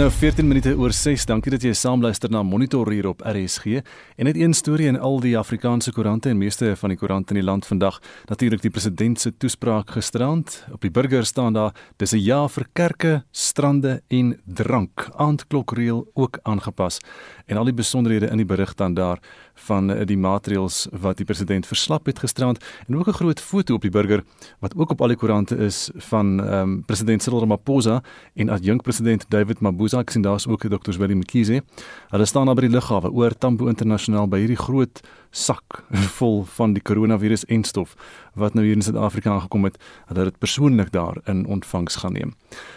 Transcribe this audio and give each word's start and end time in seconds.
nou 0.00 0.08
14 0.10 0.46
minute 0.48 0.70
oor 0.80 0.94
6. 0.96 1.26
Dankie 1.28 1.50
dat 1.52 1.64
jy 1.66 1.74
saam 1.76 2.00
luister 2.00 2.30
na 2.32 2.40
Monitor 2.46 2.88
hier 2.88 3.10
op 3.10 3.20
RSG. 3.20 3.82
En 4.16 4.24
net 4.24 4.38
een 4.38 4.54
storie 4.56 4.86
in 4.88 4.96
al 4.96 5.18
die 5.20 5.34
Afrikaanse 5.36 5.92
koerante 5.92 6.30
en 6.30 6.38
meeste 6.40 6.70
van 6.80 6.94
die 6.94 6.96
koerante 6.96 7.34
in 7.34 7.40
die 7.42 7.44
land 7.44 7.66
vandag. 7.68 7.98
Natuurlik 8.30 8.62
die 8.64 8.72
president 8.72 9.20
se 9.20 9.34
toespraak 9.36 9.92
gisterand. 9.92 10.62
Op 10.72 10.80
die 10.80 10.90
burger 10.90 11.26
staan 11.28 11.52
daar: 11.52 11.74
"Dis 11.98 12.14
'n 12.14 12.24
ja 12.24 12.48
vir 12.48 12.66
kerke, 12.72 13.24
strande 13.30 14.02
en 14.08 14.40
drank." 14.44 15.10
Aandklokreël 15.16 16.08
ook 16.14 16.38
aangepas. 16.42 17.00
En 17.46 17.56
al 17.56 17.64
die 17.64 17.74
besonderhede 17.74 18.30
in 18.30 18.36
die 18.36 18.46
berig 18.46 18.74
dan 18.74 18.94
daar 18.94 19.18
van 19.66 19.90
eh, 19.90 20.06
die 20.06 20.18
maatreëls 20.18 20.86
wat 21.00 21.16
die 21.16 21.26
president 21.26 21.66
verslap 21.66 22.06
het 22.06 22.18
gisterand 22.18 22.58
en 22.88 22.96
ook 22.96 23.08
'n 23.08 23.18
groot 23.20 23.40
foto 23.40 23.74
op 23.74 23.82
die 23.82 23.90
burger 23.90 24.24
wat 24.60 24.76
ook 24.76 24.90
op 24.90 25.00
al 25.00 25.08
die 25.08 25.16
koerante 25.16 25.56
is 25.56 25.90
van 26.10 26.40
ehm 26.40 26.62
um, 26.62 26.82
president 26.84 27.22
Cyril 27.22 27.40
Ramaphosa 27.40 28.02
en 28.34 28.48
adjunk 28.48 28.82
president 28.82 29.24
David 29.28 29.60
Mabuza 29.60 29.98
ek 30.00 30.10
sien 30.10 30.22
daar's 30.22 30.46
ook 30.46 30.68
Dr. 30.68 30.98
Willie 30.98 31.16
Mkhize. 31.16 31.62
Hulle 32.10 32.24
staan 32.24 32.46
daar 32.46 32.54
by 32.54 32.60
die 32.60 32.74
lughawe 32.74 33.10
oor 33.10 33.34
Tambo 33.38 33.68
Internasionaal 33.68 34.28
by 34.28 34.38
hierdie 34.38 34.56
groot 34.60 35.00
sak 35.30 35.84
vol 36.18 36.44
van 36.44 36.72
die 36.72 36.82
koronavirus 36.82 37.44
en 37.44 37.64
stof 37.64 37.96
wat 38.34 38.54
nou 38.54 38.64
hier 38.64 38.76
in 38.78 38.82
Suid-Afrika 38.82 39.30
aangekom 39.30 39.64
het, 39.66 39.78
hulle 40.06 40.24
dit 40.28 40.38
persoonlik 40.38 40.92
daar 40.94 41.18
in 41.30 41.44
ontvangs 41.46 41.96
gaan 42.02 42.12
neem. 42.12 42.34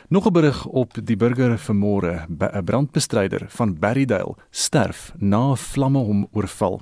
Nog 0.10 0.28
'n 0.28 0.34
berig 0.34 0.66
op 0.66 0.94
die 1.04 1.16
burger 1.16 1.58
vanmôre, 1.58 2.26
'n 2.30 2.64
brandbestryder 2.64 3.46
van 3.50 3.80
Berrydale 3.80 4.36
sterf 4.52 5.14
na 5.18 5.56
vlamme 5.56 6.00
hom 6.00 6.28
oorval. 6.32 6.82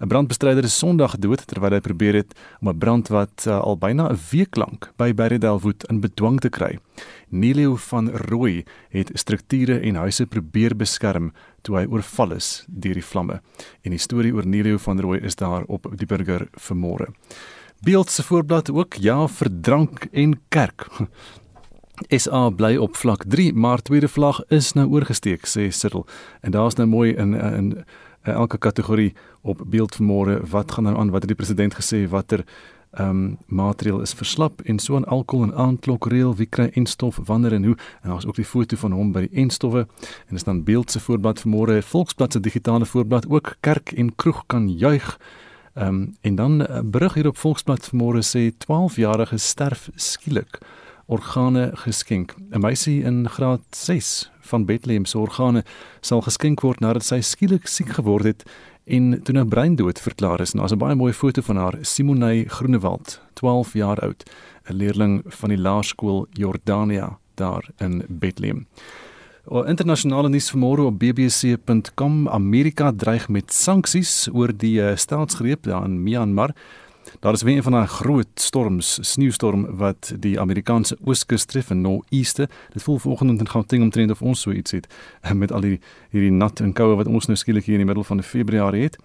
'n 0.00 0.08
Brandbestryder 0.08 0.64
is 0.64 0.78
Sondag 0.78 1.16
dood 1.18 1.46
terwyl 1.46 1.72
hy 1.76 1.80
probeer 1.80 2.14
het 2.14 2.34
om 2.60 2.68
'n 2.68 2.78
brand 2.78 3.08
wat 3.08 3.44
uh, 3.46 3.60
al 3.60 3.76
byna 3.76 4.10
'n 4.10 4.18
week 4.30 4.56
lank 4.56 4.92
by 4.96 5.14
Berrydale 5.14 5.60
woed 5.60 5.84
in 5.90 6.00
bedwang 6.00 6.40
te 6.40 6.48
kry. 6.48 6.78
Nilio 7.28 7.76
van 7.76 8.10
Rooi 8.10 8.64
het 8.88 9.10
strukture 9.14 9.80
en 9.80 9.94
huise 9.94 10.26
probeer 10.26 10.76
beskerm 10.76 11.32
toe 11.66 11.80
hy 11.80 11.86
oorval 11.90 12.36
is 12.36 12.50
deur 12.66 12.96
die 12.96 13.04
vlamme. 13.04 13.40
En 13.82 13.94
die 13.94 14.02
storie 14.02 14.32
oor 14.34 14.46
Nilio 14.46 14.78
van 14.82 15.00
Rooi 15.02 15.18
is 15.26 15.36
daar 15.36 15.66
op 15.66 15.88
die 15.98 16.06
burger 16.06 16.46
vanmôre. 16.68 17.10
Beeld 17.84 18.10
se 18.10 18.22
voorblad 18.22 18.70
ook 18.70 18.96
ja 19.02 19.26
vir 19.28 19.50
drank 19.60 20.06
en 20.12 20.38
kerk. 20.48 20.86
SA 22.22 22.50
bly 22.52 22.76
op 22.76 22.96
vlak 22.96 23.24
3, 23.24 23.52
maar 23.54 23.82
tweede 23.82 24.08
vlag 24.08 24.42
is 24.52 24.74
nou 24.76 24.86
oorgesteek, 24.92 25.46
sê 25.48 25.70
Sirdel. 25.72 26.06
En 26.44 26.52
daar's 26.52 26.76
nou 26.76 26.88
mooi 26.88 27.14
in 27.14 27.34
in, 27.34 27.72
in 28.26 28.32
elke 28.32 28.58
kategorie 28.58 29.14
op 29.42 29.62
beeld 29.66 29.96
vanmôre 29.96 30.40
wat 30.50 30.72
gaan 30.72 30.84
nou 30.84 30.96
aan 30.98 31.10
wat 31.14 31.22
het 31.22 31.30
die 31.30 31.38
president 31.38 31.74
gesê 31.74 32.06
watter 32.10 32.44
ehm 32.96 33.08
um, 33.08 33.38
maatreël 33.46 34.00
is 34.00 34.12
verslap 34.12 34.60
en 34.60 34.78
so 34.78 34.96
aan 34.96 35.04
alkohol 35.04 35.44
en 35.44 35.54
aanklokreël 35.54 36.36
wie 36.36 36.46
kry 36.46 36.70
enstof 36.72 37.18
wanneer 37.24 37.52
en 37.52 37.64
hoe. 37.64 37.76
En 38.02 38.08
daar's 38.10 38.26
ook 38.26 38.34
die 38.34 38.44
foto 38.44 38.76
van 38.76 38.92
hom 38.92 39.12
by 39.12 39.26
die 39.26 39.42
enstowwe. 39.42 39.86
En 40.26 40.34
is 40.34 40.44
dan 40.44 40.64
beeld 40.64 40.90
se 40.90 41.00
voorblad 41.00 41.42
vanmôre 41.44 41.82
Volksblad 41.82 42.32
se 42.32 42.40
digitale 42.40 42.86
voorblad 42.86 43.28
ook 43.28 43.56
kerk 43.60 43.92
en 43.92 44.14
kroeg 44.14 44.42
kan 44.46 44.68
juig. 44.68 45.20
Ehm 45.74 45.88
um, 45.88 46.16
en 46.20 46.34
dan 46.34 46.56
'n 46.56 46.60
uh, 46.60 46.80
berig 46.84 47.14
hier 47.14 47.26
op 47.26 47.36
Volksblad 47.36 47.90
vanmôre 47.90 48.22
sê 48.22 48.50
12-jarige 48.64 49.36
sterf 49.36 49.90
skielik. 49.94 50.58
Organe 51.06 51.70
geskenk. 51.74 52.34
'n 52.50 52.60
Meisie 52.60 53.02
in 53.02 53.28
graad 53.28 53.60
6 53.70 54.30
van 54.40 54.64
Bethlehem 54.64 55.04
se 55.04 55.18
organe 55.18 55.64
sal 56.00 56.20
geskenk 56.20 56.60
word 56.60 56.80
nadat 56.80 57.04
sy 57.04 57.20
skielik 57.20 57.66
siek 57.66 57.88
geword 57.88 58.24
het 58.24 58.44
en 58.86 59.22
toe 59.22 59.34
nou 59.34 59.44
breindood 59.50 60.00
verklaar 60.00 60.40
is. 60.40 60.54
Nou 60.54 60.64
is 60.64 60.72
'n 60.72 60.78
baie 60.78 60.94
mooi 60.94 61.12
foto 61.12 61.42
van 61.42 61.56
haar, 61.56 61.78
Simone 61.82 62.44
Groenewald, 62.48 63.20
12 63.34 63.72
jaar 63.72 63.98
oud, 63.98 64.30
'n 64.70 64.74
leerling 64.74 65.22
van 65.26 65.48
die 65.48 65.58
laerskool 65.58 66.26
Jordania 66.30 67.18
daar 67.34 67.70
in 67.78 68.04
Bethlehem. 68.08 68.66
O 69.44 69.62
internasionale 69.62 70.28
nuus 70.28 70.50
vanmôre 70.50 70.86
op 70.88 70.98
bbc.com 70.98 72.28
Amerika 72.28 72.92
dreig 72.92 73.28
met 73.28 73.52
sanksies 73.52 74.28
oor 74.32 74.50
die 74.56 74.80
uh, 74.80 74.96
staatsgreep 74.96 75.62
daar 75.62 75.84
in 75.84 76.02
Myanmar. 76.02 76.54
Daar 77.20 77.32
is 77.32 77.42
weer 77.42 77.56
een 77.56 77.62
van 77.62 77.72
daai 77.72 77.86
groot 77.86 78.28
storms, 78.34 78.98
sneeustorm 79.00 79.66
wat 79.76 80.12
die 80.18 80.40
Amerikaanse 80.40 80.96
ooskus 81.04 81.44
tref 81.44 81.70
in 81.70 81.80
Noord-Easte. 81.80 82.48
Dit 82.72 82.82
voel 82.82 82.98
vanoggend 82.98 83.40
in 83.40 83.48
Gauteng 83.48 83.82
omtrent 83.82 84.10
of 84.10 84.22
ons 84.22 84.40
so 84.40 84.50
iets 84.50 84.70
het 84.70 84.86
met 85.34 85.52
al 85.52 85.60
die 85.60 85.80
hierdie 86.10 86.32
nat 86.32 86.60
en 86.60 86.72
koue 86.72 86.96
wat 86.96 87.06
ons 87.06 87.26
nou 87.26 87.36
skielik 87.36 87.64
hier 87.64 87.78
in 87.78 87.84
die 87.84 87.88
middel 87.88 88.04
van 88.04 88.22
Februarie 88.22 88.82
het. 88.82 88.98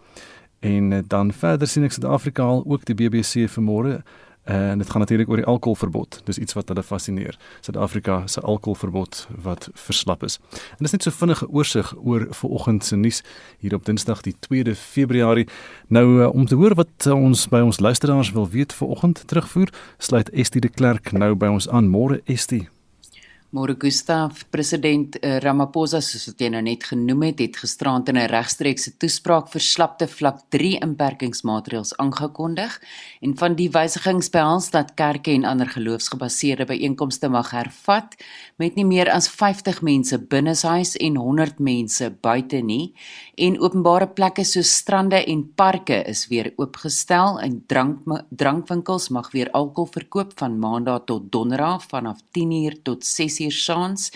En 0.59 0.91
uh, 0.91 0.99
dan 1.07 1.31
verder 1.33 1.67
sien 1.67 1.83
ek 1.83 1.95
Suid-Afrika 1.95 2.43
al 2.43 2.63
ook 2.67 2.85
die 2.85 2.95
BBC 2.95 3.47
vanmôre 3.49 4.01
En 4.43 4.77
dit 4.77 4.89
gaan 4.89 4.99
natuurlik 4.99 5.29
oor 5.29 5.35
die 5.35 5.45
alkoholverbod. 5.45 6.21
Dis 6.23 6.37
iets 6.37 6.53
wat 6.53 6.67
hulle 6.67 6.83
fascineer. 6.83 7.37
Suid-Afrika 7.59 8.27
se 8.27 8.41
alkoholverbod 8.41 9.27
wat 9.41 9.69
verslap 9.73 10.23
is. 10.23 10.39
En 10.51 10.77
dis 10.85 10.91
net 10.91 11.03
so 11.03 11.11
vinnige 11.11 11.49
oorsig 11.49 11.93
oor 11.97 12.27
vanoggend 12.29 12.85
se 12.85 12.95
nuus 12.95 13.23
hier 13.59 13.75
op 13.75 13.85
Dinsdag 13.85 14.21
die 14.21 14.35
2de 14.47 14.75
Februarie. 14.75 15.47
Nou 15.87 16.21
uh, 16.21 16.33
om 16.33 16.45
te 16.45 16.55
hoor 16.55 16.75
wat 16.75 17.07
uh, 17.07 17.13
ons 17.13 17.47
by 17.47 17.61
ons 17.61 17.79
luisteraars 17.79 18.31
wil 18.31 18.49
weet 18.49 18.73
vanoggend 18.73 19.27
terugvoer, 19.27 19.73
sluit 19.97 20.29
Estie 20.29 20.61
de 20.61 20.69
Klerk 20.69 21.11
nou 21.11 21.35
by 21.35 21.47
ons 21.47 21.69
aan. 21.69 21.89
Môre 21.89 22.21
Estie. 22.25 22.69
Môre 23.51 23.75
Gustaf, 23.75 24.45
president 24.47 25.17
uh, 25.19 25.33
Ramaphosa 25.43 25.99
soos 25.99 26.29
wat 26.29 26.39
jy 26.39 26.47
nou 26.53 26.61
net 26.63 26.85
genoem 26.87 27.25
het, 27.25 27.41
het 27.43 27.57
gisterand 27.59 28.07
in 28.07 28.15
'n 28.15 28.29
regstreekse 28.31 28.93
toespraak 28.95 29.49
verslapte 29.51 30.07
vlak 30.07 30.37
3 30.55 30.79
inperkingsmaatreëls 30.79 31.97
aangekondig 31.99 32.79
en 33.19 33.35
van 33.35 33.55
die 33.59 33.67
wysigings 33.69 34.29
behels 34.31 34.71
dat 34.71 34.93
kerke 34.95 35.31
en 35.35 35.43
ander 35.43 35.67
geloofsgebaseerde 35.67 36.65
byeenkomste 36.65 37.27
mag 37.27 37.51
hervat 37.51 38.15
met 38.57 38.75
nie 38.75 38.85
meer 38.85 39.11
as 39.11 39.27
50 39.27 39.81
mense 39.81 40.17
binneshuis 40.17 40.95
en 40.95 41.15
100 41.15 41.59
mense 41.59 42.09
buite 42.21 42.63
nie. 42.63 42.93
En 43.35 43.59
openbare 43.59 44.07
plekke 44.07 44.45
soos 44.45 44.71
strande 44.71 45.25
en 45.25 45.43
parke 45.55 46.03
is 46.07 46.27
weer 46.27 46.53
oopgestel 46.55 47.39
en 47.41 47.63
drank 47.67 47.99
drankwinkels 48.29 49.09
mag 49.09 49.31
weer 49.31 49.51
alkohol 49.51 49.91
verkoop 49.91 50.31
van 50.39 50.59
maandag 50.59 51.03
tot 51.05 51.31
donderdag 51.31 51.83
vanaf 51.89 52.21
10:00 52.31 52.81
tot 52.83 53.03
6:00 53.03 53.40
uur 53.41 53.57
saans 53.57 54.11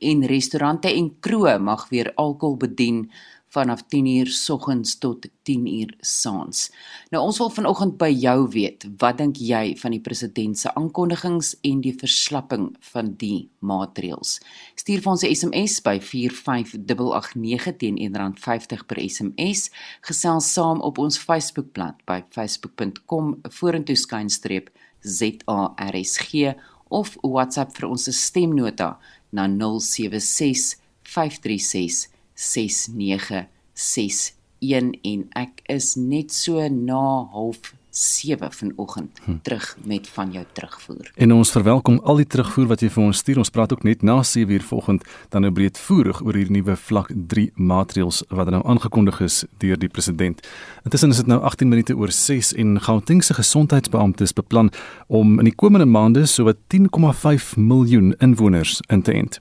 en 0.00 0.24
restaurante 0.26 0.88
en 0.88 1.10
kroë 1.20 1.58
mag 1.60 1.88
weer 1.92 2.12
alkohol 2.16 2.56
bedien 2.56 3.04
vanaf 3.50 3.82
10uur 3.94 4.26
soggens 4.26 4.98
tot 4.98 5.26
10uur 5.42 5.94
saans. 6.00 6.68
Nou 7.10 7.22
ons 7.24 7.38
wil 7.42 7.50
vanoggend 7.50 7.96
by 7.98 8.10
jou 8.14 8.46
weet, 8.54 8.86
wat 9.02 9.18
dink 9.18 9.40
jy 9.42 9.74
van 9.80 9.94
die 9.94 10.02
president 10.02 10.58
se 10.58 10.70
aankondigings 10.78 11.56
en 11.66 11.80
die 11.82 11.94
verslapping 11.98 12.68
van 12.92 13.14
die 13.18 13.48
maatreëls? 13.66 14.38
Stuur 14.78 15.02
vir 15.02 15.12
ons 15.12 15.24
'n 15.24 15.34
SMS 15.34 15.80
by 15.82 15.98
45889 16.00 17.76
teen 17.76 17.98
R1.50 17.98 18.86
per 18.86 19.00
SMS. 19.02 19.70
Gesels 20.00 20.52
saam 20.52 20.80
op 20.80 20.98
ons 20.98 21.18
Facebookblad 21.18 21.96
by 22.06 22.22
facebook.com 22.30 23.40
vorentoe 23.42 23.96
skynstreep 23.96 24.70
ZARSG 25.02 26.54
of 26.90 27.16
WhatsApp 27.22 27.76
vir 27.76 27.88
ons 27.88 28.08
stemnota 28.14 28.96
na 29.32 29.48
076 29.48 30.76
536 31.06 32.08
6961 32.34 34.92
en 35.12 35.28
ek 35.38 35.62
is 35.70 35.96
net 35.96 36.30
so 36.34 36.68
na 36.68 37.24
half 37.34 37.74
7 37.90 38.52
vanoggend 38.52 39.20
hm. 39.24 39.36
terug 39.42 39.76
met 39.84 40.08
van 40.08 40.30
jou 40.32 40.44
terugvoer. 40.52 41.10
En 41.14 41.32
ons 41.32 41.50
verwelkom 41.50 42.00
al 42.04 42.16
die 42.16 42.26
terugvoer 42.26 42.66
wat 42.66 42.80
jy 42.80 42.90
vir 42.90 43.04
ons 43.04 43.18
stuur. 43.18 43.38
Ons 43.42 43.50
praat 43.50 43.72
ook 43.72 43.82
net 43.82 44.02
na 44.02 44.22
7 44.22 44.54
uur 44.54 44.62
vanoggend 44.62 45.04
dan 45.28 45.42
nou 45.46 45.52
breedvoerig 45.52 46.22
oor 46.22 46.38
hierdie 46.38 46.60
nuwe 46.60 46.76
vlak 46.76 47.10
3 47.34 47.50
maatreëls 47.54 48.22
wat 48.28 48.50
nou 48.50 48.62
aangekondig 48.64 49.20
is 49.26 49.44
deur 49.58 49.78
die 49.78 49.88
president. 49.88 50.40
Intussen 50.84 51.10
is 51.10 51.22
dit 51.22 51.26
nou 51.26 51.40
18 51.42 51.68
minute 51.68 51.96
oor 51.96 52.12
6 52.12 52.54
en 52.54 52.80
Gauteng 52.80 53.24
se 53.24 53.34
gesondheidsbeamptes 53.34 54.32
beplan 54.32 54.70
om 55.06 55.38
in 55.38 55.50
die 55.50 55.56
komende 55.56 55.86
maande 55.86 56.26
sowat 56.26 56.56
10,5 56.74 57.56
miljoen 57.56 58.14
inwoners 58.18 58.80
in 58.88 59.02
te 59.02 59.12
ent. 59.12 59.40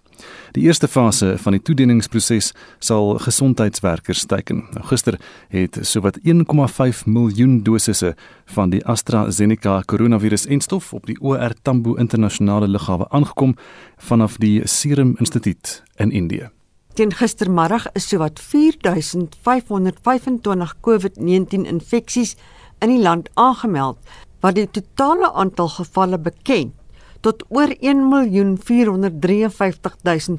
Die 0.51 0.63
eerste 0.63 0.87
fase 0.87 1.37
van 1.37 1.53
die 1.55 1.61
toedieningsproses 1.61 2.53
sal 2.79 3.17
gesondheidswerkers 3.23 4.25
teiken. 4.25 4.63
Nou 4.73 4.85
gister 4.89 5.19
het 5.53 5.77
sowat 5.81 6.19
1,5 6.23 7.05
miljoen 7.05 7.63
dosisse 7.63 8.15
van 8.45 8.69
die 8.69 8.85
AstraZeneca 8.85 9.81
koronavirus-enstof 9.85 10.93
op 10.93 11.05
die 11.05 11.21
OR 11.21 11.53
Tambo 11.61 11.95
internasionale 11.95 12.67
lughawe 12.67 13.09
aangekom 13.09 13.55
vanaf 13.97 14.37
die 14.37 14.67
Serum 14.67 15.15
Instituut 15.19 15.83
in 15.95 16.11
Indië. 16.11 16.49
Teen 16.93 17.13
gistermiddag 17.13 17.91
is 17.93 18.09
sowat 18.09 18.39
4525 18.39 20.75
COVID-19 20.81 21.67
infeksies 21.69 22.35
in 22.79 22.89
die 22.89 23.01
land 23.01 23.29
aangemeld, 23.33 23.97
wat 24.41 24.55
die 24.55 24.71
totale 24.71 25.31
aantal 25.31 25.69
gevalle 25.77 26.19
bekend 26.19 26.78
tot 27.21 27.43
oor 27.49 27.67
1.453.000 27.79 27.81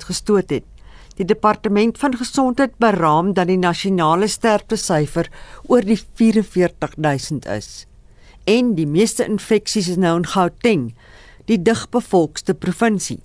gestoot 0.06 0.50
het. 0.50 0.64
Die 1.20 1.26
departement 1.28 1.98
van 1.98 2.16
gesondheid 2.16 2.72
beraam 2.80 3.32
dat 3.36 3.46
die 3.50 3.58
nasionale 3.60 4.26
sterftesyfer 4.28 5.28
oor 5.68 5.84
die 5.84 6.00
44.000 6.00 7.48
is. 7.56 7.86
En 8.48 8.74
die 8.74 8.86
meeste 8.86 9.24
infeksies 9.28 9.88
is 9.92 9.96
nou 10.00 10.16
in 10.16 10.26
Gauteng, 10.26 10.94
die 11.44 11.62
digbevolkste 11.62 12.54
provinsie. 12.54 13.20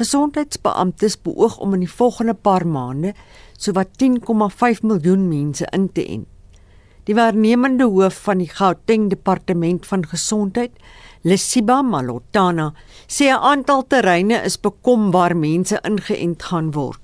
Gesondheidsbeamptes 0.00 1.16
beoog 1.22 1.58
om 1.58 1.74
in 1.74 1.80
die 1.84 1.92
volgende 1.92 2.34
paar 2.34 2.66
maande 2.66 3.14
sowat 3.56 3.88
10,5 4.02 4.84
miljoen 4.84 5.28
mense 5.28 5.66
in 5.76 5.92
te 5.92 6.04
ent. 6.06 6.28
Die 7.08 7.16
waarnemende 7.16 7.88
hoof 7.88 8.20
van 8.26 8.38
die 8.38 8.50
Gauteng 8.52 9.08
Departement 9.10 9.86
van 9.88 10.04
Gesondheid, 10.06 10.70
Lesiba 11.22 11.82
Malotana, 11.84 12.72
sê 13.06 13.26
'n 13.28 13.36
aantal 13.50 13.82
terreine 13.90 14.38
is 14.48 14.56
bekom 14.56 15.02
waar 15.12 15.34
mense 15.36 15.76
ingeënt 15.88 16.42
gaan 16.48 16.72
word. 16.72 17.02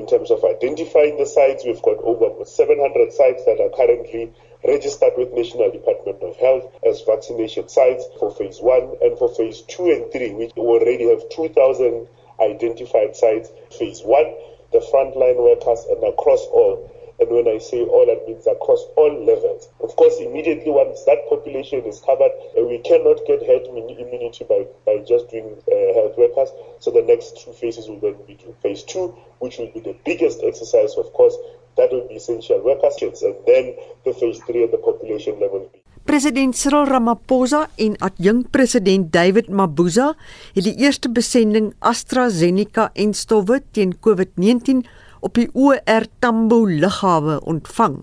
In 0.00 0.06
terms 0.06 0.30
of 0.30 0.40
identifying 0.44 1.18
the 1.18 1.26
sites, 1.26 1.62
we've 1.66 1.82
got 1.82 1.98
over 2.10 2.28
700 2.44 3.12
sites 3.12 3.44
that 3.44 3.60
are 3.60 3.68
currently 3.76 4.32
registered 4.64 5.12
with 5.18 5.34
National 5.34 5.70
Department 5.70 6.22
of 6.22 6.36
Health 6.36 6.64
as 6.88 7.02
vaccination 7.02 7.68
sites 7.68 8.08
for 8.18 8.30
phase 8.30 8.62
1 8.62 8.96
and 9.02 9.18
for 9.18 9.28
phase 9.28 9.60
2 9.68 9.90
and 9.90 10.10
3 10.10 10.32
we 10.32 10.46
already 10.56 11.06
have 11.10 11.28
2000 11.28 12.08
identified 12.40 13.14
sites 13.14 13.52
phase 13.78 14.00
1 14.02 14.24
the 14.72 14.80
frontline 14.90 15.36
workers 15.36 15.84
and 15.90 16.02
across 16.02 16.42
all 16.46 16.90
and 17.20 17.30
when 17.30 17.46
I 17.48 17.58
say 17.58 17.82
all 17.82 18.06
that 18.06 18.24
across 18.50 18.84
all 18.96 19.12
levels 19.24 19.68
of 19.80 19.94
course 19.96 20.18
immediately 20.20 20.70
once 20.70 21.04
that 21.04 21.28
population 21.28 21.84
is 21.84 22.00
covered 22.00 22.32
uh, 22.58 22.64
we 22.64 22.78
cannot 22.78 23.20
get 23.26 23.46
herd 23.46 23.66
immunity 23.66 24.44
by, 24.44 24.66
by 24.86 24.98
just 25.06 25.30
doing 25.30 25.56
uh, 25.70 25.94
health 25.94 26.16
workers. 26.16 26.50
So 26.80 26.90
the 26.90 27.02
next 27.02 27.40
two 27.40 27.52
phases 27.52 27.88
will 27.88 28.00
then 28.00 28.16
be 28.26 28.38
phase 28.62 28.82
2 28.84 29.08
which 29.38 29.58
will 29.58 29.70
be 29.72 29.80
the 29.80 29.96
biggest 30.04 30.42
exercise 30.42 30.96
of 30.96 31.12
course. 31.12 31.36
That 31.76 31.90
will 31.90 32.06
be 32.06 32.14
essential 32.14 32.62
workers 32.62 33.22
and 33.22 33.34
then 33.46 33.74
the 34.04 34.14
phase 34.14 34.38
3 34.46 34.64
at 34.64 34.70
the 34.70 34.78
population 34.78 35.40
level. 35.40 35.70
President 36.04 36.54
Cyril 36.54 36.84
Ramaphosa 36.84 37.70
en 37.80 37.96
adjunk 37.98 38.50
president 38.52 39.08
David 39.12 39.48
Mabuza 39.48 40.12
het 40.52 40.66
die 40.66 40.74
eerste 40.84 41.08
besending 41.10 41.72
AstraZeneca 41.80 42.90
en 42.92 43.14
stowwe 43.16 43.62
teen 43.72 43.96
COVID-19 44.04 44.84
op 45.24 45.38
die 45.40 45.48
OR 45.52 46.04
Tambo 46.20 46.64
lughawe 46.68 47.40
ontvang. 47.48 48.02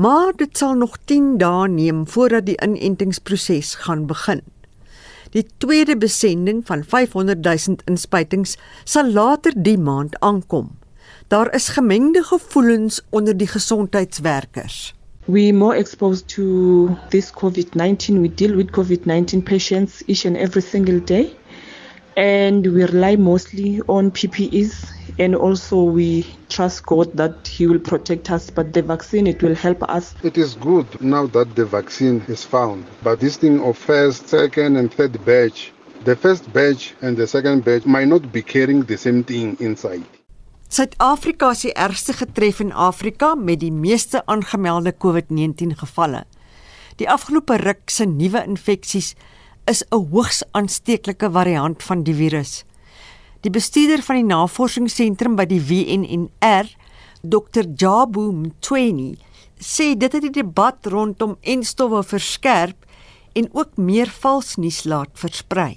Maar 0.00 0.32
dit 0.36 0.56
sal 0.56 0.74
nog 0.80 0.96
10 1.04 1.36
dae 1.42 1.68
neem 1.68 2.06
voordat 2.08 2.46
die 2.46 2.56
inentingsproses 2.64 3.74
gaan 3.84 4.06
begin. 4.06 4.40
Die 5.34 5.44
tweede 5.60 5.96
besending 5.96 6.62
van 6.66 6.84
500 6.84 7.44
000 7.44 7.82
inspuitings 7.84 8.56
sal 8.84 9.10
later 9.12 9.52
die 9.56 9.78
maand 9.78 10.16
aankom. 10.20 10.70
Daar 11.28 11.54
is 11.54 11.68
gemengde 11.68 12.22
gevoelens 12.22 13.02
onder 13.10 13.36
die 13.36 13.46
gesondheidswerkers. 13.46 14.94
We're 15.28 15.52
more 15.52 15.76
exposed 15.76 16.28
to 16.28 16.96
this 17.10 17.30
COVID 17.30 17.74
19. 17.74 18.20
We 18.20 18.34
deal 18.34 18.54
with 18.56 18.70
COVID 18.70 19.04
19 19.04 19.42
patients 19.42 20.02
each 20.06 20.24
and 20.24 20.36
every 20.36 20.62
single 20.62 21.04
day. 21.04 21.36
And 22.18 22.66
we 22.66 22.82
rely 22.82 23.14
mostly 23.14 23.80
on 23.86 24.10
PPEs. 24.10 24.90
And 25.20 25.36
also, 25.36 25.84
we 25.84 26.26
trust 26.48 26.84
God 26.84 27.12
that 27.14 27.46
He 27.46 27.68
will 27.68 27.78
protect 27.78 28.28
us. 28.32 28.50
But 28.50 28.72
the 28.72 28.82
vaccine, 28.82 29.28
it 29.28 29.40
will 29.40 29.54
help 29.54 29.84
us. 29.84 30.16
It 30.24 30.36
is 30.36 30.56
good 30.56 31.00
now 31.00 31.28
that 31.28 31.54
the 31.54 31.64
vaccine 31.64 32.24
is 32.26 32.42
found. 32.42 32.86
But 33.04 33.20
this 33.20 33.36
thing 33.36 33.60
of 33.62 33.78
first, 33.78 34.28
second, 34.28 34.76
and 34.76 34.92
third 34.92 35.24
batch, 35.24 35.72
the 36.04 36.16
first 36.16 36.52
batch 36.52 36.94
and 37.02 37.16
the 37.16 37.28
second 37.28 37.64
batch 37.64 37.86
might 37.86 38.08
not 38.08 38.32
be 38.32 38.42
carrying 38.42 38.82
the 38.82 38.96
same 38.96 39.22
thing 39.22 39.56
inside. 39.60 40.02
Suid-Afrika 40.68 41.52
is 41.54 41.62
die 41.62 41.76
ergste 41.78 42.12
getref 42.18 42.58
in 42.60 42.72
Afrika 42.72 43.34
met 43.34 43.62
die 43.62 43.72
meeste 43.72 44.26
aangemelde 44.26 44.92
COVID-19 44.92 45.78
gevalle. 45.80 46.26
Die 46.98 47.06
afgelope 47.08 47.56
ruk 47.62 47.88
se 47.94 48.10
nuwe 48.10 48.42
infeksies 48.42 49.14
is 49.68 49.84
'n 49.92 50.08
hoogs 50.12 50.42
aansteeklike 50.56 51.28
variant 51.30 51.82
van 51.82 52.02
die 52.02 52.14
virus. 52.14 52.64
Die 53.40 53.50
bestuurder 53.50 54.02
van 54.02 54.16
die 54.16 54.28
navorsingsentrum 54.34 55.36
by 55.36 55.44
die 55.46 55.60
WNNR, 55.60 56.66
Dr. 57.22 57.64
Jabu 57.76 58.32
Mtweni, 58.32 59.18
sê 59.60 59.94
dit 59.98 60.12
het 60.12 60.22
die 60.22 60.42
debat 60.42 60.86
rondom 60.86 61.36
enstowwe 61.42 62.02
verskerp 62.02 62.86
en 63.34 63.48
ook 63.52 63.76
meer 63.76 64.10
vals 64.22 64.56
nuus 64.56 64.84
laat 64.84 65.10
versprei. 65.14 65.76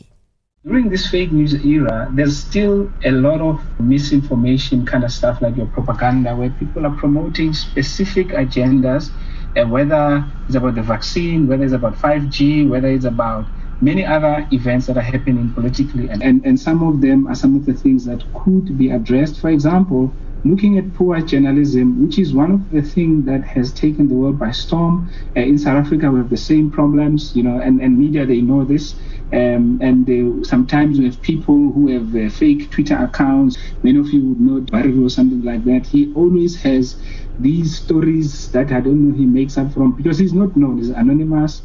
During 0.64 0.90
this 0.90 1.10
fake 1.10 1.32
news 1.32 1.54
era, 1.66 2.08
there's 2.16 2.38
still 2.38 2.88
a 3.04 3.12
lot 3.12 3.42
of 3.42 3.60
misinformation 3.80 4.86
kind 4.86 5.04
of 5.04 5.12
stuff 5.12 5.42
like 5.42 5.58
your 5.58 5.70
propaganda 5.74 6.36
where 6.36 6.54
people 6.60 6.86
are 6.86 6.96
promoting 6.98 7.54
specific 7.54 8.32
agendas, 8.34 9.10
and 9.56 9.72
whether 9.72 10.24
it's 10.48 10.56
about 10.56 10.76
the 10.76 10.84
vaccine, 10.84 11.48
whether 11.48 11.64
it's 11.64 11.74
about 11.74 11.96
5G, 11.96 12.70
whether 12.70 12.88
it's 12.88 13.06
about 13.06 13.46
many 13.82 14.06
other 14.06 14.48
events 14.52 14.86
that 14.88 14.98
are 14.98 15.02
happening 15.02 15.52
politically. 15.54 16.08
And, 16.10 16.24
and, 16.24 16.46
and 16.46 16.60
some 16.60 16.84
of 16.84 17.02
them 17.02 17.28
are 17.28 17.36
some 17.36 17.56
of 17.56 17.66
the 17.66 17.74
things 17.74 18.06
that 18.06 18.24
could 18.34 18.78
be 18.78 18.92
addressed. 18.92 19.40
For 19.40 19.50
example, 19.50 20.14
looking 20.44 20.78
at 20.78 20.94
poor 20.94 21.20
journalism, 21.22 22.06
which 22.06 22.18
is 22.18 22.34
one 22.34 22.52
of 22.52 22.72
the 22.72 22.82
things 22.82 23.26
that 23.26 23.44
has 23.44 23.72
taken 23.72 24.08
the 24.08 24.16
world 24.16 24.40
by 24.40 24.52
storm. 24.52 25.10
Uh, 25.36 25.42
in 25.42 25.58
South 25.58 25.86
Africa, 25.86 26.10
we 26.10 26.20
have 26.20 26.30
the 26.30 26.38
same 26.38 26.72
problems, 26.72 27.36
you 27.36 27.44
know, 27.44 27.60
and, 27.60 27.82
and 27.82 27.98
media, 27.98 28.26
they 28.26 28.42
know 28.42 28.64
this. 28.64 28.96
Um, 29.34 29.80
and 29.82 30.06
they, 30.06 30.44
sometimes 30.44 31.00
we 31.00 31.06
have 31.06 31.22
people 31.22 31.72
who 31.72 31.88
have 31.88 32.16
uh, 32.16 32.30
fake 32.30 32.70
Twitter 32.70 32.98
accounts. 32.98 33.58
Many 33.82 34.00
of 34.00 34.10
you 34.10 34.26
would 34.26 34.42
know 34.42 34.60
Barry 34.60 34.98
or 35.02 35.10
something 35.10 35.42
like 35.44 35.64
that. 35.66 35.88
He 35.88 36.14
always 36.16 36.62
has 36.64 36.98
these 37.40 37.78
stories 37.78 38.52
that 38.52 38.72
I 38.72 38.82
don't 38.82 39.10
know 39.10 39.18
he 39.18 39.26
makes 39.26 39.58
up 39.58 39.74
from 39.74 39.94
because 39.94 40.18
he's 40.20 40.34
not 40.34 40.56
known, 40.58 40.78
he's 40.78 40.90
anonymous. 40.90 41.62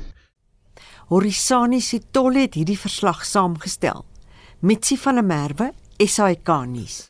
Horisani 1.07 1.79
Sitole 1.81 2.41
het 2.49 2.57
hierdie 2.59 2.79
verslag 2.79 3.21
saamgestel. 3.25 4.03
Mitsi 4.59 4.97
van 4.99 5.21
der 5.21 5.25
Merwe, 5.25 5.71
SAK 6.03 6.51
nuus. 6.67 7.05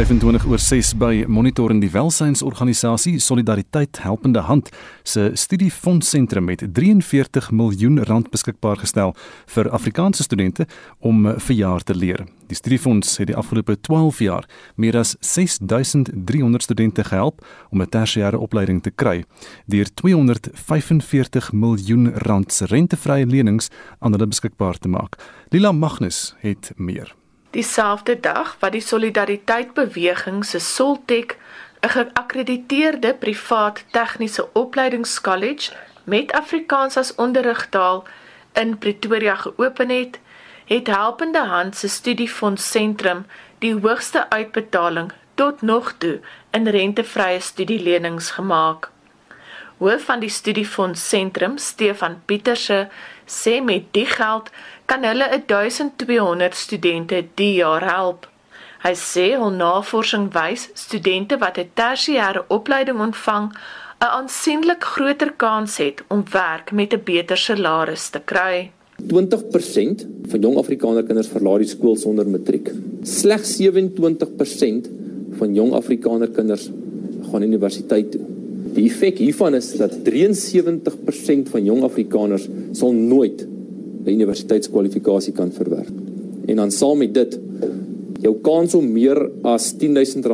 25 0.00 0.46
oor 0.48 0.58
6 0.58 0.94
by 0.96 1.24
Monitor 1.28 1.68
in 1.74 1.80
die 1.82 1.90
welsynsorganisasie 1.92 3.18
Solidariteit 3.20 3.98
Helpende 4.00 4.40
Hand 4.46 4.70
se 5.04 5.26
studiefondsentrum 5.36 6.46
met 6.48 6.64
43 6.72 7.50
miljoen 7.52 8.00
rand 8.08 8.30
beskikbaar 8.32 8.80
gestel 8.80 9.12
vir 9.52 9.68
Afrikaanse 9.76 10.24
studente 10.24 10.64
om 11.04 11.28
vir 11.28 11.56
jaar 11.56 11.84
te 11.84 11.94
leer. 11.94 12.24
Die 12.48 12.56
studiefonds 12.56 13.12
het 13.20 13.28
die 13.28 13.36
afgelope 13.36 13.76
12 13.76 14.24
jaar 14.24 14.48
meer 14.80 14.96
as 15.02 15.16
6300 15.20 16.64
studente 16.64 17.04
gehelp 17.04 17.44
om 17.68 17.82
'n 17.82 17.92
tersiêre 17.92 18.40
opleiding 18.40 18.80
te 18.82 18.90
kry 18.90 19.24
deur 19.66 19.86
245 19.94 21.52
miljoen 21.52 22.12
rand 22.14 22.52
se 22.52 22.64
rentevrye 22.64 23.26
lenings 23.26 23.68
aan 23.98 24.12
hulle 24.12 24.26
beskikbaar 24.26 24.78
te 24.78 24.88
maak. 24.88 25.20
Lila 25.50 25.72
Magnus 25.72 26.34
het 26.40 26.72
meer 26.76 27.19
dieselfde 27.50 28.20
dag 28.20 28.56
wat 28.58 28.72
die 28.72 28.80
Solidariteit 28.80 29.74
Beweging 29.74 30.44
se 30.44 30.58
Soltech 30.58 31.36
'n 31.80 31.88
geakkrediteerde 31.88 33.14
privaat 33.14 33.84
tegniese 33.90 34.48
opleidingskollege 34.52 35.72
met 36.04 36.32
Afrikaans 36.32 36.96
as 36.96 37.14
onderrigtaal 37.14 38.04
in 38.52 38.78
Pretoria 38.78 39.34
geopen 39.34 39.88
het, 39.88 40.18
het 40.64 40.86
Helpende 40.86 41.44
Hand 41.44 41.76
se 41.76 41.88
studiefonds 41.88 42.70
sentrum 42.70 43.26
die 43.58 43.74
hoogste 43.74 44.30
uitbetaling 44.30 45.12
tot 45.34 45.62
nog 45.62 45.94
toe 45.98 46.20
in 46.50 46.68
rentevrye 46.68 47.40
studielenings 47.40 48.30
gemaak. 48.30 48.90
Hoof 49.80 50.04
van 50.04 50.20
die 50.20 50.28
studiefonds 50.28 51.08
sentrum, 51.08 51.58
Stefan 51.58 52.20
Pieterse, 52.24 52.88
sê 53.24 53.60
met 53.64 53.86
die 53.96 54.06
geld 54.06 54.50
kan 54.90 55.04
hulle 55.06 55.28
1200 55.46 56.56
studente 56.58 57.22
die 57.38 57.52
jaar 57.60 57.84
help. 57.86 58.26
Hy 58.82 58.90
sê 58.98 59.26
hul 59.38 59.52
navorsing 59.54 60.30
wys 60.34 60.66
studente 60.74 61.38
wat 61.42 61.58
'n 61.58 61.70
tersiêre 61.80 62.42
opleiding 62.56 62.98
ontvang 63.06 63.46
'n 63.52 64.10
aansienlik 64.18 64.82
groter 64.94 65.32
kans 65.44 65.76
het 65.78 66.02
om 66.08 66.24
werk 66.32 66.72
met 66.72 66.92
'n 66.92 67.04
beter 67.04 67.36
salaris 67.36 68.08
te 68.10 68.20
kry. 68.24 68.70
20% 69.06 70.06
van 70.30 70.40
jong 70.40 70.56
Afrikaner 70.56 71.04
kinders 71.04 71.28
verlaat 71.28 71.58
die 71.58 71.68
skool 71.74 71.96
sonder 71.96 72.26
matriek. 72.28 72.68
Slegs 73.02 73.56
27% 73.56 74.90
van 75.38 75.54
jong 75.54 75.72
Afrikaner 75.72 76.30
kinders 76.30 76.70
gaan 77.30 77.42
universiteit 77.42 78.10
toe. 78.12 78.24
Die 78.74 78.86
effek 78.90 79.18
hiervan 79.18 79.54
is 79.54 79.76
dat 79.76 79.92
73% 80.04 81.48
van 81.48 81.64
jong 81.64 81.82
Afrikaners 81.82 82.48
sal 82.72 82.92
nooit 82.92 83.46
'n 84.04 84.10
universiteitskwalifikasie 84.10 85.32
kan 85.32 85.52
verwerf. 85.52 85.90
En 86.46 86.56
dan 86.56 86.70
saam 86.70 86.98
met 86.98 87.14
dit 87.14 87.38
jou 88.20 88.34
kans 88.42 88.74
om 88.74 88.92
meer 88.92 89.18
as 89.42 89.74
R10000 89.74 90.26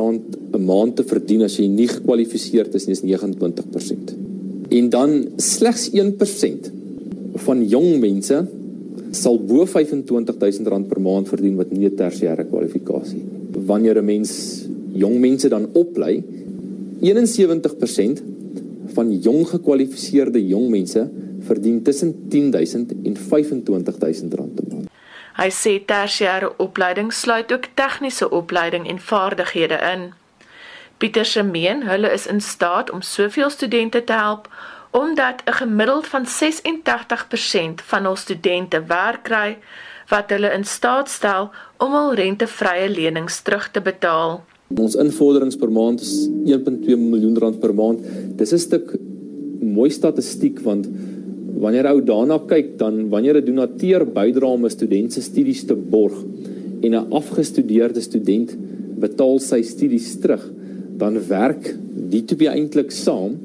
'n 0.53 0.63
maand 0.65 0.95
te 0.95 1.03
verdien 1.03 1.43
as 1.43 1.57
jy 1.57 1.67
nie 1.67 1.87
gekwalifiseerd 1.87 2.75
is 2.75 2.87
nie 2.87 2.95
is 2.95 3.01
29%. 3.01 4.15
En 4.69 4.89
dan 4.89 5.25
slegs 5.37 5.89
1% 5.93 6.71
van 7.35 7.67
jong 7.67 7.99
mense 7.99 8.45
sal 9.11 9.39
bo 9.39 9.65
R25000 9.65 10.87
per 10.87 11.01
maand 11.01 11.27
verdien 11.27 11.55
wat 11.55 11.71
nie 11.71 11.87
'n 11.87 11.95
tersiêre 11.95 12.45
kwalifikasie 12.49 13.17
nie. 13.17 13.65
Wanneer 13.65 13.97
'n 13.97 14.05
mens 14.05 14.65
jong 14.93 15.19
mense 15.19 15.49
dan 15.49 15.67
oplei, 15.73 16.23
71% 17.01 18.21
van 18.93 19.19
jong 19.21 19.45
gekwalifiseerde 19.47 20.47
jong 20.47 20.69
mense 20.69 21.07
verdien 21.47 21.81
tussen 21.83 22.13
10000 22.29 22.93
en 23.03 23.17
25000 23.17 24.33
rand 24.33 24.55
per 24.55 24.67
maand. 24.71 24.89
Hy 25.37 25.49
sê 25.53 25.75
tersiêre 25.85 26.49
opleiding 26.57 27.11
sluit 27.13 27.51
ook 27.53 27.69
tegniese 27.77 28.29
opleiding 28.29 28.87
en 28.89 28.99
vaardighede 28.99 29.77
in. 29.93 30.07
Pieter 30.97 31.25
se 31.25 31.43
meen 31.43 31.83
hulle 31.85 32.09
is 32.13 32.25
in 32.25 32.41
staat 32.41 32.89
om 32.91 33.01
soveel 33.05 33.49
studente 33.53 34.03
te 34.03 34.13
help 34.13 34.49
omdat 34.91 35.43
'n 35.45 35.51
gemiddeld 35.51 36.07
van 36.07 36.25
86% 36.25 37.81
van 37.81 38.03
hul 38.03 38.15
studente 38.15 38.83
werk 38.87 39.23
kry 39.23 39.57
wat 40.07 40.29
hulle 40.29 40.53
in 40.53 40.63
staat 40.63 41.09
stel 41.09 41.49
om 41.77 41.91
hul 41.91 42.13
rentevrye 42.13 42.89
lenings 42.89 43.41
terug 43.41 43.71
te 43.71 43.81
betaal. 43.81 44.43
Ons 44.75 44.95
invorderings 44.95 45.55
per 45.55 45.71
maand 45.71 46.01
is 46.01 46.27
1.2 46.45 46.97
miljoen 46.97 47.37
rand 47.37 47.59
per 47.59 47.73
maand. 47.73 47.99
Dis 48.37 48.53
'n 48.53 48.59
stuk 48.59 48.97
mooi 49.61 49.89
statistiek 49.89 50.59
want 50.59 50.87
wanneer 51.57 51.89
ou 51.91 52.01
daarna 52.05 52.37
kyk 52.39 52.77
dan 52.77 53.09
wanneer 53.09 53.37
'n 53.37 53.45
donateur 53.45 54.05
bydra 54.05 54.47
om 54.47 54.65
'n 54.65 54.69
student 54.69 55.13
se 55.13 55.21
studies 55.21 55.65
te 55.65 55.75
borg 55.75 56.15
en 56.81 56.91
'n 56.93 57.11
afgestudeerde 57.11 58.01
student 58.01 58.55
betaal 58.99 59.39
sy 59.39 59.61
studies 59.61 60.19
terug, 60.19 60.43
dan 60.97 61.19
werk 61.27 61.75
die 62.09 62.25
twee 62.25 62.49
eintlik 62.49 62.91
saam 62.91 63.37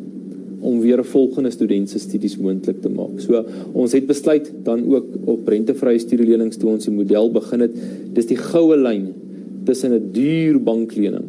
om 0.60 0.80
weer 0.80 0.98
'n 0.98 1.04
volgende 1.04 1.50
student 1.50 1.90
se 1.90 1.98
studies 1.98 2.36
moontlik 2.36 2.80
te 2.80 2.88
maak. 2.88 3.20
So 3.20 3.44
ons 3.72 3.92
het 3.92 4.06
besluit 4.06 4.52
dan 4.62 4.84
ook 4.94 5.06
op 5.24 5.48
rentevrye 5.48 5.98
studielenings 5.98 6.56
toe 6.56 6.70
ons 6.70 6.84
die 6.84 6.94
model 6.94 7.30
begin 7.30 7.60
het, 7.60 7.72
dis 8.12 8.26
die 8.26 8.36
goue 8.36 8.76
lyn 8.76 9.12
tussen 9.64 9.92
'n 9.92 10.12
duur 10.12 10.62
banklening 10.62 11.24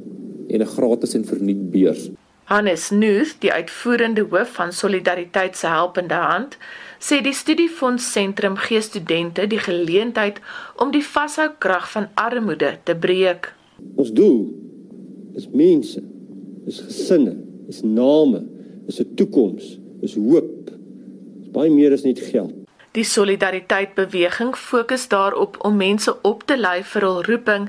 en 0.48 0.62
'n 0.62 0.66
gratis 0.66 1.16
en 1.16 1.24
verniet 1.24 1.72
beurs. 1.72 2.10
Hannes 2.44 2.90
Nuth, 2.92 3.36
die 3.40 3.52
uitvoerende 3.52 4.26
hoof 4.30 4.50
van 4.58 4.74
Solidariteit 4.74 5.58
se 5.58 5.68
helpende 5.68 6.20
hand, 6.20 6.58
sê 7.00 7.22
die 7.24 7.36
studiefonds 7.36 8.12
sentrum 8.12 8.58
gee 8.66 8.82
studente 8.82 9.48
die 9.48 9.60
geleentheid 9.60 10.42
om 10.76 10.92
die 10.92 11.04
vashou 11.04 11.50
krag 11.64 11.88
van 11.92 12.10
armoede 12.20 12.78
te 12.84 12.96
breek. 12.96 13.54
Ons 13.96 14.12
doel 14.12 14.42
is 15.36 15.48
mense, 15.52 16.04
is 16.68 16.82
gesinne, 16.84 17.38
is 17.68 17.82
name, 17.82 18.44
is 18.88 19.00
'n 19.00 19.16
toekoms, 19.16 19.80
is 20.02 20.16
hoop. 20.16 20.72
Dis 21.40 21.52
baie 21.52 21.72
meer 21.72 21.92
as 21.92 22.04
net 22.04 22.20
geld. 22.20 22.63
Die 22.94 23.04
solidariteit 23.04 23.96
beweging 23.98 24.52
fokus 24.54 25.08
daarop 25.10 25.56
om 25.66 25.78
mense 25.78 26.14
op 26.22 26.44
te 26.46 26.54
lei 26.58 26.84
vir 26.86 27.02
hul 27.02 27.24
roeping 27.26 27.64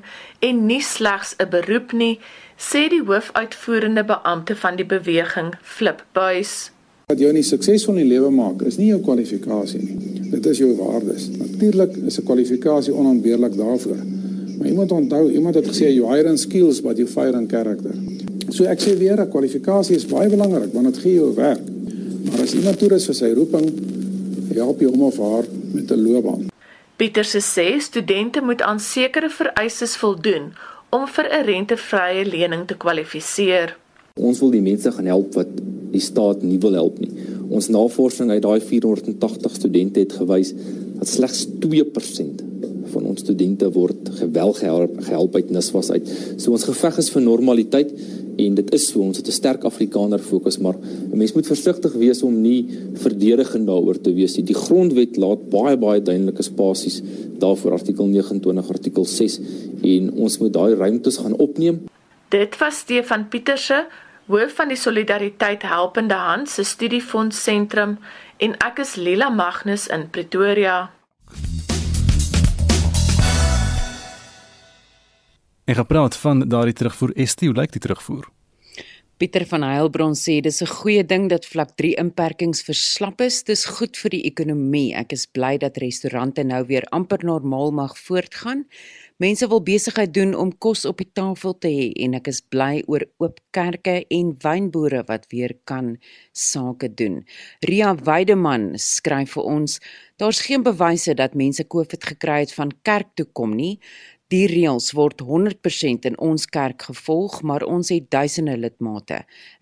en 0.45 0.59
nie 0.67 0.83
slegs 0.85 1.33
'n 1.39 1.49
beroep 1.49 1.93
nie, 1.93 2.19
sê 2.61 2.83
die 2.93 3.01
hoofuitvoerende 3.01 4.05
beampte 4.05 4.57
van 4.57 4.77
die 4.77 4.85
beweging, 4.85 5.55
Flip 5.63 6.05
Buys. 6.13 6.71
Wat 7.07 7.19
jou 7.19 7.33
nie 7.33 7.43
suksesvol 7.43 7.97
in 7.97 8.03
die 8.03 8.13
lewe 8.13 8.31
maak, 8.31 8.63
is 8.63 8.77
nie 8.77 8.91
jou 8.91 9.01
kwalifikasie 9.01 9.81
nie. 9.81 10.31
Dit 10.31 10.47
is 10.47 10.59
jou 10.59 10.77
waardes. 10.77 11.31
Natuurlik 11.39 11.97
is 12.07 12.19
'n 12.19 12.25
kwalifikasie 12.25 12.95
onontbeerlik 12.95 13.57
daarvoor. 13.57 13.97
Maar 14.59 14.67
jy 14.69 14.75
moet 14.75 14.93
onthou, 14.93 15.31
iemand 15.31 15.55
het 15.55 15.67
gesê 15.67 15.89
you 15.89 16.07
hire 16.13 16.29
in 16.29 16.39
skills 16.39 16.83
but 16.83 16.99
you 16.99 17.09
fire 17.09 17.37
in 17.39 17.49
character. 17.49 17.95
So 18.49 18.65
ek 18.65 18.81
sê 18.81 18.99
weer, 18.99 19.21
'n 19.21 19.29
kwalifikasie 19.29 19.97
is 19.97 20.07
baie 20.07 20.29
belangrik 20.29 20.73
want 20.73 20.87
dit 20.87 20.99
gee 20.99 21.15
jou 21.15 21.35
werk. 21.35 21.63
Maar 22.31 22.41
as 22.41 22.55
iemand 22.55 22.79
toerus 22.79 23.07
vir 23.07 23.15
sy 23.15 23.33
roeping, 23.33 23.73
help 24.53 24.81
jy 24.81 24.91
hom 24.91 25.03
of 25.03 25.19
haar 25.19 25.45
met 25.73 25.91
'n 25.91 26.03
loopbaan. 26.03 26.49
Pieter 26.97 27.25
se 27.25 27.41
sê 27.41 27.81
studente 27.81 28.41
moet 28.41 28.63
aan 28.63 28.81
sekere 28.81 29.31
vereistes 29.31 29.97
voldoen 29.97 30.53
om 30.91 31.07
vir 31.07 31.25
'n 31.25 31.45
rentevrye 31.45 32.25
lening 32.25 32.67
te 32.67 32.77
kwalifiseer. 32.77 33.77
Ons 34.15 34.39
wil 34.39 34.51
die 34.51 34.63
mense 34.63 34.93
gaan 34.93 35.07
help 35.07 35.35
wat 35.35 35.49
die 35.91 36.01
staat 36.01 36.43
nie 36.43 36.59
wil 36.59 36.73
help 36.73 36.99
nie. 36.99 37.11
Ons 37.49 37.69
navorsing 37.69 38.31
uit 38.31 38.43
daai 38.43 38.61
480 38.61 39.55
studente 39.55 40.01
het 40.01 40.13
gewys 40.13 40.55
dat 40.99 41.09
slegs 41.09 41.47
2% 41.59 42.43
van 42.95 43.09
ons 43.11 43.23
studente 43.25 43.69
word 43.75 44.11
gewel 44.21 44.55
gehelp, 44.57 44.99
gehelp 45.07 45.39
uit 45.39 45.51
NSFAS 45.55 45.91
uit. 45.95 46.13
So 46.39 46.55
ons 46.55 46.67
geveg 46.69 47.01
is 47.03 47.11
vir 47.15 47.25
normaliteit 47.27 47.93
en 48.41 48.57
dit 48.59 48.73
is 48.75 48.87
so 48.91 49.03
ons 49.05 49.19
het 49.21 49.29
'n 49.29 49.39
sterk 49.41 49.65
Afrikaner 49.65 50.19
fokus 50.19 50.59
maar 50.59 50.75
'n 50.75 51.17
mens 51.17 51.35
moet 51.35 51.47
versigtig 51.47 51.93
wees 51.93 52.23
om 52.23 52.41
nie 52.41 52.67
verdedigend 52.95 53.67
daaroor 53.67 54.01
te 54.01 54.13
wees 54.13 54.37
nie. 54.37 54.45
Die 54.45 54.61
grondwet 54.67 55.17
laat 55.17 55.51
baie 55.51 55.77
baie 55.77 56.03
duidelike 56.03 56.43
spasies 56.43 57.03
daarvoor 57.39 57.73
artikel 57.73 58.07
29 58.07 58.71
artikel 58.71 59.05
6 59.05 59.41
en 59.83 60.13
ons 60.13 60.39
moet 60.39 60.53
daai 60.53 60.75
ruimtes 60.75 61.17
gaan 61.17 61.37
opneem. 61.37 61.85
Dit 62.29 62.59
was 62.59 62.79
Stefan 62.79 63.29
Pieterse 63.29 63.87
hoof 64.27 64.55
van 64.55 64.69
die 64.69 64.77
Solidariteit 64.77 65.63
Helpende 65.63 66.15
Hand 66.15 66.49
se 66.49 66.65
studiefonds 66.65 67.43
sentrum 67.43 67.99
en 68.37 68.57
ek 68.65 68.79
is 68.79 68.97
Lila 68.97 69.29
Magnus 69.29 69.87
in 69.87 70.09
Pretoria. 70.11 70.91
En 75.65 75.75
gepraat 75.75 76.17
van 76.17 76.49
daardie 76.49 76.75
terugvoer 76.75 77.13
ST, 77.15 77.41
hoe 77.41 77.55
lyk 77.57 77.73
die 77.73 77.81
terugvoer? 77.81 78.29
Pieter 79.17 79.45
van 79.47 79.63
Heilbron 79.63 80.17
sê 80.19 80.41
dis 80.43 80.61
'n 80.63 80.67
goeie 80.67 81.05
ding 81.07 81.29
dat 81.31 81.47
vlak 81.47 81.71
3 81.77 81.95
inperkings 82.03 82.63
verslap 82.63 83.21
is. 83.21 83.43
Dis 83.45 83.65
goed 83.65 83.97
vir 83.97 84.11
die 84.11 84.25
ekonomie. 84.31 84.95
Ek 84.95 85.13
is 85.13 85.27
bly 85.27 85.57
dat 85.57 85.77
restaurante 85.77 86.43
nou 86.45 86.65
weer 86.67 86.85
amper 86.91 87.25
normaal 87.25 87.71
mag 87.71 87.99
voortgaan. 87.99 88.67
Mense 89.17 89.47
wil 89.49 89.63
besigheid 89.63 90.15
doen 90.15 90.35
om 90.35 90.51
kos 90.59 90.85
op 90.85 90.99
die 90.99 91.11
tafel 91.13 91.55
te 91.59 91.69
hê 91.69 91.93
en 92.03 92.15
ek 92.15 92.27
is 92.27 92.41
bly 92.41 92.83
oor 92.91 93.05
oop 93.23 93.39
kerke 93.55 94.05
en 94.11 94.35
wynboere 94.43 95.05
wat 95.07 95.27
weer 95.31 95.55
kan 95.65 95.97
sake 96.33 96.95
doen. 96.95 97.23
Ria 97.61 97.95
Weideman 97.95 98.73
skryf 98.75 99.37
vir 99.37 99.45
ons: 99.45 99.79
Daar's 100.19 100.41
geen 100.41 100.63
bewyse 100.63 101.15
dat 101.15 101.35
mense 101.35 101.65
COVID 101.65 102.05
gekry 102.05 102.41
het 102.41 102.53
van 102.55 102.73
kerk 102.83 103.15
toe 103.15 103.27
kom 103.33 103.55
nie. 103.55 103.79
Die 104.33 104.47
reëls 104.49 104.95
word 104.97 105.21
100% 105.21 106.07
in 106.09 106.15
ons 106.17 106.47
kerk 106.49 106.87
gevolg, 106.89 107.43
maar 107.45 107.61
ons 107.69 107.91
het 107.93 108.07
duisende 108.09 108.55
lidmate. 108.57 109.19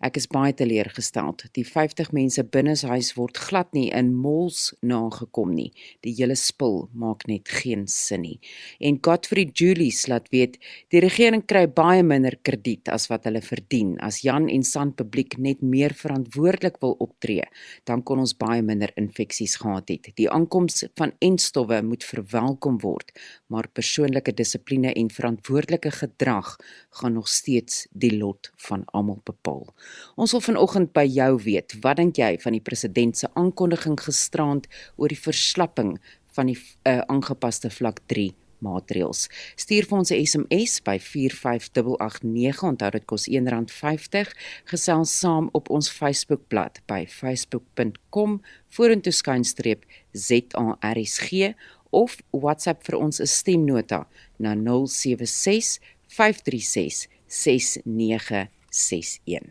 Ek 0.07 0.21
is 0.21 0.29
baie 0.31 0.53
teleurgesteld. 0.55 1.43
Die 1.59 1.65
50 1.67 2.13
mense 2.15 2.45
binne 2.47 2.77
huis 2.79 3.09
word 3.17 3.41
glad 3.43 3.73
nie 3.75 3.89
in 3.91 4.13
mols 4.15 4.71
nagekom 4.87 5.51
nie. 5.57 5.73
Die 6.07 6.13
hele 6.15 6.37
spul 6.39 6.87
maak 6.95 7.27
net 7.27 7.51
geen 7.51 7.89
sin 7.91 8.23
nie. 8.23 8.39
En 8.79 9.01
Godfrey 9.03 9.49
Julies 9.51 10.05
laat 10.07 10.31
weet, 10.31 10.61
die 10.95 11.03
regering 11.03 11.43
kry 11.43 11.65
baie 11.67 12.07
minder 12.07 12.39
krediet 12.47 12.87
as 12.87 13.09
wat 13.11 13.27
hulle 13.27 13.43
verdien. 13.43 13.97
As 13.99 14.23
Jan 14.23 14.47
en 14.47 14.63
San 14.63 14.95
publiek 14.95 15.41
net 15.43 15.67
meer 15.67 15.91
verantwoordelik 15.91 16.79
wil 16.87 16.95
optree, 17.03 17.49
dan 17.83 18.07
kon 18.07 18.23
ons 18.23 18.37
baie 18.39 18.63
minder 18.63 18.95
infeksies 18.95 19.59
gehad 19.59 19.91
het. 19.91 20.13
Die 20.15 20.31
aankoms 20.31 20.85
van 20.95 21.17
enstowwe 21.19 21.83
moet 21.83 22.07
verwelkom 22.07 22.79
word, 22.87 23.11
maar 23.51 23.67
persoonlike 23.75 24.31
dissipline 24.31 24.61
en 24.71 25.11
verantwoordelike 25.11 25.91
gedrag 25.91 26.57
gaan 26.91 27.13
nog 27.13 27.29
steeds 27.29 27.87
die 27.91 28.17
lot 28.19 28.51
van 28.57 28.85
almal 28.85 29.21
bepaal. 29.25 29.75
Ons 30.17 30.33
wil 30.33 30.41
vanoggend 30.41 30.93
by 30.93 31.05
jou 31.05 31.43
weet, 31.43 31.77
wat 31.81 31.97
dink 31.97 32.17
jy 32.17 32.39
van 32.39 32.53
die 32.53 32.61
president 32.61 33.17
se 33.17 33.29
aankondiging 33.35 34.01
gisterand 34.01 34.69
oor 34.97 35.09
die 35.09 35.19
verslapping 35.19 35.99
van 36.33 36.47
die 36.47 36.59
uh, 36.59 37.01
aangepaste 37.07 37.71
vlak 37.71 38.01
3 38.07 38.33
maatreëls. 38.63 39.27
Stuur 39.59 39.89
vir 39.89 39.99
ons 39.99 40.11
'n 40.11 40.25
SMS 40.27 40.81
by 40.87 40.99
45889. 40.99 42.63
Onthou 42.63 42.91
dit 42.91 43.05
kos 43.05 43.29
R1.50. 43.29 44.33
Gesels 44.65 45.19
saam 45.19 45.49
op 45.53 45.71
ons 45.71 45.91
Facebookblad 45.91 46.81
by 46.87 47.07
facebook.com 47.07 48.41
vorentoe 48.69 49.13
skynstreep 49.13 49.85
ZARSG 50.13 51.55
of 51.93 52.17
WhatsApp 52.31 52.85
vir 52.89 52.99
ons 52.99 53.21
'n 53.21 53.27
stemnota 53.27 54.07
na 54.37 54.55
076 54.55 55.79
536 56.09 57.09
6961. 57.27 59.43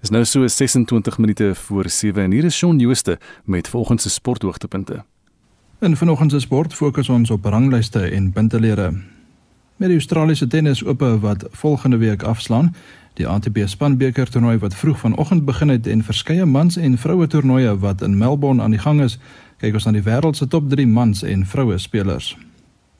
Dis 0.00 0.10
nou 0.10 0.24
so 0.24 0.46
26 0.46 1.18
minute 1.18 1.54
voor 1.54 1.88
7 1.88 2.22
en 2.22 2.30
hier 2.30 2.44
is 2.44 2.56
Shaun 2.56 2.78
Jooste 2.78 3.18
met 3.44 3.68
volgende 3.68 4.02
se 4.02 4.10
sporthoogtepunte. 4.10 5.04
In 5.80 5.96
vanoggend 5.96 6.30
se 6.30 6.40
sport 6.40 6.74
fokus 6.74 7.08
ons 7.08 7.30
op 7.30 7.44
ranglyste 7.44 8.00
en 8.00 8.32
puntelere. 8.32 8.92
Met 9.76 9.88
die 9.88 9.98
Australiese 9.98 10.46
tennis 10.46 10.84
ope 10.84 11.20
wat 11.20 11.46
volgende 11.50 11.96
week 11.96 12.22
afslaan, 12.22 12.74
die 13.14 13.28
ATP 13.28 13.58
spanbeker 13.64 14.30
toernooi 14.30 14.58
wat 14.58 14.74
vroeg 14.74 14.98
vanoggend 14.98 15.44
begin 15.44 15.68
het 15.68 15.86
en 15.86 16.04
verskeie 16.04 16.44
mans 16.44 16.76
en 16.76 16.98
vroue 16.98 17.26
toernooie 17.26 17.78
wat 17.78 18.02
in 18.02 18.18
Melbourne 18.18 18.62
aan 18.62 18.70
die 18.70 18.80
gang 18.80 19.02
is, 19.02 19.18
kyk 19.60 19.74
ons 19.74 19.86
na 19.86 19.92
die 19.92 20.04
wêreld 20.04 20.36
se 20.36 20.46
top 20.46 20.68
3 20.70 20.86
mans 20.86 21.22
en 21.22 21.44
vroue 21.46 21.78
spelers. 21.78 22.34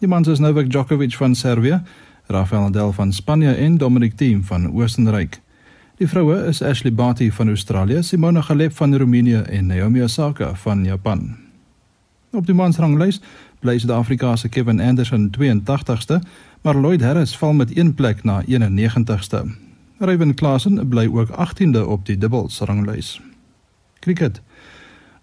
Die 0.03 0.09
mans 0.11 0.29
is 0.29 0.41
Novak 0.43 0.69
Djokovic 0.71 1.17
van 1.17 1.35
Servië, 1.35 1.81
Rafael 2.27 2.63
Nadal 2.63 2.93
van 2.93 3.13
Spanje 3.13 3.55
en 3.55 3.79
Dominic 3.79 4.17
Thiem 4.17 4.43
van 4.45 4.71
Oostenryk. 4.73 5.41
Die 6.01 6.09
vroue 6.09 6.37
is 6.49 6.63
Ashley 6.63 6.93
Barty 6.93 7.31
van 7.31 7.49
Australië, 7.49 8.03
Simona 8.03 8.41
Halep 8.41 8.73
van 8.73 8.97
Roemenië 8.97 9.45
en 9.47 9.67
Naomi 9.67 10.03
Osaka 10.03 10.55
van 10.55 10.85
Japan. 10.85 11.37
Op 12.35 12.47
die 12.47 12.55
mansranglys 12.55 13.21
bly 13.63 13.79
Suid-Afrika 13.79 14.37
se 14.37 14.49
Kevin 14.49 14.81
Anderson 14.81 15.31
82ste, 15.31 16.19
maar 16.63 16.77
Lloyd 16.77 17.03
Harris 17.03 17.37
val 17.37 17.53
met 17.53 17.77
een 17.77 17.95
plek 17.95 18.25
na 18.25 18.43
91ste. 18.43 19.45
Ryan 19.99 20.35
Klassen 20.35 20.89
bly 20.89 21.07
ook 21.07 21.29
18de 21.31 21.87
op 21.87 22.07
die 22.07 22.19
dubbelsranglys. 22.19 23.21
Kriket. 23.99 24.43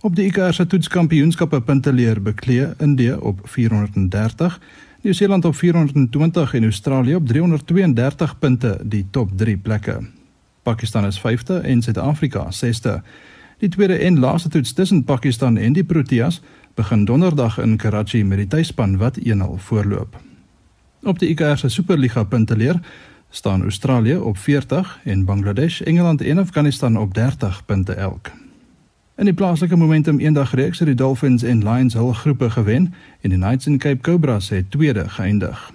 Op 0.02 0.16
die 0.16 0.26
ICC 0.26 0.54
se 0.54 0.66
toetskampioenskappe 0.66 1.60
punteleer 1.62 2.22
beklee 2.22 2.68
Indië 2.82 3.14
op 3.14 3.40
430, 3.44 4.60
Nieu-Seeland 5.02 5.46
op 5.46 5.56
420 5.56 6.54
en 6.54 6.64
Australië 6.64 7.16
op 7.16 7.28
332 7.28 8.40
punte 8.40 8.80
die 8.84 9.06
top 9.12 9.30
3 9.38 9.58
plekke. 9.58 10.00
Pakistan 10.62 11.06
is 11.06 11.20
5de 11.20 11.62
en 11.62 11.82
Suid-Afrika 11.82 12.48
6de. 12.50 13.02
Die 13.58 13.70
tweede 13.70 13.98
en 13.98 14.20
laaste 14.20 14.50
toets 14.50 14.74
tussen 14.74 15.04
Pakistan 15.04 15.58
en 15.58 15.74
die 15.74 15.84
Proteas 15.84 16.42
begin 16.74 17.06
donderdag 17.06 17.60
in 17.60 17.78
Karachi 17.78 18.24
met 18.24 18.38
die 18.38 18.48
tuisspan 18.48 18.98
wat 18.98 19.20
1-0 19.20 19.24
voorloop. 19.56 20.22
Op 21.04 21.20
die 21.20 21.30
ICC 21.30 21.58
se 21.58 21.70
Superliga 21.70 22.24
punteleer 22.24 22.80
staan 23.30 23.62
Australië 23.62 24.18
op 24.18 24.38
40 24.38 25.00
en 25.04 25.26
Bangladesh, 25.26 25.82
Engeland 25.82 26.22
en 26.22 26.38
Afghanistan 26.38 26.98
op 26.98 27.14
30 27.14 27.66
punte 27.66 27.94
elk. 27.94 28.32
In 29.22 29.28
die 29.28 29.36
plaaslike 29.36 29.76
momentum 29.78 30.20
eendag 30.20 30.54
reeks 30.54 30.80
het 30.80 30.88
die 30.88 30.96
Dolphins 30.98 31.44
en 31.44 31.60
Lions 31.62 31.94
hul 31.94 32.14
groepe 32.14 32.50
gewen 32.50 32.94
en 33.22 33.30
die 33.30 33.38
Knights 33.38 33.68
en 33.70 33.78
Cape 33.78 34.02
Cobras 34.02 34.50
het 34.50 34.72
tweede 34.72 35.04
geëindig. 35.10 35.72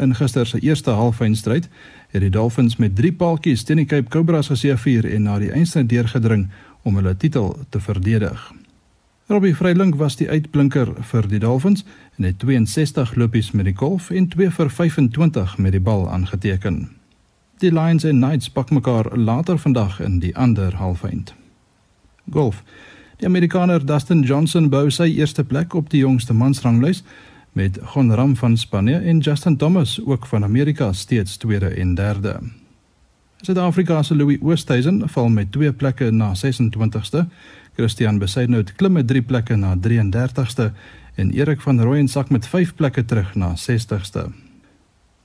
In 0.00 0.14
gister 0.14 0.46
se 0.46 0.60
eerste 0.60 0.90
halffinalestryd 0.90 1.68
het 2.08 2.24
die 2.24 2.30
Dolphins 2.30 2.76
met 2.76 2.96
3 2.96 3.12
paaltjies 3.12 3.62
teen 3.68 3.76
die 3.76 3.84
Cape 3.84 4.08
Cobras 4.08 4.48
geseëvier 4.48 5.12
en 5.12 5.28
na 5.28 5.36
die 5.38 5.52
eindstryd 5.52 5.88
deurgedring 5.92 6.48
om 6.82 6.96
hulle 6.96 7.16
titel 7.16 7.58
te 7.68 7.80
verdedig. 7.80 8.52
Robbie 9.26 9.56
Vrylink 9.56 10.00
was 10.00 10.16
die 10.16 10.30
uitblinker 10.30 10.96
vir 11.12 11.28
die 11.28 11.44
Dolphins 11.44 11.84
en 12.16 12.24
het 12.24 12.38
62 12.38 13.14
lopies 13.14 13.50
met 13.50 13.68
die 13.68 13.76
golf 13.76 14.10
en 14.10 14.28
2 14.32 14.50
vir 14.50 14.70
25 14.70 15.58
met 15.58 15.76
die 15.76 15.84
bal 15.84 16.08
aangeteken. 16.10 16.86
Die 17.60 17.72
Lions 17.72 18.04
en 18.04 18.24
Knights 18.24 18.48
pak 18.48 18.70
mekaar 18.70 19.18
later 19.18 19.58
vandag 19.58 20.00
in 20.00 20.18
die 20.24 20.36
ander 20.36 20.80
halfeind. 20.80 21.36
Golf. 22.32 22.62
Die 23.16 23.26
Amerikaner 23.26 23.86
Dustin 23.86 24.22
Johnson 24.22 24.68
bou 24.68 24.90
sy 24.90 25.08
eerste 25.16 25.44
plek 25.44 25.74
op 25.74 25.90
die 25.90 26.02
jongste 26.02 26.34
mansranglys 26.36 27.02
met 27.56 27.78
Jon 27.94 28.12
Rahm 28.12 28.34
van 28.36 28.56
Spanje 28.56 28.98
en 28.98 29.18
Justin 29.18 29.56
Thomas 29.56 30.00
ook 30.04 30.26
van 30.26 30.44
Amerika 30.44 30.92
steeds 30.92 31.36
tweede 31.36 31.68
en 31.68 31.94
derde. 31.94 32.38
Suid-Afrika 33.40 34.02
se 34.02 34.16
Louis 34.16 34.40
Oosthuizen 34.40 35.08
val 35.08 35.28
met 35.28 35.52
twee 35.52 35.72
plekke 35.72 36.10
na 36.10 36.32
26ste 36.34 37.26
Christian 37.76 38.18
Besaidnout 38.18 38.74
klim 38.76 38.92
met 38.92 39.06
3 39.06 39.22
plekke 39.22 39.56
na 39.56 39.74
33ste 39.76 40.72
en 41.14 41.30
Erik 41.30 41.60
van 41.60 41.80
Rooyen 41.80 42.08
sak 42.08 42.30
met 42.30 42.48
5 42.48 42.74
plekke 42.74 43.04
terug 43.04 43.34
na 43.34 43.54
60ste. 43.56 44.45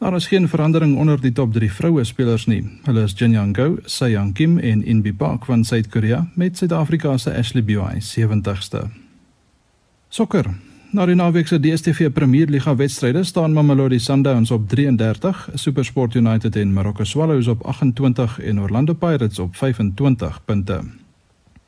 Daar 0.02 0.16
is 0.16 0.28
geen 0.28 0.48
verandering 0.50 0.98
onder 0.98 1.22
die 1.22 1.32
top 1.32 1.54
3 1.54 1.72
vroue 1.72 2.04
spelers 2.04 2.46
nie. 2.46 2.64
Hulle 2.84 3.04
is 3.04 3.14
Jin 3.16 3.32
Young 3.32 3.56
Go, 3.56 3.78
Se 3.86 4.10
Young 4.10 4.34
Kim 4.34 4.58
en 4.58 4.84
Inbi 4.86 5.14
Park 5.14 5.46
van 5.46 5.64
Suid-Korea 5.64 6.28
met 6.36 6.58
Suid-Afrika 6.58 7.18
se 7.18 7.34
Ashley 7.38 7.64
Buy 7.64 8.02
70ste. 8.02 8.82
Sokker. 10.10 10.50
Na 10.92 11.06
die 11.06 11.16
naweek 11.16 11.48
se 11.48 11.60
DStv 11.60 12.10
Premier 12.14 12.50
Liga 12.50 12.76
wedstryde 12.76 13.24
staan 13.24 13.54
Mamelodi 13.54 14.00
Sundowns 14.00 14.52
op 14.52 14.70
33, 14.70 15.50
SuperSport 15.54 16.16
United 16.16 16.56
en 16.56 16.74
Marokko 16.74 17.04
Swallows 17.04 17.48
op 17.48 17.64
28 17.64 18.40
en 18.40 18.60
Orlando 18.60 18.94
Pirates 18.94 19.40
op 19.40 19.56
25 19.56 20.46
punte. 20.46 20.82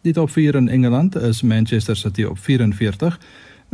Die 0.02 0.14
top 0.14 0.30
4 0.30 0.56
in 0.56 0.70
Engeland 0.70 1.16
is 1.16 1.42
Manchester 1.42 1.96
City 1.96 2.24
op 2.24 2.40
44, 2.40 3.20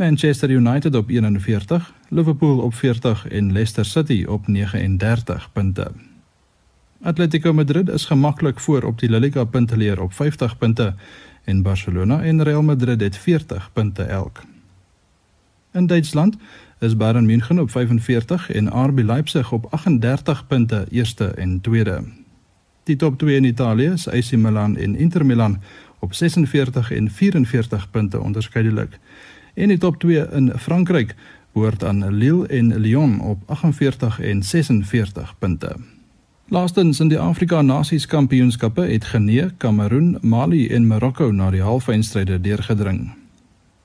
Manchester 0.00 0.50
United 0.50 0.94
op 0.94 1.08
41, 1.08 1.92
Liverpool 2.08 2.58
op 2.58 2.74
40 2.74 3.28
en 3.28 3.52
Leicester 3.52 3.84
City 3.84 4.24
op 4.28 4.46
39 4.46 5.52
punte. 5.52 5.90
Atletico 7.02 7.52
Madrid 7.52 7.88
is 7.88 8.04
gemaklik 8.04 8.60
voor 8.60 8.82
op 8.82 8.98
die 8.98 9.10
La 9.10 9.18
Liga 9.18 9.44
punteleer 9.44 10.00
op 10.00 10.12
50 10.12 10.58
punte 10.58 10.94
en 11.44 11.62
Barcelona 11.62 12.22
en 12.22 12.42
Real 12.42 12.62
Madrid 12.62 13.00
het 13.00 13.16
40 13.16 13.70
punte 13.72 14.02
elk. 14.02 14.42
In 15.72 15.86
Duitsland 15.86 16.36
is 16.78 16.96
Bayern 16.96 17.26
München 17.26 17.58
op 17.58 17.70
45 17.70 18.50
en 18.50 18.68
RB 18.68 18.98
Leipzig 18.98 19.52
op 19.52 19.66
38 19.70 20.46
punte 20.46 20.86
eerste 20.90 21.24
en 21.24 21.60
tweede. 21.60 22.04
Die 22.82 22.96
top 22.96 23.18
2 23.18 23.36
in 23.36 23.44
Italië 23.44 23.86
is 23.86 24.08
AC 24.08 24.30
Milan 24.30 24.76
en 24.76 24.96
Inter 24.96 25.26
Milan 25.26 25.60
op 25.98 26.14
46 26.14 26.90
en 26.90 27.10
44 27.10 27.90
punte 27.90 28.20
onderskeidelik. 28.20 28.98
En 29.60 29.68
die 29.68 29.78
top 29.78 29.98
2 30.00 30.26
in 30.32 30.52
Frankryk 30.56 31.14
behoort 31.52 31.84
aan 31.84 32.00
Lille 32.16 32.46
en 32.46 32.72
Lyon 32.80 33.20
op 33.20 33.42
48 33.46 34.20
en 34.20 34.42
46 34.42 35.34
punte. 35.38 35.76
Laastens 36.48 37.00
in 37.00 37.08
die 37.08 37.18
Afrika 37.18 37.60
Nasies 37.62 38.06
Kampioenskappe 38.06 38.88
het 38.88 39.04
Genee, 39.04 39.50
Kameroen, 39.56 40.16
Mali 40.20 40.68
en 40.68 40.86
Marokko 40.86 41.30
na 41.30 41.50
die 41.50 41.62
halfeindstryde 41.62 42.40
deurgedring. 42.40 43.10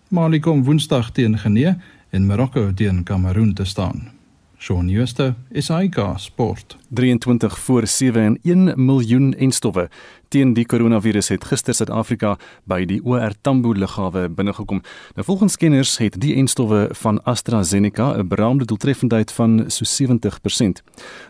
Mali 0.08 0.40
kom 0.40 0.64
Woensdag 0.64 1.12
teen 1.12 1.38
Genee 1.38 1.76
en 2.10 2.26
Marokko 2.26 2.72
teen 2.74 3.04
Kameroen 3.04 3.54
te 3.54 3.66
staan. 3.66 4.15
Shaun 4.58 4.90
Schuster, 4.90 5.36
SAK 5.52 6.14
Sport. 6.16 6.78
23 6.90 7.60
voor 7.60 7.88
7 7.88 8.22
en 8.22 8.40
1 8.42 8.86
miljoen 8.86 9.34
enstowwe 9.34 9.90
teen 10.28 10.54
die 10.54 10.66
koronavirus 10.66 11.28
het 11.28 11.46
gister 11.46 11.76
Suid-Afrika 11.76 12.36
by 12.64 12.82
die 12.88 13.02
OR 13.04 13.34
Tambo 13.42 13.74
lughawe 13.74 14.30
binnegekom. 14.30 14.82
Nou 15.16 15.26
volgens 15.28 15.58
kenners 15.58 15.98
het 15.98 16.18
die 16.22 16.36
enstowwe 16.36 16.88
van 16.92 17.22
AstraZeneca 17.24 18.16
'n 18.18 18.28
beraamde 18.28 18.66
doeltreffendheid 18.66 19.32
van 19.32 19.64
so 19.68 19.84
70%. 19.86 20.84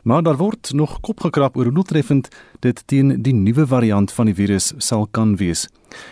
Maar 0.04 0.24
daar 0.24 0.38
word 0.38 0.72
nog 0.74 1.00
kop 1.00 1.20
gekrap 1.20 1.58
oor 1.58 1.64
hoe 1.64 1.74
doeltreffend 1.74 2.28
dit 2.60 2.84
teen 2.88 3.22
die 3.22 3.34
nuwe 3.34 3.68
variant 3.68 4.12
van 4.12 4.26
die 4.26 4.36
virus 4.36 4.74
sal 4.78 5.08
kan 5.12 5.36
wees. 5.36 5.68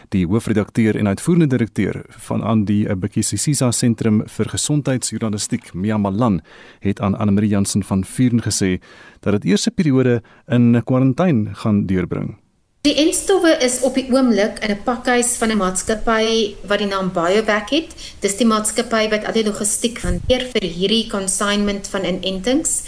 Die 0.09 0.25
hoofredakteur 0.27 0.95
en 0.95 1.07
uitvoerende 1.07 1.47
direkteur 1.47 2.03
van 2.27 2.43
aan 2.43 2.65
die 2.65 2.95
Bekisisa 2.95 3.71
Sentrum 3.71 4.23
vir 4.27 4.49
Gesondheidsjournalistiek, 4.49 5.73
Mia 5.73 5.97
Malan, 5.97 6.41
het 6.79 7.01
aan 7.01 7.15
Anne-Marie 7.15 7.49
Jansen 7.49 7.83
van 7.83 8.03
Vuren 8.03 8.41
gesê 8.41 8.79
dat 9.19 9.33
dit 9.33 9.51
eerste 9.51 9.71
periode 9.71 10.21
in 10.47 10.81
kwarantyne 10.83 11.55
gaan 11.55 11.85
deurbring. 11.85 12.37
Die 12.83 12.97
enstowwe 12.99 13.53
is 13.63 13.77
op 13.87 13.95
die 13.95 14.09
oomblik 14.11 14.57
in 14.59 14.71
'n 14.71 14.83
pakhuis 14.83 15.29
van 15.39 15.51
'n 15.51 15.57
maatskappy 15.57 16.55
wat 16.67 16.79
die 16.79 16.87
naam 16.87 17.11
BioVac 17.15 17.69
het. 17.69 17.95
Dis 18.19 18.35
die 18.35 18.45
maatskappy 18.45 19.07
wat 19.09 19.23
al 19.25 19.33
die 19.33 19.45
logistiek 19.45 20.01
hanteer 20.03 20.43
vir 20.51 20.67
hierdie 20.67 21.07
consignment 21.07 21.87
van 21.87 22.03
inentings 22.03 22.83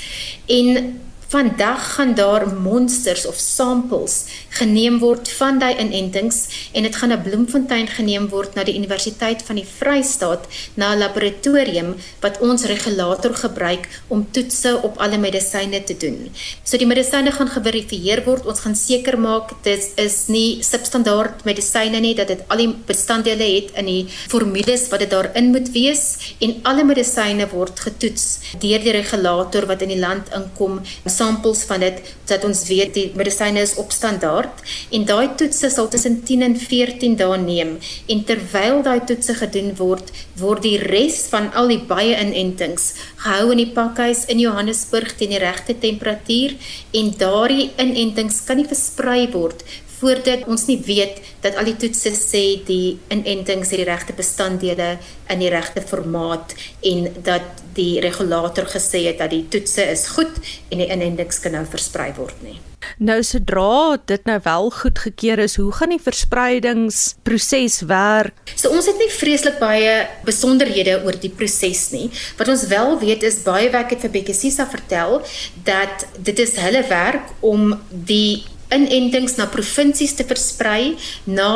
en 0.48 1.00
Vandag 1.36 1.94
gaan 1.94 2.14
daar 2.14 2.48
monsters 2.48 3.26
of 3.26 3.36
samples 3.36 4.24
geneem 4.56 5.02
word 5.02 5.28
van 5.36 5.58
daai 5.60 5.74
inentings 5.84 6.70
en 6.72 6.86
dit 6.88 6.96
gaan 6.96 7.12
na 7.12 7.18
Bloemfontein 7.20 7.90
geneem 7.92 8.30
word 8.32 8.54
na 8.56 8.64
die 8.64 8.76
Universiteit 8.80 9.44
van 9.44 9.60
die 9.60 9.66
Vrystaat 9.68 10.46
na 10.80 10.94
'n 10.94 11.02
laboratorium 11.02 11.90
wat 12.24 12.40
ons 12.40 12.64
regulator 12.72 13.36
gebruik 13.36 13.90
om 14.08 14.24
toetse 14.32 14.72
op 14.88 14.96
alle 14.98 15.18
medisyne 15.18 15.84
te 15.84 15.98
doen. 15.98 16.32
So 16.64 16.78
die 16.78 16.88
medisyne 16.88 17.32
gaan 17.32 17.52
geverifieer 17.58 18.24
word. 18.24 18.46
Ons 18.46 18.60
gaan 18.60 18.76
seker 18.76 19.20
maak 19.20 19.52
dit 19.64 19.92
is 19.96 20.28
nie 20.28 20.64
substandaard 20.64 21.44
medisyne 21.44 22.00
nie 22.00 22.16
dat 22.16 22.28
dit 22.28 22.42
al 22.48 22.58
die 22.58 22.76
bestanddele 22.88 23.44
het 23.56 23.76
in 23.76 23.86
die 23.86 24.08
formules 24.28 24.88
wat 24.90 25.00
dit 25.00 25.10
daarin 25.10 25.52
moet 25.52 25.70
wees 25.72 26.36
en 26.40 26.56
alle 26.64 26.84
medisyne 26.84 27.48
word 27.52 27.80
getoets 27.80 28.40
deur 28.60 28.80
die 28.80 28.96
regulator 29.02 29.66
wat 29.66 29.82
in 29.82 29.90
die 29.90 30.00
land 30.00 30.32
inkom 30.36 30.80
samples 31.26 31.64
van 31.70 31.82
dit 31.86 32.02
dat 32.30 32.44
ons 32.48 32.62
weet 32.70 32.94
die 32.98 33.06
medisyne 33.18 33.62
is 33.66 33.76
op 33.82 33.94
standaard 33.96 34.62
en 34.96 35.06
daai 35.10 35.34
toetse 35.40 35.70
sal 35.74 35.90
tussen 35.94 36.20
10 36.28 36.46
en 36.48 36.56
14 36.62 37.18
dae 37.22 37.38
neem 37.42 37.76
en 38.14 38.24
terwyl 38.30 38.82
daai 38.86 39.02
toetse 39.10 39.38
gedoen 39.42 39.74
word 39.82 40.12
word 40.42 40.66
die 40.66 40.78
res 40.82 41.24
van 41.34 41.50
al 41.60 41.72
die 41.74 41.82
baie 41.92 42.14
inentings 42.22 42.92
gehou 43.24 43.52
in 43.56 43.64
die 43.64 43.72
pakhuis 43.78 44.26
in 44.34 44.44
Johannesburg 44.44 45.16
teen 45.20 45.34
die 45.36 45.42
regte 45.42 45.78
temperatuur 45.88 46.56
en 47.00 47.12
daardie 47.22 47.70
inentings 47.82 48.44
kan 48.48 48.62
nie 48.62 48.70
versprei 48.70 49.26
word 49.34 49.66
voordat 50.06 50.46
ons 50.52 50.68
nie 50.70 50.78
weet 50.86 51.22
dat 51.42 51.58
al 51.58 51.72
die 51.72 51.78
toetse 51.82 52.14
sê 52.14 52.44
die 52.68 52.98
inentings 53.14 53.72
het 53.74 53.82
die 53.82 53.90
regte 53.90 54.14
bestanddele 54.18 54.96
in 55.34 55.42
die 55.42 55.50
regte 55.50 55.82
formaat 55.82 56.54
en 56.86 57.10
dat 57.26 57.66
die 57.76 57.98
regulator 58.04 58.70
gesê 58.70 59.08
het 59.10 59.20
dat 59.24 59.34
die 59.34 59.44
toetse 59.50 59.84
is 59.96 60.08
goed 60.14 60.38
en 60.70 60.84
die 60.84 60.92
inentings 60.94 61.42
kan 61.42 61.58
nou 61.58 61.66
versprei 61.74 62.12
word 62.20 62.46
nie. 62.46 62.60
Nou 63.02 63.18
sodra 63.26 63.98
dit 64.08 64.28
nou 64.30 64.38
wel 64.46 64.70
goedgekeur 64.78 65.42
is, 65.48 65.58
hoe 65.58 65.72
gaan 65.74 65.92
die 65.96 66.02
verspreidingsproses 66.02 67.82
werk? 67.90 68.54
So 68.54 68.70
ons 68.70 68.86
het 68.88 69.00
nie 69.02 69.10
vreeslik 69.12 69.58
baie 69.60 70.06
besonderhede 70.28 71.00
oor 71.02 71.18
die 71.20 71.34
proses 71.34 71.88
nie. 71.96 72.08
Wat 72.38 72.52
ons 72.52 72.68
wel 72.72 72.94
weet 73.02 73.26
is 73.26 73.42
baie 73.48 73.72
werk 73.74 73.96
het 73.96 74.06
vir 74.06 74.14
Bekkie 74.20 74.38
Sisa 74.38 74.70
vertel 74.70 75.24
dat 75.68 76.06
dit 76.22 76.46
is 76.46 76.56
hulle 76.62 76.86
werk 76.92 77.34
om 77.42 77.74
die 77.90 78.46
inentings 78.76 79.38
na 79.40 79.48
provinsies 79.52 80.16
te 80.18 80.26
versprei 80.28 80.96
na 81.26 81.52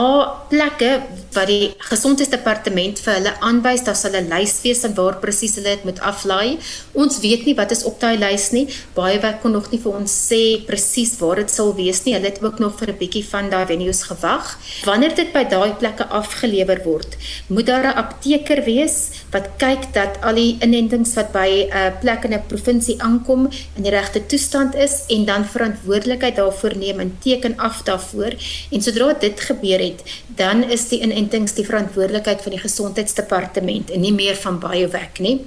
plekke 0.49 0.91
wat 1.35 1.49
die 1.49 1.69
gesondheidsdepartement 1.89 3.01
vir 3.03 3.15
hulle 3.17 3.33
aanwys 3.45 3.83
dat 3.87 3.99
hulle 4.07 4.21
lys 4.29 4.55
wees 4.63 4.83
en 4.87 4.95
waar 4.97 5.19
presies 5.21 5.57
hulle 5.59 5.75
dit 5.75 5.85
moet 5.87 6.01
aflaai. 6.11 6.57
Ons 6.97 7.19
weet 7.23 7.45
nie 7.47 7.55
wat 7.57 7.73
is 7.75 7.85
op 7.89 7.99
daai 8.01 8.17
lys 8.21 8.49
nie. 8.55 8.65
Baie 8.95 9.19
werk 9.21 9.41
kon 9.43 9.53
nog 9.57 9.69
nie 9.73 9.81
vir 9.83 9.99
ons 9.99 10.15
sê 10.29 10.41
presies 10.67 11.15
waar 11.21 11.43
dit 11.43 11.53
sal 11.53 11.73
wees 11.77 12.03
nie. 12.05 12.15
Hulle 12.17 12.31
het 12.31 12.41
ook 12.43 12.59
nog 12.63 12.77
vir 12.79 12.91
'n 12.93 12.99
bietjie 13.01 13.25
van 13.25 13.49
daai 13.49 13.65
venues 13.65 14.03
gewag. 14.09 14.57
Wanneer 14.85 15.15
dit 15.15 15.33
by 15.33 15.43
daai 15.43 15.73
plekke 15.79 16.05
afgelewer 16.07 16.81
word, 16.83 17.17
moet 17.47 17.65
daar 17.65 17.85
'n 17.85 17.97
apteker 17.97 18.63
wees 18.63 19.09
wat 19.31 19.49
kyk 19.57 19.93
dat 19.93 20.17
al 20.21 20.35
die 20.35 20.57
inentings 20.61 21.13
wat 21.15 21.31
by 21.31 21.69
'n 21.69 21.99
plek 22.01 22.23
in 22.25 22.33
'n 22.33 22.47
provinsie 22.47 23.01
aankom 23.01 23.49
in 23.75 23.83
die 23.83 23.91
regte 23.91 24.25
toestand 24.25 24.75
is 24.75 25.03
en 25.07 25.25
dan 25.25 25.45
verantwoordelikheid 25.45 26.35
daarvoor 26.35 26.77
neem 26.77 26.99
en 27.09 27.17
teken 27.25 27.57
af 27.57 27.83
daarvoor. 27.83 28.35
En 28.71 28.81
sodra 28.81 29.13
dit 29.19 29.41
gebeur 29.41 29.79
het, 29.79 30.03
dan 30.27 30.63
is 30.63 30.87
die 30.89 31.01
inentings 31.01 31.53
die 31.57 31.65
verantwoordelikheid 31.65 32.41
van 32.41 32.55
die 32.55 32.61
gesondheidsdepartement 32.61 33.91
en 33.91 34.05
nie 34.05 34.13
meer 34.13 34.35
van 34.35 34.59
BioVac 34.59 35.19
nie. 35.19 35.39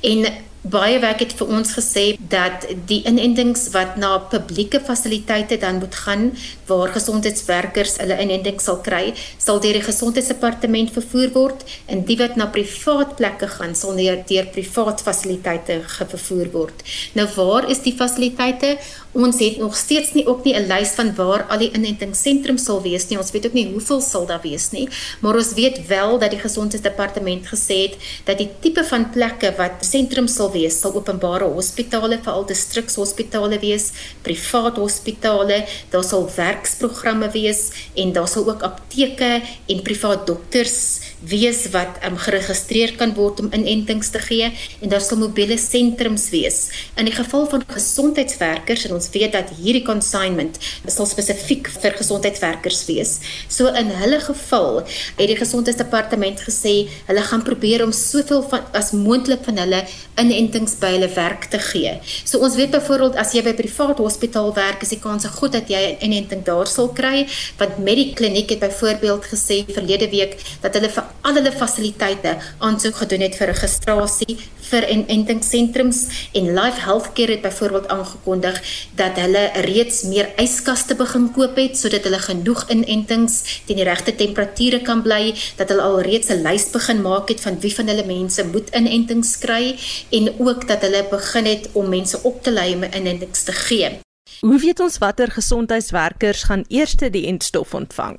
En 0.00 0.28
baie 0.68 0.98
werk 0.98 1.22
het 1.22 1.32
vir 1.38 1.50
ons 1.54 1.70
gesê 1.76 2.04
dat 2.32 2.66
die 2.90 2.98
inentings 3.06 3.68
wat 3.74 3.96
na 4.00 4.16
publieke 4.32 4.80
fasiliteite 4.84 5.58
dan 5.62 5.78
moet 5.78 5.94
gaan 5.94 6.24
waar 6.66 6.90
gesondheidswerkers 6.92 7.96
hulle 8.02 8.18
inenting 8.22 8.58
sal 8.60 8.80
kry, 8.84 9.14
sal 9.38 9.62
deur 9.62 9.78
die 9.78 9.86
gesondheidsdepartement 9.86 10.92
vervoer 10.96 11.32
word 11.36 11.64
en 11.86 12.02
die 12.08 12.18
wat 12.20 12.36
na 12.36 12.48
privaat 12.52 13.14
plekke 13.20 13.48
gaan 13.54 13.76
sal 13.78 13.96
deur 13.98 14.18
deur 14.28 14.50
privaat 14.54 15.04
fasiliteite 15.06 15.80
vervoer 15.88 16.50
word. 16.52 16.86
Nou 17.14 17.28
waar 17.36 17.70
is 17.70 17.84
die 17.86 17.94
fasiliteite? 17.96 18.76
Ons 19.16 19.38
het 19.40 19.56
nog 19.56 19.72
steeds 19.76 20.12
nie 20.12 20.26
ook 20.28 20.44
nie 20.44 20.54
'n 20.54 20.66
lys 20.68 20.90
van 20.98 21.14
waar 21.14 21.46
al 21.48 21.58
die 21.58 21.70
inentingssentrums 21.72 22.64
sal 22.64 22.82
wees 22.82 23.08
nie. 23.08 23.18
Ons 23.18 23.30
weet 23.30 23.46
ook 23.46 23.52
nie 23.52 23.70
hoeveel 23.72 24.00
sal 24.00 24.26
daar 24.26 24.40
wees 24.42 24.70
nie, 24.70 24.88
maar 25.20 25.34
ons 25.34 25.54
weet 25.54 25.86
wel 25.86 26.18
dat 26.18 26.30
die 26.30 26.40
gesondheidsdepartement 26.40 27.46
gesê 27.46 27.88
het 27.88 27.96
dat 28.24 28.38
die 28.38 28.50
tipe 28.60 28.84
van 28.84 29.10
plekke 29.10 29.54
wat 29.56 29.72
sentrums 29.80 30.34
sal 30.34 30.52
wees, 30.52 30.80
sal 30.80 30.94
openbare 30.94 31.44
hospitale, 31.44 32.18
veral 32.22 32.46
distrikshospitale 32.46 33.58
wees, 33.58 33.92
privaat 34.22 34.76
hospitale, 34.76 35.66
daar 35.90 36.04
sal 36.04 36.30
werksprogramme 36.36 37.30
wees 37.30 37.70
en 37.94 38.12
daar 38.12 38.28
sal 38.28 38.48
ook 38.50 38.62
apteke 38.62 39.42
en 39.66 39.82
privaat 39.82 40.26
dokters 40.26 41.00
wees 41.20 41.64
wat 41.74 41.98
um, 42.06 42.16
geregistreer 42.20 42.94
kan 42.98 43.14
word 43.16 43.40
om 43.42 43.50
inentings 43.52 44.10
te 44.14 44.20
gee 44.22 44.50
en 44.80 44.92
daar 44.92 45.02
sal 45.02 45.18
mobiele 45.18 45.58
sentrums 45.58 46.28
wees. 46.30 46.58
In 46.96 47.08
die 47.08 47.14
geval 47.14 47.46
van 47.50 47.64
gesondheidswerkers 47.66 48.86
en 48.86 48.94
ons 48.98 49.10
weet 49.14 49.32
dat 49.34 49.50
hierdie 49.58 49.84
consignment 49.86 50.58
sal 50.86 51.08
spesifiek 51.10 51.68
vir 51.82 51.96
gesondheidswerkers 51.98 52.84
wees. 52.88 53.18
So 53.48 53.72
in 53.78 53.90
hulle 54.00 54.20
geval 54.22 54.82
het 54.84 55.26
die 55.28 55.38
gesondheidsdepartement 55.38 56.44
gesê 56.46 56.74
hulle 57.08 57.24
gaan 57.30 57.44
probeer 57.46 57.84
om 57.84 57.92
soveel 57.92 58.44
van 58.50 58.68
as 58.78 58.92
moontlik 58.96 59.44
van 59.48 59.58
hulle 59.62 59.82
inentings 60.20 60.76
by 60.80 60.94
hulle 60.96 61.10
werk 61.16 61.48
te 61.52 61.60
gee. 61.70 61.96
So 62.24 62.42
ons 62.44 62.56
weet 62.58 62.72
byvoorbeeld 62.74 63.18
as 63.20 63.34
jy 63.34 63.42
by 63.42 63.54
'n 63.56 63.62
privaat 63.62 63.98
hospitaal 63.98 64.54
werk, 64.54 64.82
is 64.82 64.94
die 64.94 65.02
kans 65.02 65.26
goed 65.38 65.52
dat 65.52 65.68
jy 65.68 65.98
'n 65.98 66.04
inenting 66.06 66.44
daar 66.44 66.66
sal 66.66 66.88
kry, 66.88 67.26
want 67.58 67.78
Medikliniek 67.78 68.50
het 68.50 68.60
byvoorbeeld 68.60 69.24
gesê 69.24 69.64
verlede 69.68 70.08
week 70.10 70.36
dat 70.62 70.74
hulle 70.74 70.88
vir 70.88 71.07
al 71.28 71.36
hulle 71.36 71.52
fasiliteite 71.52 72.30
aansoek 72.64 73.02
gedoen 73.02 73.26
het 73.26 73.34
vir 73.36 73.50
registrasie 73.50 74.36
vir 74.68 74.86
inentingssentrums 74.94 76.00
en 76.38 76.48
Life 76.56 76.80
Healthcare 76.86 77.36
het 77.36 77.44
byvoorbeeld 77.44 77.90
aangekondig 77.92 78.60
dat 79.00 79.20
hulle 79.20 79.44
reeds 79.66 80.02
meer 80.08 80.30
yskaste 80.40 80.96
begin 80.96 81.28
koop 81.36 81.60
het 81.60 81.76
sodat 81.80 82.08
hulle 82.08 82.22
genoeg 82.24 82.64
inentings 82.72 83.38
teen 83.68 83.80
die 83.80 83.88
regte 83.88 84.16
temperature 84.16 84.80
kan 84.88 85.04
bly 85.04 85.34
dat 85.60 85.68
hulle 85.68 85.84
al 85.84 86.00
reeds 86.08 86.32
'n 86.32 86.42
lys 86.48 86.68
begin 86.72 87.04
maak 87.04 87.28
het 87.28 87.44
van 87.44 87.60
wie 87.60 87.74
van 87.76 87.88
hulle 87.92 88.08
mense 88.08 88.44
moet 88.44 88.72
inentings 88.72 89.36
kry 89.44 89.76
en 90.10 90.34
ook 90.38 90.68
dat 90.68 90.80
hulle 90.80 91.04
begin 91.10 91.44
het 91.44 91.68
om 91.72 91.88
mense 91.88 92.22
op 92.22 92.42
te 92.42 92.50
lei 92.50 92.74
om 92.74 92.84
inentings 92.84 93.42
te 93.42 93.52
gee. 93.52 94.07
Hoe 94.40 94.58
weet 94.58 94.80
ons 94.80 94.98
watter 95.02 95.30
gesondheidswerkers 95.34 96.44
gaan 96.46 96.64
eers 96.68 96.94
die 96.98 97.26
entstof 97.26 97.74
ontvang? 97.74 98.18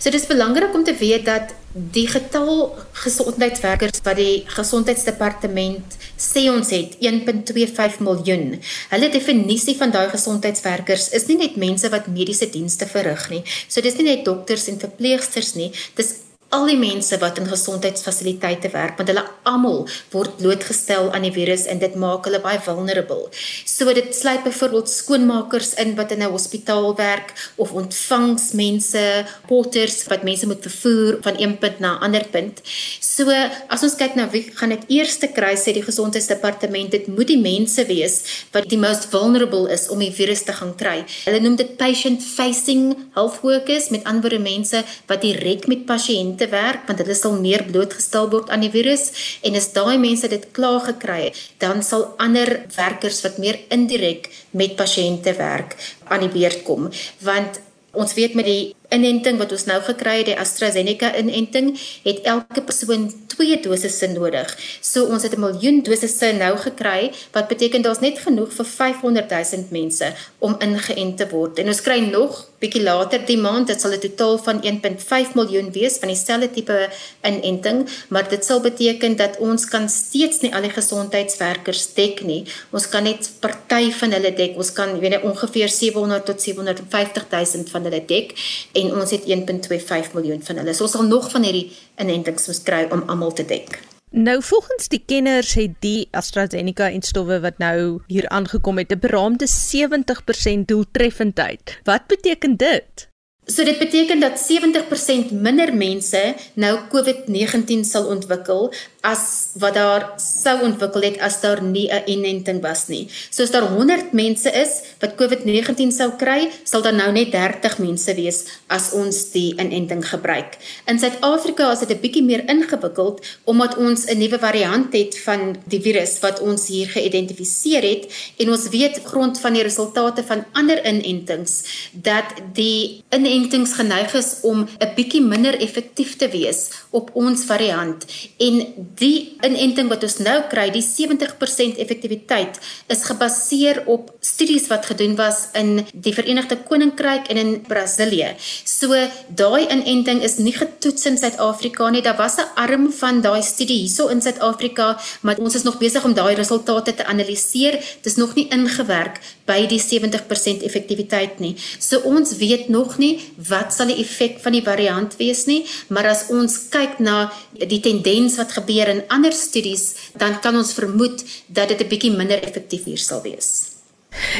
So 0.00 0.10
dis 0.10 0.26
belangrik 0.26 0.74
om 0.74 0.84
te 0.84 0.94
weet 0.96 1.24
dat 1.28 1.52
die 1.72 2.06
getal 2.08 2.72
gesondheidswerkers 2.96 4.00
wat 4.06 4.16
die 4.16 4.44
gesondheidsdepartement 4.48 5.98
sê 6.16 6.46
ons 6.48 6.72
het 6.72 6.96
1.25 7.04 8.00
miljoen. 8.00 8.56
Hulle 8.94 9.10
definisie 9.12 9.76
van 9.76 9.92
daai 9.92 10.08
gesondheidswerkers 10.08 11.10
is 11.18 11.28
nie 11.28 11.36
net 11.42 11.60
mense 11.60 11.90
wat 11.92 12.08
mediese 12.08 12.48
dienste 12.50 12.88
verrig 12.88 13.28
nie. 13.30 13.42
So 13.68 13.84
dis 13.84 14.00
nie 14.00 14.08
net 14.08 14.24
dokters 14.24 14.70
en 14.72 14.80
verpleegsters 14.80 15.52
nie. 15.60 15.68
Dis 16.00 16.16
al 16.48 16.64
die 16.64 16.78
mense 16.80 17.18
wat 17.20 17.36
in 17.40 17.48
gesondheidsfasiliteite 17.48 18.70
werk 18.72 18.96
want 18.96 19.10
hulle 19.12 19.24
almal 19.48 19.82
word 20.14 20.38
blootgestel 20.40 21.10
aan 21.12 21.26
die 21.26 21.32
virus 21.34 21.66
en 21.68 21.80
dit 21.82 21.96
maak 22.00 22.24
hulle 22.28 22.40
baie 22.40 22.60
vulnerable. 22.64 23.28
So 23.68 23.92
dit 23.92 24.08
sluit 24.16 24.46
byvoorbeeld 24.46 24.88
skoonmakers 24.88 25.74
in 25.82 25.94
wat 25.98 26.12
in 26.16 26.22
'n 26.24 26.32
hospitaal 26.32 26.96
werk 26.96 27.34
of 27.56 27.72
ontvangsmense, 27.72 29.26
porters 29.46 30.06
wat 30.08 30.24
mense 30.24 30.46
moet 30.46 30.62
vervoer 30.62 31.18
van 31.20 31.34
een 31.36 31.58
punt 31.58 31.80
na 31.80 31.96
'n 31.96 32.02
ander 32.02 32.24
punt. 32.30 32.62
So 33.00 33.28
as 33.68 33.82
ons 33.82 33.96
kyk 33.96 34.14
na 34.14 34.30
wie 34.30 34.50
gaan 34.54 34.70
dit 34.70 34.84
eerste 34.88 35.28
kry 35.28 35.54
sê 35.56 35.72
die 35.72 35.82
gesondheidsdepartement 35.82 36.90
dit 36.90 37.06
moet 37.08 37.26
die 37.26 37.40
mense 37.40 37.84
wees 37.86 38.46
wat 38.52 38.68
die 38.68 38.78
most 38.78 39.04
vulnerable 39.10 39.70
is 39.70 39.88
om 39.88 39.98
die 39.98 40.12
virus 40.12 40.42
te 40.42 40.52
gaan 40.52 40.74
kry. 40.76 41.04
Hulle 41.24 41.40
noem 41.40 41.56
dit 41.56 41.76
patient 41.76 42.22
facing 42.22 42.96
health 43.14 43.40
workers 43.42 43.88
met 43.90 44.04
ander 44.04 44.40
mense 44.40 44.84
wat 45.06 45.20
direk 45.20 45.66
met 45.66 45.84
pasiënte 45.84 46.37
te 46.38 46.48
werk 46.52 46.86
want 46.88 47.02
hulle 47.02 47.16
sal 47.18 47.36
meer 47.40 47.64
blootgestel 47.68 48.30
word 48.32 48.50
aan 48.54 48.64
die 48.64 48.72
virus 48.72 49.10
en 49.42 49.58
as 49.58 49.70
daai 49.76 49.98
mense 49.98 50.30
dit 50.30 50.48
klaar 50.56 50.80
gekry 50.86 51.20
het, 51.28 51.38
dan 51.62 51.82
sal 51.82 52.12
ander 52.22 52.64
werkers 52.76 53.22
wat 53.26 53.38
meer 53.42 53.60
indirek 53.74 54.30
met 54.50 54.76
pasiënte 54.78 55.34
werk 55.38 55.76
aan 56.08 56.26
die 56.26 56.32
beurt 56.32 56.62
kom. 56.66 56.90
Want 57.24 57.60
ons 57.98 58.14
weet 58.14 58.34
met 58.38 58.46
die 58.46 58.74
inenting 58.94 59.38
wat 59.38 59.52
ons 59.52 59.66
nou 59.68 59.78
gekry 59.84 60.18
het, 60.20 60.30
die 60.30 60.38
AstraZeneca 60.38 61.12
inenting, 61.20 61.74
het 62.04 62.22
elke 62.24 62.62
persoon 62.64 63.08
2 63.34 63.60
dosisse 63.62 64.08
nodig. 64.12 64.54
So 64.80 65.04
ons 65.12 65.22
het 65.22 65.36
'n 65.36 65.40
miljoen 65.40 65.82
dosisse 65.82 66.32
nou 66.32 66.56
gekry, 66.56 67.12
wat 67.32 67.48
beteken 67.48 67.82
daar's 67.82 68.00
net 68.00 68.18
genoeg 68.18 68.52
vir 68.52 68.64
500 68.64 69.30
000 69.30 69.66
mense 69.70 70.12
om 70.38 70.56
ingeënt 70.58 71.16
te 71.16 71.28
word. 71.28 71.58
En 71.58 71.66
ons 71.66 71.80
kry 71.80 71.98
nog 72.00 72.48
bietjie 72.58 72.82
later 72.82 73.22
die 73.26 73.38
maand, 73.38 73.66
dit 73.66 73.80
sal 73.80 73.92
'n 73.92 74.00
totaal 74.00 74.38
van 74.38 74.62
1.5 74.62 75.34
miljoen 75.34 75.70
wees 75.72 75.98
van 75.98 76.08
dieselfde 76.08 76.50
tipe 76.50 76.90
inenting, 77.22 77.88
maar 78.08 78.28
dit 78.28 78.44
sal 78.44 78.60
beteken 78.60 79.16
dat 79.16 79.38
ons 79.38 79.64
kan 79.64 79.88
steeds 79.88 80.40
nie 80.40 80.54
al 80.54 80.62
die 80.62 80.70
gesondheidswerkers 80.70 81.94
dek 81.94 82.22
nie. 82.24 82.44
Ons 82.72 82.88
kan 82.88 83.02
net 83.02 83.30
party 83.40 83.92
van 83.92 84.12
hulle 84.12 84.34
dek. 84.34 84.56
Ons 84.56 84.72
kan, 84.72 84.88
jy 84.94 85.00
weet, 85.00 85.22
ongeveer 85.22 85.68
700 85.68 86.24
tot 86.24 86.42
750 86.42 87.26
000 87.30 87.64
van 87.70 87.82
hulle 87.82 88.02
dek 88.06 88.34
en 88.80 88.94
ons 89.00 89.10
het 89.10 89.26
1.25 89.26 90.14
miljoen 90.14 90.42
van 90.42 90.62
hulle. 90.62 90.74
So 90.74 90.88
ons 90.88 90.96
sal 90.96 91.06
nog 91.06 91.30
van 91.30 91.46
hierdie 91.46 91.68
inentings 92.00 92.46
moet 92.46 92.62
kry 92.62 92.82
om 92.94 93.04
almal 93.06 93.32
te 93.32 93.44
dek. 93.44 93.80
Nou 94.10 94.38
volgens 94.42 94.88
die 94.88 95.02
kenners 95.04 95.52
het 95.54 95.74
die 95.84 96.08
AstraZeneca 96.16 96.88
en 96.90 97.02
stowwe 97.04 97.40
wat 97.44 97.58
nou 97.60 98.00
hier 98.06 98.28
aangekom 98.28 98.78
het 98.78 98.92
'n 98.92 98.98
beraamde 98.98 99.46
70% 99.46 100.68
doeltreffendheid. 100.68 101.80
Wat 101.84 102.06
beteken 102.06 102.56
dit? 102.56 103.08
So 103.48 103.64
dit 103.64 103.78
beteken 103.78 104.20
dat 104.20 104.36
70% 104.38 105.30
minder 105.30 105.74
mense 105.74 106.34
nou 106.54 106.78
COVID-19 106.92 107.80
sal 107.80 108.06
ontwikkel 108.06 108.72
as 109.08 109.22
wat 109.58 109.74
daar 109.74 110.04
sou 110.20 110.54
ontwikkel 110.66 111.06
het 111.08 111.18
as 111.24 111.40
daar 111.40 111.62
nie 111.62 111.88
'n 111.88 112.02
inenting 112.06 112.60
was 112.62 112.88
nie. 112.88 113.08
So 113.30 113.42
as 113.42 113.50
daar 113.50 113.68
100 113.68 114.12
mense 114.12 114.50
is 114.50 114.72
wat 115.00 115.14
COVID-19 115.14 115.90
sou 115.92 116.10
kry, 116.16 116.50
sal 116.64 116.82
daar 116.82 116.94
nou 116.94 117.12
net 117.12 117.32
30 117.32 117.78
mense 117.78 118.14
wees 118.14 118.44
as 118.66 118.92
ons 118.92 119.30
die 119.30 119.54
inenting 119.56 120.04
gebruik. 120.08 120.56
In 120.86 120.98
Suid-Afrika 120.98 121.72
is 121.72 121.78
dit 121.78 121.90
'n 121.90 122.00
bietjie 122.00 122.22
meer 122.22 122.42
ingewikkeld 122.48 123.26
omdat 123.44 123.76
ons 123.76 124.06
'n 124.06 124.18
nuwe 124.18 124.38
variant 124.38 124.92
het 124.92 125.18
van 125.18 125.56
die 125.66 125.80
virus 125.80 126.18
wat 126.20 126.40
ons 126.40 126.66
hier 126.68 126.86
geïdentifiseer 126.86 127.82
het 127.82 128.04
en 128.36 128.50
ons 128.50 128.68
weet 128.68 129.00
grond 129.04 129.40
van 129.40 129.52
die 129.52 129.62
resultate 129.62 130.22
van 130.24 130.44
ander 130.52 130.86
inentings 130.86 131.62
dat 131.92 132.24
die 132.52 133.02
inentings 133.10 133.72
geneig 133.72 134.14
is 134.14 134.36
om 134.42 134.68
'n 134.78 134.94
bietjie 134.94 135.22
minder 135.22 135.60
effektief 135.60 136.16
te 136.16 136.28
wees 136.28 136.70
op 136.90 137.10
ons 137.14 137.44
variant 137.44 138.04
en 138.38 138.54
Die 138.98 139.38
inenting 139.46 139.86
wat 139.92 140.02
ons 140.02 140.16
nou 140.18 140.36
kry, 140.50 140.68
die 140.74 140.82
70% 140.82 141.78
effektiwiteit 141.78 142.58
is 142.90 143.04
gebaseer 143.06 143.84
op 143.86 144.10
studies 144.24 144.66
wat 144.72 144.88
gedoen 144.90 145.14
was 145.18 145.44
in 145.58 145.84
die 145.92 146.14
Verenigde 146.16 146.58
Koninkryk 146.66 147.30
en 147.30 147.38
in 147.38 147.52
Brasilië. 147.68 148.32
So 148.64 148.98
daai 149.28 149.68
inenting 149.68 150.24
is 150.26 150.38
nie 150.42 150.54
getoets 150.56 151.06
in 151.06 151.18
Suid-Afrika 151.20 151.90
nie. 151.90 152.02
Daar 152.02 152.18
was 152.18 152.38
'n 152.38 152.50
arm 152.56 152.90
van 152.92 153.20
daai 153.20 153.42
studie 153.42 153.78
hierso 153.78 154.08
in 154.08 154.20
Suid-Afrika, 154.20 154.98
maar 155.22 155.38
ons 155.38 155.54
is 155.54 155.62
nog 155.62 155.78
besig 155.78 156.04
om 156.04 156.14
daai 156.14 156.34
resultate 156.34 156.94
te 156.94 157.06
analiseer. 157.06 157.72
Dit 157.72 158.06
is 158.06 158.16
nog 158.16 158.34
nie 158.34 158.48
ingewerk 158.48 159.20
by 159.48 159.64
die 159.70 159.80
70% 159.80 160.64
effektiwiteit 160.68 161.40
nie. 161.40 161.54
So 161.80 162.04
ons 162.08 162.36
weet 162.40 162.68
nog 162.68 162.98
nie 163.02 163.16
wat 163.48 163.72
sal 163.74 163.90
die 163.92 163.98
effek 164.04 164.38
van 164.44 164.56
die 164.56 164.64
variant 164.66 165.16
wees 165.20 165.46
nie, 165.48 165.62
maar 165.88 166.10
as 166.12 166.28
ons 166.34 166.58
kyk 166.72 167.00
na 167.00 167.30
die 167.56 167.80
tendens 167.84 168.36
wat 168.38 168.52
gebeur 168.60 168.92
in 168.92 169.02
ander 169.08 169.32
studies, 169.32 170.12
dan 170.20 170.38
kan 170.44 170.56
ons 170.56 170.76
vermoed 170.76 171.24
dat 171.48 171.68
dit 171.68 171.80
'n 171.80 171.88
bietjie 171.88 172.14
minder 172.14 172.42
effektief 172.42 172.84
hier 172.84 173.00
sal 173.00 173.22
wees. 173.22 173.78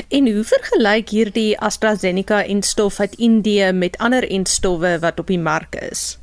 En 0.09 0.27
hoe 0.33 0.45
vergelyk 0.45 1.09
hierdie 1.09 1.59
AstraZeneca 1.59 2.45
en 2.45 2.63
stof 2.63 3.01
uit 3.01 3.15
Indië 3.15 3.73
met 3.73 3.99
ander 3.99 4.31
enstowwe 4.31 4.99
wat 4.99 5.19
op 5.19 5.27
die 5.27 5.39
mark 5.39 5.75
is? 5.91 6.19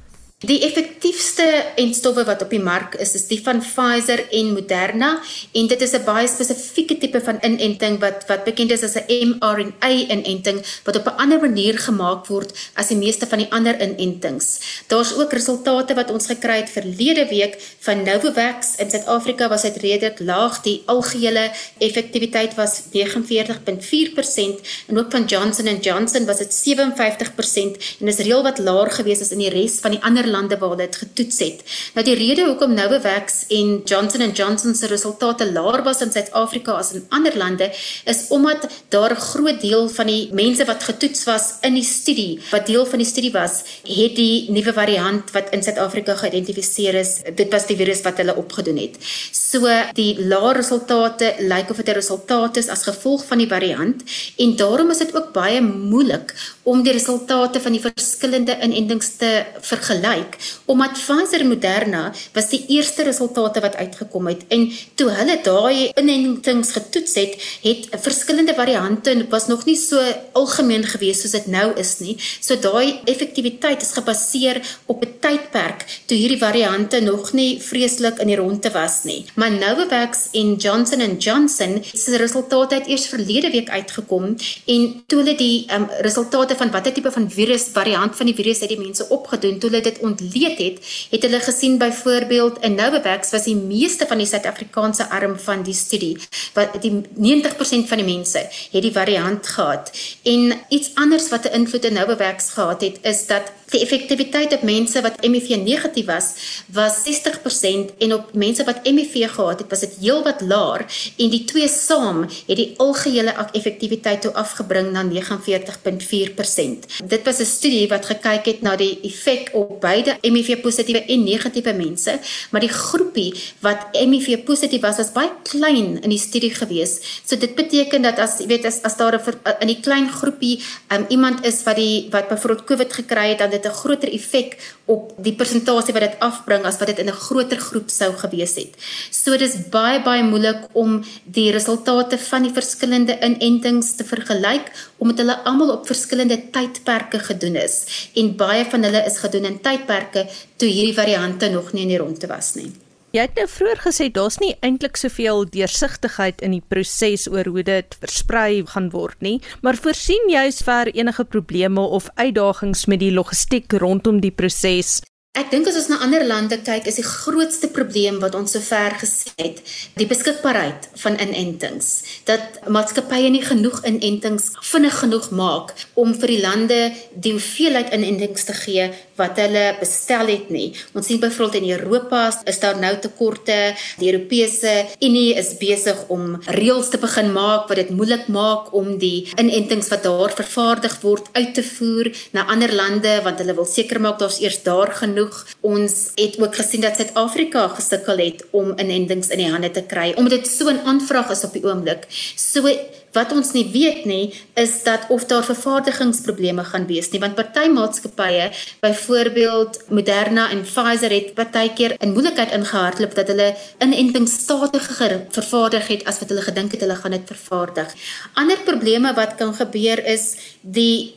Die 0.46 0.60
effektiefste 0.62 1.46
enstowwe 1.80 2.22
wat 2.28 2.44
op 2.44 2.52
die 2.54 2.62
mark 2.62 2.94
is, 3.02 3.16
is 3.18 3.24
die 3.30 3.40
van 3.42 3.62
Pfizer 3.64 4.20
en 4.36 4.52
Moderna 4.54 5.16
en 5.58 5.68
dit 5.72 5.82
is 5.82 5.94
'n 5.94 6.04
baie 6.06 6.28
spesifieke 6.28 6.98
tipe 6.98 7.22
van 7.22 7.40
inenting 7.42 7.98
wat 8.00 8.26
wat 8.28 8.44
bekend 8.44 8.72
is 8.72 8.84
as 8.84 8.96
'n 8.96 9.06
mRNA 9.30 9.90
inenting 9.90 10.60
wat 10.84 10.96
op 10.96 11.06
'n 11.08 11.18
ander 11.24 11.40
manier 11.40 11.80
gemaak 11.80 12.28
word 12.28 12.52
as 12.76 12.88
die 12.88 12.98
meeste 12.98 13.26
van 13.28 13.40
die 13.40 13.52
ander 13.52 13.82
inentings. 13.82 14.60
Daar's 14.88 15.14
ook 15.18 15.34
resultate 15.34 15.94
wat 15.94 16.12
ons 16.12 16.26
gekry 16.26 16.58
het 16.58 16.70
verlede 16.70 17.28
week 17.28 17.58
van 17.80 18.04
Novavax 18.04 18.76
in 18.78 18.90
Suid-Afrika 18.90 19.50
was 19.50 19.62
dit 19.62 19.78
redelik 19.78 20.20
laag. 20.20 20.62
Die 20.62 20.84
algehele 20.86 21.52
effektiwiteit 21.78 22.56
was 22.56 22.82
49.4% 22.92 24.62
en 24.88 24.98
ook 24.98 25.12
van 25.12 25.26
Johnson 25.26 25.80
& 25.80 25.82
Johnson 25.82 26.26
was 26.26 26.38
dit 26.38 26.54
57% 26.54 27.78
en 28.00 28.08
is 28.08 28.18
reël 28.18 28.44
wat 28.44 28.58
laer 28.58 28.92
gewees 28.92 29.22
as 29.22 29.32
in 29.32 29.40
die 29.40 29.50
res 29.50 29.80
van 29.80 29.92
die 29.92 30.04
ander 30.04 30.34
lande 30.36 30.58
waar 30.62 30.78
dit 30.78 30.96
getoets 31.04 31.40
het. 31.40 31.64
Nou 31.96 32.06
die 32.06 32.18
rede 32.20 32.46
hoekom 32.50 32.74
Novavax 32.76 33.46
en 33.50 33.82
Johnson 33.86 34.32
& 34.32 34.40
Johnson 34.40 34.76
se 34.76 34.88
resultate 34.92 35.52
laer 35.52 35.84
was 35.84 36.02
in 36.02 36.12
Suid-Afrika 36.12 36.78
as 36.80 36.94
in 36.94 37.06
ander 37.10 37.38
lande 37.38 37.72
is 38.06 38.26
omdat 38.30 38.68
daar 38.90 39.12
'n 39.16 39.26
groot 39.32 39.62
deel 39.62 39.90
van 39.90 40.08
die 40.08 40.30
mense 40.34 40.66
wat 40.66 40.84
getoets 40.84 41.24
was 41.24 41.46
in 41.62 41.74
die 41.74 41.84
studie, 41.84 42.40
wat 42.52 42.66
deel 42.66 42.86
van 42.86 43.00
die 43.00 43.08
studie 43.08 43.32
was, 43.32 43.64
het 43.84 44.16
die 44.16 44.52
nuwe 44.52 44.74
variant 44.74 45.32
wat 45.32 45.50
in 45.52 45.64
Suid-Afrika 45.64 46.16
geïdentifiseer 46.16 46.96
is, 46.96 47.22
dit 47.36 47.52
was 47.52 47.66
die 47.66 47.78
virus 47.78 48.02
wat 48.02 48.18
hulle 48.18 48.36
opgedoen 48.36 48.78
het. 48.78 48.98
So 49.32 49.68
die 49.94 50.16
lae 50.20 50.54
resultate 50.54 51.36
lyk 51.40 51.70
of 51.70 51.78
dit 51.78 51.90
'n 51.90 52.00
resultaat 52.00 52.58
is 52.58 52.68
as 52.68 52.84
gevolg 52.84 53.26
van 53.26 53.38
die 53.38 53.48
variant 53.48 54.04
en 54.38 54.56
daarom 54.56 54.90
is 54.92 54.98
dit 54.98 55.16
ook 55.16 55.34
baie 55.34 55.62
moeilik 55.62 56.34
om 56.64 56.84
die 56.84 56.94
resultate 56.94 57.62
van 57.62 57.72
die 57.72 57.82
verskillende 57.82 58.58
inentings 58.62 59.16
te 59.18 59.46
vergelyk 59.62 60.15
lyk 60.16 60.38
omdat 60.66 60.98
Pfizer 60.98 61.46
Moderna 61.46 62.14
was 62.34 62.50
die 62.50 62.64
eerste 62.68 63.04
resultate 63.04 63.62
wat 63.62 63.76
uitgekom 63.76 64.28
het 64.32 64.46
en 64.54 64.68
toe 64.96 65.10
hulle 65.20 65.38
daai 65.44 65.92
inentings 66.00 66.72
getoets 66.76 67.16
het, 67.20 67.36
het 67.64 67.90
verskillende 68.02 68.56
variante 68.58 69.12
en 69.12 69.26
was 69.30 69.48
nog 69.48 69.66
nie 69.66 69.78
so 69.80 70.02
algemeen 70.34 70.84
gewees 70.88 71.22
soos 71.22 71.36
dit 71.36 71.48
nou 71.52 71.68
is 71.80 71.98
nie. 72.00 72.16
So 72.40 72.58
daai 72.62 73.02
effektiwiteit 73.10 73.84
is 73.86 73.94
gebaseer 73.98 74.62
op 74.92 75.04
'n 75.04 75.14
tydperk 75.22 75.86
toe 76.08 76.18
hierdie 76.18 76.40
variante 76.40 77.00
nog 77.02 77.34
nie 77.34 77.60
vreeslik 77.62 78.20
in 78.20 78.28
die 78.28 78.36
ronde 78.36 78.72
was 78.72 79.04
nie. 79.04 79.26
Maar 79.36 79.52
Novavax 79.52 80.30
en 80.34 80.56
Johnson 80.56 81.18
& 81.18 81.26
Johnson 81.26 81.84
se 81.94 82.18
resultate 82.18 82.76
het 82.76 82.88
eers 82.88 83.08
verlede 83.08 83.52
week 83.52 83.70
uitgekom 83.70 84.36
en 84.66 85.04
toe 85.08 85.20
hulle 85.20 85.36
die 85.36 85.66
um, 85.74 85.88
resultate 86.02 86.56
van 86.56 86.72
watter 86.72 86.94
tipe 86.94 87.12
van 87.12 87.30
virus 87.32 87.68
variant 87.74 88.16
van 88.16 88.26
die 88.26 88.36
virus 88.36 88.60
het 88.60 88.70
die 88.70 88.80
mense 88.80 89.10
opgedoen, 89.10 89.60
toe 89.60 89.70
hulle 89.70 89.84
dit 89.84 90.00
ontleed 90.06 90.58
het, 90.58 90.80
het 91.10 91.26
hulle 91.28 91.40
gesien 91.40 91.78
byvoorbeeld 91.82 92.62
in 92.62 92.76
Novavax 92.76 93.32
was 93.32 93.48
die 93.50 93.56
meeste 93.56 94.08
van 94.08 94.22
die 94.22 94.28
Suid-Afrikaanse 94.28 95.10
arm 95.10 95.38
van 95.40 95.64
die 95.64 95.74
studie 95.74 96.18
wat 96.54 96.78
die 96.82 96.94
90% 96.94 97.90
van 97.90 98.02
die 98.02 98.08
mense 98.08 98.46
het 98.72 98.82
die 98.82 98.94
variant 98.96 99.48
gehad. 99.48 99.92
En 100.24 100.54
iets 100.70 100.92
anders 100.96 101.30
wat 101.30 101.46
'n 101.46 101.54
invloed 101.62 101.86
in 101.86 101.94
Novavax 101.94 102.50
gehad 102.50 102.82
het 102.82 102.98
is 103.02 103.26
dat 103.28 103.52
die 103.74 103.82
effektiwiteit 103.82 104.54
op 104.54 104.64
mense 104.64 105.02
wat 105.02 105.20
HIV 105.22 105.58
negatief 105.64 106.06
was 106.06 106.28
was 106.74 107.02
60% 107.06 107.96
en 107.98 108.14
op 108.14 108.34
mense 108.34 108.64
wat 108.64 108.80
HIV 108.84 109.30
gehad 109.36 109.60
het 109.60 109.70
was 109.70 109.80
dit 109.86 109.98
heelwat 110.02 110.42
laer 110.42 110.86
en 111.18 111.30
die 111.30 111.44
twee 111.50 111.68
saam 111.68 112.24
het 112.26 112.58
die 112.58 112.74
algehele 112.78 113.34
effektiwiteit 113.54 114.22
toe 114.26 114.34
afgebring 114.34 114.92
na 114.94 115.04
49.4%. 115.04 116.86
Dit 117.06 117.24
was 117.26 117.40
'n 117.40 117.46
studie 117.46 117.88
wat 117.88 118.06
gekyk 118.06 118.46
het 118.46 118.62
na 118.62 118.76
die 118.76 119.00
effek 119.04 119.50
op 119.54 119.82
beide 119.82 120.18
HIV 120.22 120.62
positiewe 120.62 121.06
en 121.06 121.24
negatiewe 121.24 121.74
mense, 121.74 122.20
maar 122.52 122.62
die 122.62 122.70
groepie 122.70 123.34
wat 123.60 123.88
HIV 123.92 124.44
positief 124.44 124.82
was 124.82 124.98
was 124.98 125.12
baie 125.12 125.32
klein 125.44 126.02
in 126.02 126.10
die 126.10 126.20
studie 126.20 126.54
gewees. 126.54 127.00
So 127.26 127.38
dit 127.38 127.56
beteken 127.56 128.02
dat 128.02 128.20
as 128.20 128.40
jy 128.40 128.48
weet 128.48 128.66
as 128.66 128.82
as 128.84 128.98
daar 128.98 129.16
'n 129.16 129.24
in 129.60 129.68
die 129.68 129.80
klein 129.80 130.10
groepie 130.10 130.62
um, 130.90 131.06
iemand 131.10 131.46
is 131.46 131.64
wat 131.64 131.76
die 131.76 132.08
wat 132.12 132.28
byvoorbeeld 132.28 132.66
COVID 132.66 132.94
gekry 132.94 133.30
het 133.30 133.38
dan 133.38 133.50
dit 133.50 133.65
'n 133.66 133.80
groter 133.82 134.12
effek 134.14 134.58
op 134.86 135.14
die 135.18 135.34
persentasie 135.34 135.94
wat 135.94 136.06
dit 136.06 136.20
afbring 136.20 136.66
as 136.66 136.78
wat 136.80 136.88
dit 136.88 137.00
in 137.00 137.10
'n 137.10 137.22
groter 137.28 137.58
groep 137.58 137.90
sou 137.90 138.12
gewees 138.14 138.56
het. 138.56 138.74
So 139.12 139.38
dis 139.38 139.56
baie 139.70 140.02
baie 140.04 140.24
moeilik 140.24 140.62
om 140.74 141.04
die 141.24 141.52
resultate 141.52 142.18
van 142.18 142.44
die 142.44 142.54
verskillende 142.54 143.18
inentings 143.22 143.96
te 143.96 144.04
vergelyk 144.04 144.72
omdat 144.98 145.18
hulle 145.18 145.44
almal 145.44 145.72
op 145.72 145.88
verskillende 145.88 146.50
tydperke 146.52 147.20
gedoen 147.20 147.56
is 147.56 148.10
en 148.16 148.36
baie 148.36 148.66
van 148.66 148.84
hulle 148.84 149.06
is 149.06 149.18
gedoen 149.18 149.46
in 149.46 149.62
tydperke 149.62 150.28
toe 150.58 150.70
hierdie 150.70 151.00
variante 151.02 151.50
nog 151.50 151.74
nie 151.74 151.82
in 151.82 151.94
die 151.94 151.98
ronde 151.98 152.28
was 152.28 152.54
nie. 152.56 152.85
Jy 153.16 153.24
het 153.30 153.38
nou 153.40 153.46
vroeër 153.48 153.80
gesê 153.80 154.06
daar's 154.12 154.36
nie 154.42 154.50
eintlik 154.66 154.98
soveel 155.00 155.46
deursigtigheid 155.48 156.42
in 156.44 156.52
die 156.52 156.66
proses 156.74 157.30
oor 157.32 157.48
hoe 157.48 157.64
dit 157.64 157.96
versprei 158.02 158.66
gaan 158.74 158.90
word 158.92 159.24
nie, 159.24 159.38
maar 159.64 159.80
voorsien 159.80 160.28
jy 160.34 160.44
vir 160.68 160.92
enige 160.92 161.24
probleme 161.24 161.80
of 161.80 162.10
uitdagings 162.20 162.84
met 162.92 163.00
die 163.00 163.14
logistiek 163.16 163.72
rondom 163.80 164.20
die 164.20 164.36
proses? 164.36 164.98
Ek 165.36 165.50
dink 165.52 165.68
as 165.68 165.76
ons 165.76 165.90
na 165.92 165.98
ander 166.00 166.24
lande 166.24 166.56
kyk, 166.64 166.86
is 166.88 166.96
die 166.96 167.04
grootste 167.04 167.68
probleem 167.76 168.22
wat 168.22 168.38
ons 168.40 168.54
sover 168.56 168.94
gesien 169.02 169.36
het, 169.36 169.58
die 170.00 170.08
beskikbaarheid 170.08 170.86
van 171.02 171.18
inentings. 171.20 171.90
Dat 172.30 172.62
maatskappye 172.72 173.34
nie 173.34 173.44
genoeg 173.44 173.82
inentings 173.84 174.54
vinnig 174.64 174.96
genoeg 175.02 175.28
maak 175.36 175.74
om 176.00 176.14
vir 176.16 176.32
die 176.32 176.40
lande 176.40 176.78
die 177.12 177.34
hoeveelheid 177.36 177.92
inentings 177.98 178.48
te 178.48 178.56
gee 178.62 178.86
wat 179.20 179.36
hulle 179.44 179.66
bestel 179.82 180.32
het 180.32 180.54
nie. 180.56 180.70
Ons 180.96 181.12
sien 181.12 181.20
byvoorbeeld 181.20 181.60
in 181.60 181.68
Europa 181.82 182.24
is 182.48 182.62
daar 182.64 182.80
nou 182.80 182.94
tekorte. 183.04 183.76
Die 184.00 184.12
Europese 184.14 184.74
Unie 185.04 185.36
is 185.36 185.52
besig 185.60 186.00
om 186.16 186.40
reëls 186.48 186.94
te 186.96 187.02
begin 187.04 187.34
maak 187.36 187.68
wat 187.68 187.82
dit 187.82 187.92
moeilik 187.92 188.30
maak 188.32 188.72
om 188.72 188.96
die 189.04 189.28
inentings 189.36 189.92
wat 189.92 190.08
daar 190.08 190.32
vervaardig 190.40 190.96
word 191.04 191.28
uit 191.36 191.54
te 191.60 191.68
voer 191.76 192.12
na 192.32 192.48
ander 192.56 192.72
lande 192.72 193.20
want 193.28 193.44
hulle 193.44 193.60
wil 193.60 193.68
seker 193.68 194.00
maak 194.00 194.20
daar's 194.24 194.40
eers 194.40 194.62
daar 194.64 194.96
genoeg 194.96 195.25
genoeg. 195.26 195.46
Ons 195.62 196.12
het 196.16 196.38
ook 196.40 196.56
gesien 196.56 196.82
dat 196.82 196.96
Suid-Afrika 196.96 197.68
gesukkel 197.68 198.18
het 198.18 198.46
om 198.52 198.74
inentings 198.78 199.30
in 199.30 199.40
die 199.40 199.52
hande 199.52 199.72
te 199.72 199.84
kry 199.84 200.14
omdat 200.18 200.44
dit 200.44 200.48
so 200.48 200.70
'n 200.70 200.86
aanvraag 200.86 201.32
is 201.32 201.44
op 201.44 201.54
die 201.54 201.64
oomblik. 201.64 202.06
So 202.36 202.68
wat 203.14 203.32
ons 203.32 203.54
nie 203.54 203.72
weet 203.72 204.06
nie 204.06 204.34
is 204.56 204.84
dat 204.84 205.06
of 205.10 205.26
daar 205.26 205.44
vervaardigingsprobleme 205.44 206.64
gaan 206.64 206.86
wees 206.86 207.10
nie 207.12 207.20
want 207.20 207.36
party 207.36 207.68
maatskappye 207.70 208.52
byvoorbeeld 208.82 209.90
Moderna 209.90 210.50
en 210.50 210.62
Pfizer 210.62 211.12
het 211.12 211.34
partykeer 211.34 211.96
in 212.00 212.12
moeilikheid 212.12 212.52
ingehardloop 212.52 213.16
dat 213.16 213.28
hulle 213.28 213.56
inentings 213.80 214.34
stadiger 214.34 215.26
vervaardig 215.30 215.88
het 215.88 216.06
as 216.06 216.20
wat 216.20 216.30
hulle 216.30 216.42
gedink 216.42 216.72
het 216.72 216.82
hulle 216.82 216.96
gaan 216.96 217.12
dit 217.12 217.28
vervaardig. 217.28 217.94
Ander 218.34 218.58
probleme 218.58 219.14
wat 219.14 219.36
kan 219.36 219.54
gebeur 219.54 220.06
is 220.06 220.36
die 220.62 221.16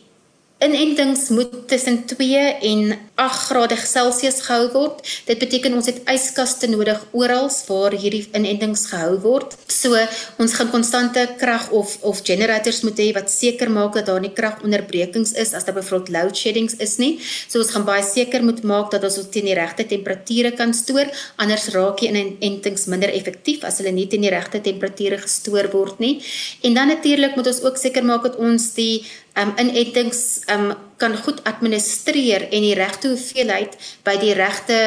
Inentings 0.58 1.28
moet 1.28 1.68
tussen 1.68 2.04
2 2.04 2.36
en 2.36 2.98
8 3.18 3.48
grade 3.50 3.76
Celsius 3.76 4.38
gehou 4.46 4.68
word. 4.72 5.02
Dit 5.26 5.40
beteken 5.42 5.74
ons 5.74 5.88
het 5.90 5.98
yskaste 6.06 6.68
nodig 6.70 7.00
oral 7.10 7.50
waar 7.66 7.96
hierdie 7.98 8.22
inentings 8.36 8.86
gehou 8.92 9.16
word. 9.24 9.56
So 9.66 9.98
ons 10.38 10.54
gaan 10.54 10.70
konstante 10.70 11.24
krag 11.40 11.68
of 11.74 11.96
of 12.06 12.22
generators 12.22 12.84
moet 12.86 13.00
hê 13.02 13.08
wat 13.16 13.30
seker 13.32 13.72
maak 13.74 13.98
dat 13.98 14.06
daar 14.06 14.22
nie 14.22 14.32
kragonderbrekings 14.34 15.34
is 15.34 15.52
as 15.58 15.66
daar 15.66 15.74
byvoorbeeld 15.80 16.14
load 16.14 16.38
sheddings 16.38 16.78
is 16.78 16.96
nie. 17.02 17.18
So 17.48 17.58
ons 17.58 17.74
gaan 17.74 17.86
baie 17.88 18.06
seker 18.06 18.46
moet 18.46 18.62
maak 18.62 18.92
dat 18.94 19.04
ons 19.08 19.18
teen 19.34 19.50
die 19.50 19.58
regte 19.58 19.86
temperature 19.90 20.54
kan 20.54 20.74
stoor, 20.74 21.10
anders 21.42 21.68
raak 21.74 21.98
die 21.98 22.12
inentings 22.12 22.86
minder 22.86 23.10
effektief 23.10 23.66
as 23.66 23.82
hulle 23.82 23.92
nie 23.96 24.06
teen 24.06 24.22
die 24.22 24.34
regte 24.34 24.62
temperature 24.62 25.18
gestoor 25.18 25.72
word 25.74 25.98
nie. 25.98 26.18
En 26.62 26.78
dan 26.78 26.94
natuurlik 26.94 27.34
moet 27.34 27.50
ons 27.50 27.64
ook 27.66 27.82
seker 27.82 28.06
maak 28.06 28.22
dat 28.30 28.38
ons 28.38 28.74
die 28.78 29.02
um, 29.34 29.56
inentings 29.58 30.44
um, 30.54 30.70
kan 30.98 31.16
goed 31.16 31.42
administreer 31.46 32.48
en 32.50 32.64
die 32.66 32.74
regte 32.74 33.12
hoeveelheid 33.12 33.76
by 34.06 34.16
die 34.18 34.34
regte 34.34 34.78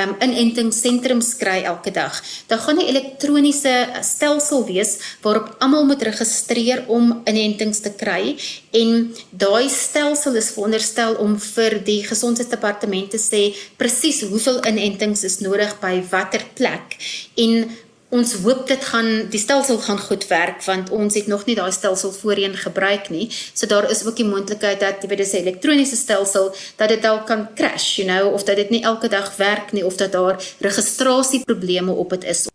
um, 0.00 0.14
inentingssentrums 0.22 1.34
kry 1.40 1.60
elke 1.68 1.92
dag. 1.94 2.16
Daar 2.50 2.58
gaan 2.58 2.78
'n 2.78 2.88
elektroniese 2.90 3.88
stelsel 4.02 4.64
wees 4.66 4.98
waarop 5.22 5.54
almal 5.58 5.84
moet 5.84 6.02
registreer 6.02 6.84
om 6.88 7.22
inentings 7.24 7.80
te 7.80 7.92
kry 7.92 8.36
en 8.70 9.14
daai 9.30 9.68
stelsel 9.68 10.34
is 10.34 10.50
veronderstel 10.50 11.14
om 11.14 11.38
vir 11.38 11.78
die 11.84 12.02
gesondheidsdepartement 12.04 13.10
te 13.10 13.18
sê 13.18 13.42
presies 13.76 14.20
hoeveel 14.22 14.58
inentings 14.66 15.24
is 15.24 15.38
nodig 15.38 15.80
by 15.80 16.02
watter 16.10 16.44
plek 16.54 16.96
en 17.36 17.70
ons 18.10 18.32
hoop 18.42 18.66
dit 18.66 18.84
gaan 18.84 19.08
die 19.30 19.40
stelsel 19.40 19.78
gaan 19.78 19.98
goed 19.98 20.26
werk 20.26 20.64
want 20.66 20.90
ons 20.90 21.14
het 21.14 21.26
nog 21.30 21.44
nie 21.46 21.54
daai 21.54 21.70
stelsel 21.72 22.12
voorheen 22.12 22.56
gebruik 22.58 23.08
nie. 23.10 23.30
So 23.54 23.66
daar 23.66 23.90
is 23.90 24.04
ook 24.06 24.16
die 24.16 24.26
moontlikheid 24.26 24.80
dat 24.80 25.02
jy 25.02 25.08
weet 25.08 25.22
dis 25.22 25.32
'n 25.32 25.42
elektroniese 25.46 25.96
stelsel 25.96 26.54
dat 26.76 26.88
dit 26.88 27.02
dalk 27.02 27.26
kan 27.26 27.48
crash, 27.54 27.96
you 27.96 28.08
know, 28.08 28.32
of 28.34 28.44
dat 28.44 28.56
dit 28.56 28.70
nie 28.70 28.82
elke 28.82 29.08
dag 29.08 29.36
werk 29.36 29.72
nie 29.72 29.86
of 29.86 29.96
dat 29.96 30.12
daar 30.12 30.42
registrasieprobleme 30.58 31.92
op 31.92 32.10
dit 32.10 32.24
is. 32.24 32.46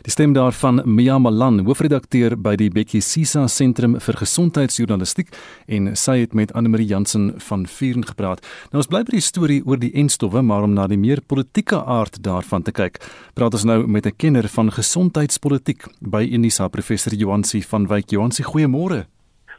Die 0.00 0.10
stem 0.10 0.32
daarvan 0.32 0.80
Mia 0.88 1.18
Malan, 1.20 1.58
hoofredakteur 1.66 2.32
by 2.40 2.54
die 2.56 2.70
Bekkie 2.72 3.02
Sisa 3.04 3.42
Sentrum 3.52 3.98
vir 4.00 4.16
Gesondheidsjournalistiek 4.16 5.28
en 5.76 5.90
sy 5.92 6.14
het 6.22 6.32
met 6.32 6.54
Anne-Marie 6.56 6.88
Jansen 6.88 7.34
van 7.44 7.66
Vuren 7.68 8.06
gepraat. 8.08 8.40
Nou 8.72 8.80
ons 8.80 8.88
bly 8.88 9.02
by 9.04 9.18
die 9.18 9.20
storie 9.20 9.60
oor 9.68 9.76
die 9.82 9.92
enstowwe, 10.00 10.40
maar 10.40 10.64
om 10.64 10.72
na 10.72 10.88
die 10.88 10.96
meer 10.96 11.20
politieke 11.20 11.82
aard 11.84 12.16
daarvan 12.24 12.64
te 12.64 12.72
kyk, 12.72 12.96
praat 13.36 13.60
ons 13.60 13.68
nou 13.68 13.84
met 13.86 14.06
'n 14.06 14.16
kenner 14.16 14.48
van 14.48 14.72
gesondheidspolitiek 14.72 15.84
by 16.00 16.24
Unisa, 16.32 16.68
professor 16.68 17.12
Joansi 17.12 17.62
van 17.62 17.86
Wyk. 17.86 18.10
Joansi, 18.10 18.42
goeiemôre. 18.42 19.04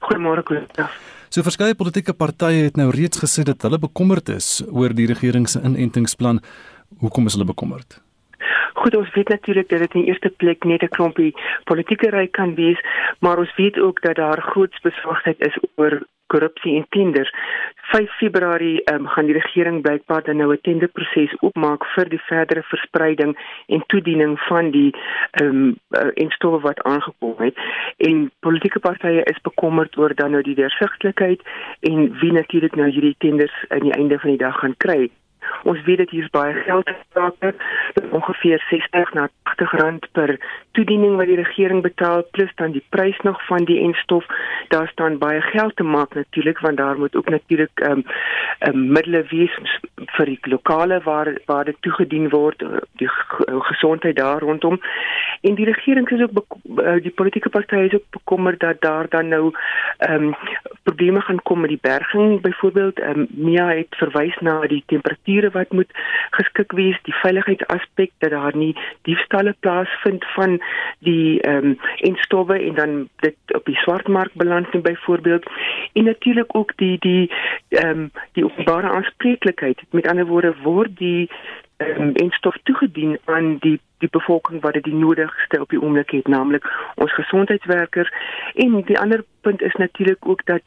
Goeiemôre, 0.01 0.43
Koos. 0.43 0.89
So 1.29 1.43
verskeie 1.43 1.75
politieke 1.75 2.13
partye 2.13 2.63
het 2.63 2.77
nou 2.77 2.89
reeds 2.89 3.19
gesê 3.19 3.43
dat 3.43 3.61
hulle 3.61 3.77
bekommerd 3.77 4.29
is 4.29 4.63
oor 4.71 4.89
die 4.93 5.05
regering 5.05 5.47
se 5.47 5.61
inentingsplan. 5.61 6.41
Hoekom 6.99 7.25
is 7.27 7.33
hulle 7.33 7.45
bekommerd? 7.45 8.01
Goed, 8.73 8.95
ons 8.95 9.13
weet 9.13 9.29
natuurlik 9.29 9.69
dat 9.69 9.79
dit 9.79 9.93
in 9.93 10.03
eerste 10.03 10.29
plek 10.29 10.63
net 10.63 10.83
'n 10.83 10.95
klompie 10.97 11.33
politieke 11.63 12.09
ry 12.09 12.27
kan 12.27 12.55
wees, 12.55 12.79
maar 13.19 13.37
ons 13.37 13.55
weet 13.55 13.79
ook 13.79 14.01
dat 14.01 14.15
daar 14.15 14.41
groot 14.41 14.75
besorgdheid 14.81 15.39
is 15.39 15.57
oor 15.75 16.01
korrupsie 16.31 16.75
en 16.75 16.85
tenders. 16.89 17.31
5 17.91 18.11
Februarie 18.17 18.81
um, 18.93 19.07
gaan 19.07 19.27
die 19.27 19.35
regering 19.35 19.81
blykbaar 19.81 20.23
dan 20.23 20.37
nou 20.37 20.53
'n 20.53 20.61
tenderproses 20.61 21.35
oopmaak 21.39 21.85
vir 21.95 22.09
die 22.09 22.21
verdere 22.31 22.63
verspreiding 22.63 23.37
en 23.67 23.83
toediening 23.87 24.39
van 24.39 24.71
die 24.71 24.91
ehm 25.31 25.47
um, 25.47 25.75
uh, 25.99 26.11
instowwe 26.13 26.59
wat 26.59 26.83
aangekom 26.83 27.35
het. 27.37 27.55
En 27.97 28.31
politieke 28.39 28.79
partye 28.79 29.23
is 29.23 29.41
bekommerd 29.41 29.97
oor 29.97 30.15
dan 30.15 30.31
nou 30.31 30.43
die 30.43 30.55
deursigtigheid 30.55 31.41
en 31.79 31.97
wie 32.19 32.31
natuurlik 32.31 32.75
nou 32.75 32.89
hierdie 32.89 33.15
tenders 33.17 33.65
aan 33.67 33.87
die 33.89 33.97
einde 33.99 34.19
van 34.19 34.29
die 34.29 34.43
dag 34.45 34.59
gaan 34.59 34.77
kry. 34.77 35.11
Ons 35.63 35.83
weet 35.83 35.97
dat 35.97 36.09
hier 36.09 36.27
baie 36.31 36.53
geld 36.53 36.89
gesake, 36.89 37.53
ongeveer 38.09 38.65
60 38.69 39.13
na 39.13 39.29
80 39.43 39.71
rand 39.71 40.07
per 40.11 40.39
toediening 40.71 41.15
wat 41.15 41.29
die 41.29 41.39
regering 41.39 41.81
betaal 41.81 42.23
plus 42.31 42.51
dan 42.55 42.71
die 42.71 42.83
prys 42.89 43.19
nog 43.27 43.45
van 43.45 43.65
die 43.65 43.79
enstof. 43.81 44.25
Daar 44.67 44.87
staan 44.87 45.17
baie 45.17 45.41
geld 45.41 45.75
te 45.75 45.83
maak 45.83 46.13
natuurlik 46.13 46.59
want 46.59 46.77
daar 46.77 46.97
moet 46.97 47.15
ook 47.15 47.29
natuurlik 47.29 47.79
ehm 47.79 47.91
um, 47.91 48.05
um, 48.67 48.91
middele 48.91 49.23
wees 49.29 49.55
vir 50.17 50.25
die 50.25 50.39
lokale 50.43 51.01
waar 51.03 51.33
waar 51.45 51.65
dit 51.65 51.77
toegedien 51.81 52.29
word, 52.29 52.63
die 52.97 53.09
gesondheid 53.71 54.15
daar 54.15 54.41
rondom. 54.41 54.79
En 55.41 55.55
die 55.55 55.65
regering 55.65 56.09
is 56.09 56.21
ook 56.21 56.57
eh, 56.77 57.01
die 57.01 57.11
politieke 57.11 57.49
partye 57.49 57.85
is 57.85 57.93
ook 57.93 58.09
bekommerd 58.09 58.59
dat 58.59 58.81
daar 58.81 59.09
dan 59.09 59.27
nou 59.27 59.53
ehm 59.97 60.23
um, 60.23 60.35
probleme 60.83 61.21
gaan 61.21 61.41
kom 61.41 61.59
met 61.59 61.69
die 61.69 61.81
berging 61.81 62.41
byvoorbeeld. 62.41 62.99
Ehm 62.99 63.19
um, 63.19 63.27
Mia 63.29 63.67
het 63.67 63.95
verwys 63.95 64.37
na 64.39 64.59
die 64.67 64.83
temperatuur 64.85 65.30
strukture 65.31 65.51
wat 65.51 65.71
moet 65.71 65.91
geskik 66.31 66.71
wees, 66.71 66.97
die 67.03 67.13
veiligheidsaspek 67.13 68.11
dat 68.19 68.31
daar 68.31 68.55
nie 68.55 68.75
diefstalle 69.01 69.55
plaasvind 69.59 70.25
van 70.35 70.61
die 70.99 71.41
ehm 71.41 71.65
um, 71.65 71.77
enstowwe 71.97 72.59
en 72.59 72.75
dan 72.75 73.09
dit 73.21 73.35
op 73.55 73.65
die 73.65 73.75
swartmark 73.75 74.33
beland 74.33 74.73
nie 74.73 74.81
byvoorbeeld 74.81 75.45
en 75.93 76.03
natuurlik 76.03 76.55
ook 76.55 76.71
die 76.75 76.97
die 76.99 77.31
ehm 77.69 77.89
um, 77.89 78.11
die 78.33 78.45
openbare 78.45 78.89
aanspreeklikheid. 78.89 79.79
Met 79.91 80.07
ander 80.07 80.25
woorde 80.25 80.55
word 80.63 80.97
die 80.97 81.29
ehm 81.77 82.01
um, 82.01 82.13
enstof 82.13 82.55
toegedien 82.63 83.19
aan 83.25 83.57
die 83.59 83.79
die 84.03 84.11
bevolking 84.11 84.61
wat 84.61 84.73
dit 84.77 84.87
die 84.89 84.97
nodigste 84.97 85.61
op 85.61 85.69
die 85.69 85.81
oomblik 85.81 86.11
het, 86.15 86.27
naamlik 86.27 86.65
ons 86.95 87.13
gesondheidswerkers 87.13 88.11
en 88.55 88.81
die 88.89 88.99
ander 88.99 89.23
punt 89.41 89.61
is 89.61 89.75
natuurlik 89.81 90.27
ook 90.27 90.45
dat 90.45 90.61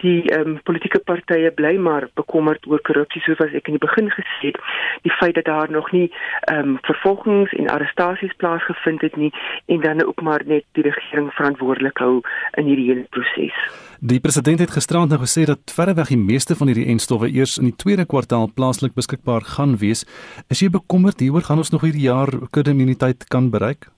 die 0.00 0.30
ehm 0.30 0.48
um, 0.48 0.60
politieke 0.62 0.98
partye 0.98 1.50
bly 1.50 1.76
maar 1.88 2.08
bekommerd 2.14 2.66
oor 2.66 2.80
korrupsie 2.88 3.22
soos 3.24 3.40
wat 3.42 3.56
ek 3.60 3.70
in 3.72 3.78
die 3.78 3.86
begin 3.86 4.10
gesê 4.12 4.52
het 4.52 4.60
die 5.06 5.14
feit 5.20 5.34
dat 5.40 5.48
daar 5.50 5.70
nog 5.70 5.92
nie 5.92 6.08
ehm 6.52 6.74
um, 6.74 6.78
vervolgings 6.90 7.52
en 7.52 7.72
arrestasies 7.76 8.36
plaasgevind 8.36 9.00
het 9.00 9.16
nie 9.16 9.32
en 9.66 9.80
dan 9.80 10.04
ook 10.06 10.22
maar 10.22 10.42
net 10.44 10.64
die 10.72 10.88
regering 10.90 11.32
verantwoordelik 11.40 11.98
hou 11.98 12.20
in 12.54 12.64
hierdie 12.64 12.90
hele 12.92 13.06
proses. 13.10 13.87
Die 13.98 14.20
president 14.22 14.60
het 14.62 14.70
gisterand 14.70 15.10
nou 15.10 15.18
gesê 15.18 15.42
dat 15.42 15.72
verreweg 15.74 16.12
die 16.12 16.20
meeste 16.20 16.54
van 16.54 16.68
hierdie 16.70 16.86
enstowwe 16.86 17.26
eers 17.34 17.56
in 17.58 17.66
die 17.66 17.74
tweede 17.74 18.04
kwartaal 18.06 18.46
plaaslik 18.54 18.94
beskikbaar 18.94 19.42
gaan 19.42 19.74
wees. 19.80 20.04
Is 20.46 20.62
jy 20.62 20.68
bekommerd 20.70 21.18
hieroor 21.18 21.42
gaan 21.42 21.58
ons 21.58 21.72
nog 21.74 21.82
hierdie 21.82 22.06
jaar 22.06 22.30
kudde 22.54 22.76
immuniteit 22.76 23.26
kan 23.26 23.50
bereik? 23.50 23.90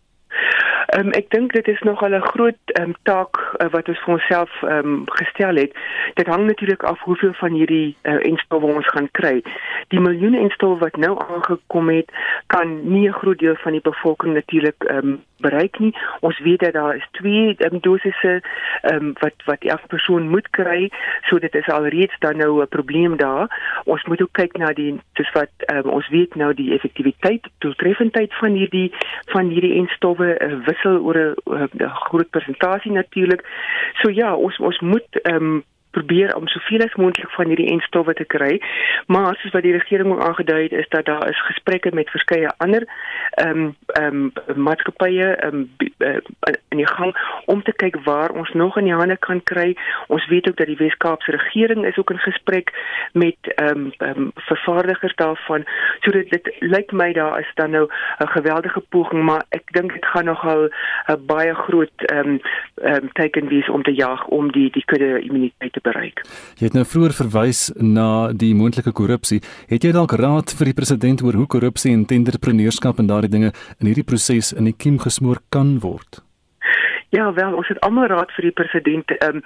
Ehm 0.90 1.06
um, 1.06 1.12
ek 1.14 1.28
dink 1.30 1.52
dit 1.52 1.68
is 1.68 1.80
nog 1.86 2.02
'n 2.02 2.20
groot 2.20 2.58
ehm 2.66 2.88
um, 2.88 2.94
taak 3.02 3.34
uh, 3.38 3.70
wat 3.70 3.88
ons 3.88 4.00
vir 4.04 4.14
onsself 4.14 4.62
ehm 4.62 4.88
um, 4.88 5.02
gestel 5.06 5.56
het. 5.56 5.72
Dit 6.14 6.26
hang 6.26 6.46
natuurlik 6.46 6.82
af 6.82 7.00
hoeveel 7.00 7.32
van 7.32 7.52
hierdie 7.52 7.96
uh, 8.02 8.26
enstowwe 8.26 8.74
ons 8.74 8.86
gaan 8.86 9.08
kry. 9.10 9.42
Die 9.88 10.00
miljoene 10.00 10.38
enstowwe 10.38 10.78
wat 10.78 10.96
nou 10.96 11.14
aangekom 11.28 11.88
het, 11.88 12.10
kan 12.46 12.90
nie 12.92 13.08
'n 13.08 13.18
groot 13.22 13.38
deel 13.38 13.56
van 13.56 13.72
die 13.72 13.86
bevolking 13.90 14.34
natuurlik 14.34 14.84
ehm 14.84 15.08
um, 15.08 15.20
bereik 15.40 15.78
nie. 15.78 15.94
Ons 16.20 16.38
weet 16.38 16.60
dat 16.60 16.72
daar 16.72 16.96
is 16.96 17.08
twee 17.10 17.54
um, 17.58 17.78
dosisse 17.80 18.42
um, 18.92 19.12
wat 19.20 19.34
wat 19.44 19.64
elke 19.64 19.86
persoon 19.86 20.28
moet 20.28 20.50
kry, 20.50 20.90
so 21.28 21.38
dit 21.38 21.54
is 21.54 21.68
alreeds 21.68 22.18
dan 22.18 22.36
nou 22.36 22.62
'n 22.62 22.68
probleem 22.68 23.16
daar. 23.16 23.46
Ons 23.84 24.04
moet 24.04 24.22
ook 24.22 24.32
kyk 24.32 24.56
na 24.56 24.72
die 24.72 25.00
soos 25.12 25.32
wat 25.32 25.52
um, 25.72 25.90
ons 25.90 26.08
weet 26.08 26.34
nou 26.34 26.54
die 26.54 26.72
effektiwiteit, 26.74 27.46
doeltreffendheid 27.58 28.34
van 28.34 28.52
hierdie 28.52 28.92
van 29.26 29.48
hierdie 29.48 29.74
enstowwe 29.74 30.38
uh, 30.40 30.58
wissel 30.80 31.00
oor 31.04 31.38
'n 31.44 31.88
groot 32.08 32.30
persentasie 32.30 32.92
natuurlik. 32.92 33.42
So 34.02 34.10
ja, 34.10 34.34
ons 34.34 34.58
ons 34.58 34.80
moet 34.80 35.20
um, 35.22 35.64
probeer 35.90 36.36
om 36.36 36.48
soveel 36.48 36.84
as 36.84 36.94
moontlik 36.94 37.30
van 37.30 37.46
hierdie 37.46 37.70
enstowwe 37.70 38.14
te 38.14 38.24
kry. 38.24 38.60
Maar 39.06 39.36
soos 39.36 39.52
wat 39.52 39.62
die 39.62 39.76
regering 39.76 40.12
ook 40.12 40.22
aangedui 40.22 40.62
het, 40.62 40.72
is 40.72 40.88
dat 40.88 41.04
daar 41.04 41.28
is 41.28 41.46
gesprekke 41.46 41.90
met 41.94 42.10
verskeie 42.10 42.52
ander 42.56 42.86
ehm 43.30 43.48
um, 43.48 43.74
ehm 43.86 44.30
um, 44.48 44.62
maatskappye 44.62 45.26
ehm 45.26 45.66
um, 45.98 46.22
in 46.68 46.76
die 46.76 46.86
gang 46.86 47.16
om 47.44 47.62
te 47.62 47.72
kyk 47.72 47.96
waar 48.04 48.30
ons 48.30 48.52
nog 48.52 48.76
in 48.78 48.84
die 48.84 48.94
hande 48.94 49.16
kan 49.16 49.42
kry. 49.42 49.76
Ons 50.06 50.26
weet 50.26 50.48
ook 50.48 50.56
dat 50.56 50.66
die 50.66 50.76
Wes-Kaapse 50.76 51.30
regering 51.30 51.86
is 51.86 51.98
ook 51.98 52.10
in 52.10 52.18
gesprek 52.18 52.72
met 53.12 53.36
ehm 53.54 53.90
um, 53.98 54.08
um, 54.08 54.30
vervaardigers 54.34 55.14
daarvan. 55.14 55.64
So 56.00 56.10
dit, 56.10 56.30
dit 56.30 56.54
lyk 56.58 56.92
my 56.92 57.12
daar 57.12 57.40
is 57.40 57.50
dan 57.54 57.70
nou 57.70 57.88
'n 58.18 58.28
geweldige 58.28 58.80
poging, 58.80 59.22
maar 59.22 59.44
ek 59.48 59.72
dink 59.72 59.92
dit 59.92 60.06
gaan 60.06 60.24
nogal 60.24 60.68
'n 61.06 61.26
baie 61.26 61.54
groot 61.54 61.96
ehm 61.96 62.28
um, 62.28 62.40
ehm 62.74 62.94
um, 62.94 63.12
teken 63.12 63.48
wees 63.48 63.68
om 63.68 63.82
te 63.82 63.94
jag 63.94 64.26
om 64.26 64.52
die 64.52 64.70
die 64.70 64.84
kudde 64.84 65.20
immuniteit 65.20 65.76
te 65.80 65.88
bereik. 65.88 66.22
Jy 66.60 66.68
het 66.68 66.76
nou 66.76 66.84
vroeër 66.84 67.16
verwys 67.16 67.66
na 67.76 68.32
die 68.32 68.52
moontlike 68.54 68.92
korrupsie. 68.92 69.40
Het 69.72 69.84
jy 69.84 69.92
dalk 69.96 70.12
raad 70.20 70.52
vir 70.58 70.70
die 70.70 70.76
president 70.76 71.22
oor 71.24 71.38
hoe 71.40 71.46
korrupsie 71.46 71.92
en 71.92 72.06
tenderpreneurskap 72.06 73.00
en 73.00 73.08
daardie 73.10 73.32
dinge 73.32 73.52
in 73.78 73.90
hierdie 73.90 74.06
proses 74.06 74.52
in 74.52 74.68
die 74.68 74.76
kiem 74.76 74.98
gesmoor 75.00 75.40
kan 75.48 75.78
word? 75.80 76.22
Ja, 77.10 77.32
wel, 77.34 77.56
ons 77.58 77.68
het 77.68 77.80
almal 77.82 78.06
raad 78.06 78.30
vir 78.36 78.50
die 78.50 78.54
president. 78.54 79.10
Ehm 79.18 79.40
um, 79.40 79.42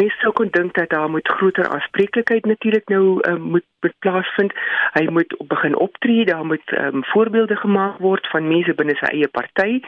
mense 0.00 0.16
sou 0.22 0.32
kon 0.32 0.48
dink 0.54 0.74
dat 0.78 0.88
daar 0.94 1.10
moet 1.10 1.28
groter 1.28 1.68
aanspreeklikheid 1.68 2.46
natuurlik 2.48 2.88
nou 2.88 3.20
um, 3.28 3.42
moet 3.56 3.66
moet 3.82 3.98
plaasvind. 3.98 4.52
Hy 4.92 5.04
moet 5.10 5.34
begin 5.46 5.76
optree, 5.76 6.24
daar 6.24 6.46
moet 6.46 6.72
ehm 6.72 6.96
um, 6.96 7.04
voorbeelde 7.04 7.56
gemaak 7.56 7.98
word 7.98 8.26
van 8.32 8.48
mense 8.48 8.74
binne 8.74 8.94
sy 9.00 9.10
eie 9.12 9.28
party 9.28 9.80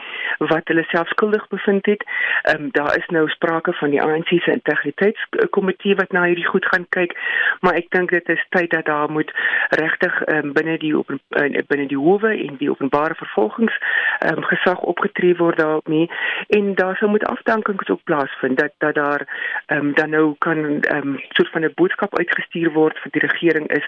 wat 0.51 0.67
hulle 0.71 0.83
self 0.91 1.07
skuldig 1.13 1.47
bevind 1.47 1.85
het. 1.85 2.03
Ehm 2.41 2.63
um, 2.63 2.69
daar 2.71 2.97
is 2.97 3.07
nou 3.07 3.27
sprake 3.29 3.73
van 3.73 3.89
die 3.89 4.01
ANC 4.01 4.27
se 4.27 4.51
integriteitskomitee 4.51 5.95
wat 5.95 6.11
na 6.11 6.23
hierdie 6.23 6.47
goed 6.47 6.65
gaan 6.65 6.85
kyk, 6.89 7.15
maar 7.61 7.73
ek 7.79 7.89
dink 7.95 8.11
dit 8.11 8.29
is 8.29 8.45
tyd 8.49 8.71
dat 8.71 8.85
daar 8.85 9.11
moet 9.11 9.31
regtig 9.69 10.21
ehm 10.23 10.45
um, 10.45 10.53
binne 10.53 10.77
die 10.77 10.97
op 10.97 11.09
uh, 11.09 11.61
binne 11.67 11.87
die 11.87 11.99
howe 11.99 12.31
en 12.47 12.57
die 12.57 12.69
openbare 12.69 13.15
vervolgings 13.15 13.77
ehm 14.19 14.37
um, 14.37 14.43
gesag 14.43 14.79
opgetree 14.79 15.35
word 15.35 15.57
daarmee 15.57 16.09
en 16.47 16.75
daar 16.75 16.97
sou 16.97 17.09
moet 17.09 17.25
afdankings 17.25 17.89
ook 17.89 18.03
plaasvind 18.03 18.57
dat 18.57 18.73
dat 18.77 18.95
daar 18.95 19.27
ehm 19.65 19.79
um, 19.79 19.93
dan 19.93 20.09
nou 20.09 20.35
kan 20.37 20.81
ehm 20.81 21.07
um, 21.07 21.19
soort 21.29 21.51
van 21.51 21.63
'n 21.63 21.71
boodskap 21.75 22.17
uitgestuur 22.17 22.71
word 22.71 22.99
vir 22.99 23.11
die 23.11 23.25
regering 23.27 23.67
is 23.67 23.84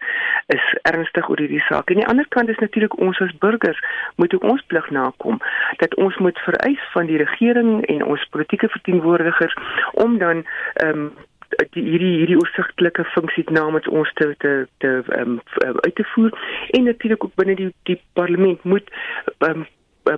is 0.48 0.66
ernstig 0.82 1.30
oor 1.30 1.40
hierdie 1.42 1.64
saak. 1.68 1.90
En 1.90 2.02
die 2.02 2.08
ander 2.08 2.28
kant 2.36 2.50
is 2.50 2.60
natuurlik 2.64 3.00
ons 3.00 3.20
as 3.20 3.38
burgers 3.38 3.80
moet 4.16 4.34
ook 4.34 4.44
ons 4.44 4.64
plig 4.68 4.90
nakom 4.90 5.40
dat 5.78 5.96
ons 5.96 6.18
moet 6.18 6.40
vereis 6.40 6.84
van 6.92 7.06
die 7.06 7.18
regering 7.18 7.86
en 7.86 8.06
ons 8.06 8.28
politieke 8.30 8.70
verteenwoordigers 8.70 9.58
om 9.94 10.18
dan 10.18 10.46
ehm 10.74 11.08
um, 11.08 11.10
die 11.74 11.84
hierdie 11.84 12.18
hierdie 12.20 12.38
oorsigtelike 12.38 13.06
funksies 13.14 13.48
namens 13.56 13.88
ons 13.88 14.10
te 14.20 14.34
te 14.44 14.52
te 14.84 14.92
um, 15.18 15.40
uit 15.86 15.96
te 15.96 16.06
voer 16.14 16.36
en 16.76 16.84
natuurlik 16.84 17.24
ook 17.24 17.36
binne 17.40 17.56
die 17.56 17.70
die 17.90 18.00
parlement 18.14 18.64
moet 18.64 18.92
um, 19.48 19.66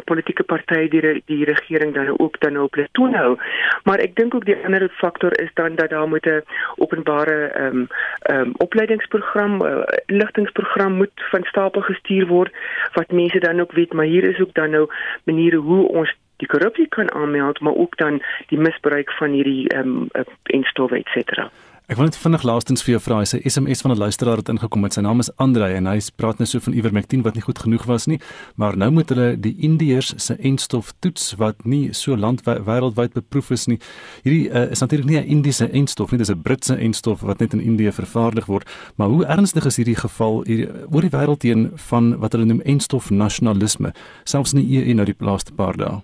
politieke 0.04 0.44
partye 0.44 0.90
die 0.90 1.22
die 1.26 1.46
regering 1.46 1.94
dan 1.94 2.20
ook 2.20 2.40
dan 2.40 2.58
op 2.58 2.74
hulle 2.74 2.88
toon 2.92 3.14
hou. 3.14 3.38
Maar 3.84 4.00
ek 4.00 4.16
dink 4.16 4.36
ook 4.36 4.46
die 4.46 4.58
ander 4.66 4.90
faktor 5.02 5.40
is 5.42 5.52
dan 5.54 5.76
dat 5.76 5.90
daar 5.90 6.08
moet 6.08 6.26
'n 6.26 6.44
openbare 6.76 7.48
ehm 7.48 7.66
um, 7.66 7.88
ehm 8.22 8.40
um, 8.40 8.52
opleidingsprogram, 8.58 9.62
uh, 9.62 9.84
ligtingsprogram 10.06 10.94
moet 10.94 11.12
van 11.32 11.44
stapel 11.44 11.82
gestuur 11.82 12.28
word 12.28 12.54
wat 12.94 13.12
mense 13.12 13.40
dan 13.40 13.60
ook 13.60 13.72
weet, 13.72 13.94
maar 13.94 14.06
hier 14.06 14.24
is 14.24 14.40
ook 14.40 14.54
dan 14.54 14.70
nou 14.70 14.90
maniere 15.24 15.56
hoe 15.56 15.88
ons 15.88 16.16
die 16.38 16.48
korrupsie 16.48 16.88
kan 16.88 17.12
aanmeld, 17.12 17.60
maar 17.60 17.76
ook 17.76 17.98
dan 17.98 18.22
die 18.48 18.60
misbruik 18.60 19.12
van 19.12 19.32
hierdie 19.32 19.70
ehm 19.70 19.88
um, 19.88 20.08
en 20.44 20.64
stowwe 20.64 21.02
cetera. 21.04 21.50
Ek 21.90 21.98
wil 21.98 22.06
net 22.06 22.18
vinnig 22.22 22.44
laastens 22.46 22.84
vir 22.86 22.92
jou 22.92 23.00
vra, 23.02 23.16
hy 23.24 23.26
sê 23.26 23.40
SMS 23.50 23.82
van 23.82 23.92
'n 23.92 23.98
luisteraar 23.98 24.38
het 24.38 24.50
ingekom 24.50 24.82
met 24.82 24.94
sy 24.94 25.02
naam 25.02 25.20
is 25.20 25.32
Andre 25.38 25.74
en 25.74 25.88
hy 25.88 25.98
praat 26.18 26.38
net 26.38 26.48
so 26.48 26.60
van 26.60 26.74
Ivermectin 26.74 27.24
wat 27.24 27.34
nie 27.34 27.42
goed 27.42 27.58
genoeg 27.58 27.86
was 27.86 28.06
nie, 28.06 28.20
maar 28.58 28.78
nou 28.78 28.92
moet 28.92 29.10
hulle 29.10 29.40
die 29.40 29.56
Indiërs 29.58 30.14
se 30.18 30.36
enstof 30.36 30.94
toets 31.00 31.34
wat 31.38 31.66
nie 31.66 31.92
so 31.94 32.16
landwyd 32.16 33.14
beproef 33.14 33.50
is 33.50 33.66
nie. 33.66 33.80
Hierdie 34.24 34.52
uh, 34.52 34.70
is 34.72 34.80
natuurlik 34.80 35.10
nie 35.10 35.18
'n 35.18 35.26
Indiese 35.26 35.68
enstof 35.68 36.12
nie, 36.12 36.20
dis 36.20 36.30
'n 36.30 36.42
Britse 36.42 36.76
enstof 36.78 37.22
wat 37.22 37.40
net 37.40 37.54
in 37.54 37.62
Indië 37.62 37.92
vervaardig 37.92 38.46
word, 38.46 38.70
maar 38.96 39.08
hoe 39.08 39.26
ernstig 39.26 39.66
is 39.66 39.78
hierdie 39.78 39.98
geval 39.98 40.44
hier 40.46 40.86
oor 40.92 41.02
die 41.02 41.10
wêreld 41.10 41.42
heen 41.42 41.72
van 41.76 42.20
wat 42.20 42.34
hulle 42.34 42.46
noem 42.46 42.62
enstof 42.62 43.10
nasionalisme, 43.10 43.94
selfs 44.26 44.54
in 44.54 44.62
die 44.62 44.78
EU 44.78 44.94
nou 44.94 45.06
die 45.06 45.16
laaste 45.18 45.54
paar 45.54 45.78
dae? 45.78 46.02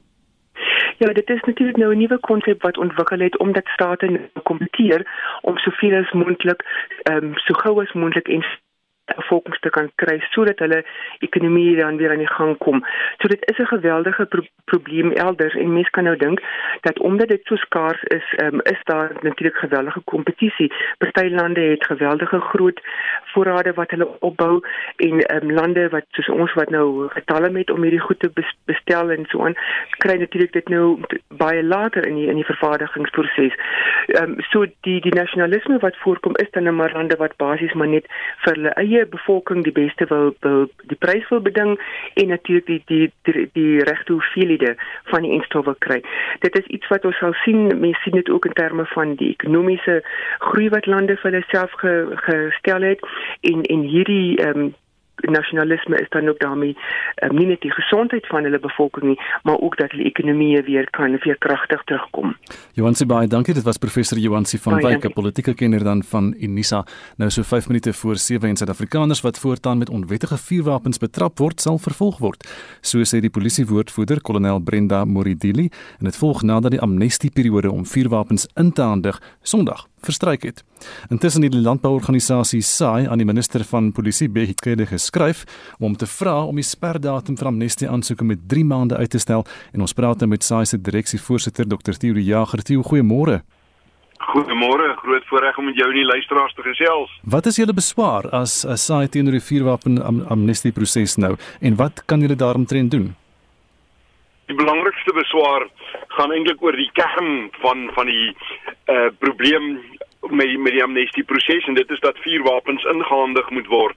Ja, 0.98 1.14
dit 1.14 1.30
is 1.30 1.41
natuurlik 1.41 1.78
nou 1.78 1.93
'n 1.93 1.98
nuwe 1.98 2.20
konsep 2.20 2.62
wat 2.62 2.78
ontwikkel 2.78 3.20
het 3.20 3.38
omdat 3.38 3.68
state 3.68 4.06
nou 4.06 4.43
kompeteer 4.43 5.02
om 5.41 5.58
soveel 5.58 5.96
as 6.04 6.12
moontlik 6.12 6.62
ehm 7.04 7.24
um, 7.24 7.32
so 7.36 7.54
gou 7.54 7.82
as 7.82 7.93
moontlik 7.93 8.28
en 8.28 8.46
bevolkings 9.14 9.60
te 9.60 9.70
kan 9.70 9.89
kry 10.01 10.18
sodat 10.32 10.60
hulle 10.64 10.82
ekonomie 11.26 11.76
dan 11.78 11.97
weer 11.97 12.12
aan 12.12 12.24
die 12.24 12.34
gang 12.38 12.58
kom. 12.58 12.84
So 13.22 13.28
dit 13.28 13.45
is 13.51 13.58
'n 13.58 13.66
geweldige 13.66 14.26
pro 14.26 14.41
probleem 14.66 15.12
elders 15.12 15.53
en 15.53 15.74
mense 15.74 15.91
kan 15.91 16.03
nou 16.03 16.18
dink 16.18 16.41
dat 16.82 16.99
omdat 16.99 17.28
dit 17.28 17.41
so 17.43 17.56
skaars 17.56 18.03
is, 18.03 18.34
um, 18.43 18.60
is 18.64 18.82
daar 18.84 19.12
natuurlik 19.22 19.56
geweldige 19.56 20.01
kompetisie. 20.03 20.72
Party 20.97 21.28
lande 21.30 21.62
het 21.62 21.86
geweldige 21.86 22.39
groot 22.39 22.82
voorrade 23.34 23.74
wat 23.74 23.89
hulle 23.89 24.20
opbou 24.20 24.62
en 24.97 25.43
um, 25.43 25.51
lande 25.51 25.89
wat 25.89 26.06
soos 26.10 26.30
ons 26.30 26.53
wat 26.53 26.70
nou 26.70 27.08
getalle 27.10 27.49
met 27.49 27.70
om 27.70 27.82
hierdie 27.82 27.99
goed 28.08 28.20
te 28.20 28.32
bestel 28.66 29.12
en 29.12 29.26
so 29.26 29.45
aan, 29.45 29.56
kry 29.97 30.18
natuurlik 30.18 30.53
dit 30.53 30.70
nou 30.70 30.99
baie 31.28 31.64
later 31.64 32.08
in 32.08 32.16
die 32.16 32.28
in 32.28 32.36
die 32.36 32.45
vervaardigingsproses. 32.51 33.53
Ehm 34.08 34.24
um, 34.24 34.36
so 34.49 34.66
die 34.88 35.01
die 35.01 35.14
nasionalisme 35.14 35.78
wat 35.80 35.97
voorkom 35.97 36.36
is 36.36 36.51
dan 36.51 36.64
nou 36.64 36.76
maar 36.76 36.93
lande 36.93 37.16
wat 37.16 37.38
basies 37.38 37.74
maar 37.74 37.88
net 37.88 38.06
vir 38.43 38.53
hulle 38.53 38.74
eie 38.82 38.95
eie 38.96 39.06
bevolking 39.12 39.64
die 39.64 39.74
beste 39.76 40.08
wil, 40.10 40.34
wil 40.46 40.66
die 40.91 40.98
prys 41.00 41.28
wil 41.30 41.43
beding 41.43 41.76
en 42.22 42.32
natuurlik 42.34 42.66
die 42.66 42.82
die 42.86 43.12
die, 43.28 43.50
die 43.54 43.84
regte 43.89 44.14
hoeveelhede 44.14 44.76
van 45.12 45.28
die 45.28 45.34
instowwe 45.36 45.76
kry. 45.86 46.02
Dit 46.46 46.58
is 46.60 46.72
iets 46.78 46.88
wat 46.93 47.06
ons 47.06 47.20
sal 47.20 47.36
sien, 47.43 47.68
mense 47.68 48.02
sien 48.04 48.18
dit 48.18 48.30
ook 48.30 48.46
in 48.46 48.58
terme 48.58 48.86
van 48.93 49.16
die 49.20 49.34
ekonomiese 49.36 50.02
groei 50.48 50.70
wat 50.74 50.89
lande 50.89 51.18
vir 51.22 51.32
hulle 51.32 51.43
self 51.52 51.76
ge, 51.84 51.93
gestel 52.28 52.89
het 52.91 53.06
en 53.41 53.64
en 53.76 53.88
hierdie 53.93 54.38
ehm 54.38 54.66
um, 54.66 54.74
nasionalisme 55.32 55.97
is 55.97 56.09
dan 56.09 56.30
ook 56.30 56.39
daarmee 56.39 56.78
um, 57.23 57.36
nie 57.36 57.45
net 57.45 57.61
die 57.61 57.71
gesondheid 57.71 58.28
van 58.28 58.43
hulle 58.43 58.59
bevolking 58.59 59.05
nie, 59.05 59.19
maar 59.43 59.57
ook 59.57 59.78
dat 59.78 59.91
hulle 59.91 60.03
ekonomie 60.03 60.61
weer 60.61 60.89
kan 60.89 61.17
weer 61.23 61.38
kragtig 61.38 61.84
terugkom. 61.84 62.36
Johansi 62.73 63.05
baie 63.05 63.28
dankie. 63.28 63.53
Dit 63.53 63.63
was 63.63 63.78
professor 63.78 64.17
Johansi 64.17 64.57
van 64.57 64.82
Wyk, 64.82 65.05
'n 65.05 65.13
politieke 65.13 65.53
kenner 65.53 65.84
dan 65.84 66.03
van 66.03 66.34
Unisa. 66.39 66.86
Nou 67.17 67.30
so 67.30 67.41
5 67.41 67.67
minute 67.67 67.93
voor 67.93 68.15
7 68.15 68.49
en 68.49 68.55
Suid-Afrikaners 68.55 69.21
wat 69.21 69.39
voortaan 69.39 69.78
met 69.78 69.89
onwettige 69.89 70.38
vuurwapens 70.38 70.97
betrap 70.97 71.38
word, 71.38 71.61
sal 71.61 71.78
vervolg 71.78 72.17
word. 72.17 72.47
So 72.82 72.99
sê 72.99 73.19
die 73.19 73.30
polisiewoordvoerder, 73.30 74.21
kolonel 74.21 74.59
Brenda 74.59 75.05
Moridili, 75.05 75.69
en 75.99 76.05
dit 76.05 76.17
volg 76.17 76.41
nadat 76.41 76.71
die 76.71 76.82
amnestieperiode 76.82 77.71
om 77.71 77.86
vuurwapens 77.86 78.47
in 78.55 78.71
te 78.71 78.82
handig 78.82 79.21
Sondag 79.41 79.88
verstryk 80.06 80.45
het. 80.47 80.64
Intussen 81.10 81.43
het 81.43 81.53
die 81.53 81.64
landbouorganisasie 81.66 82.62
SAI 82.62 83.08
aan 83.10 83.22
die 83.22 83.28
minister 83.28 83.66
van 83.68 83.91
polisie 83.91 84.30
Bekede 84.30 84.86
geskryf 84.86 85.43
om 85.80 85.97
te 85.97 86.08
vra 86.08 86.38
om 86.45 86.56
die 86.56 86.66
sperdatum 86.66 87.38
vir 87.38 87.51
amnestie 87.51 87.89
aansoeke 87.89 88.24
met 88.24 88.47
3 88.49 88.66
maande 88.66 88.97
uit 88.97 89.12
te 89.12 89.20
stel 89.20 89.45
en 89.74 89.82
ons 89.82 89.93
praat 89.93 90.22
nou 90.22 90.30
met 90.30 90.43
SAI 90.43 90.66
se 90.66 90.82
direksievoorsitter 90.82 91.68
Dr. 91.68 91.97
Theo 91.99 92.22
Jager. 92.22 92.64
Theo, 92.64 92.84
goeiemôre. 92.84 93.41
Goeiemôre, 94.26 94.95
groot 95.01 95.26
voorreg 95.30 95.58
om 95.58 95.66
met 95.66 95.76
jou 95.76 95.89
en 95.89 95.97
die 95.99 96.08
luisteraars 96.08 96.53
te 96.56 96.64
gesels. 96.66 97.12
Wat 97.24 97.45
is 97.45 97.60
julle 97.60 97.76
beswaar 97.76 98.30
as 98.34 98.64
SAI 98.64 99.08
teenoor 99.12 99.38
die 99.38 99.43
vuurwapen 99.43 99.99
am 100.01 100.24
amnestie 100.32 100.72
proses 100.74 101.18
nou 101.22 101.36
en 101.60 101.78
wat 101.82 102.06
kan 102.10 102.24
julle 102.24 102.38
daaromtrent 102.39 102.91
doen? 102.95 103.12
Die 104.45 104.58
belangrikste 104.58 105.14
beswaar 105.18 105.68
gaan 106.16 106.32
eintlik 106.32 106.64
oor 106.64 106.76
die 106.78 106.89
kern 106.93 107.49
van 107.62 107.89
van 107.97 108.10
die 108.12 108.32
uh 108.93 109.10
probleem 109.20 109.80
met 110.30 110.57
met 110.57 110.71
die 110.71 110.84
amnestie 110.84 111.23
proses 111.23 111.65
en 111.65 111.73
dit 111.73 111.89
is 111.89 111.99
dat 111.99 112.17
vuurwapens 112.17 112.84
ingehandig 112.84 113.49
moet 113.49 113.67
word 113.67 113.95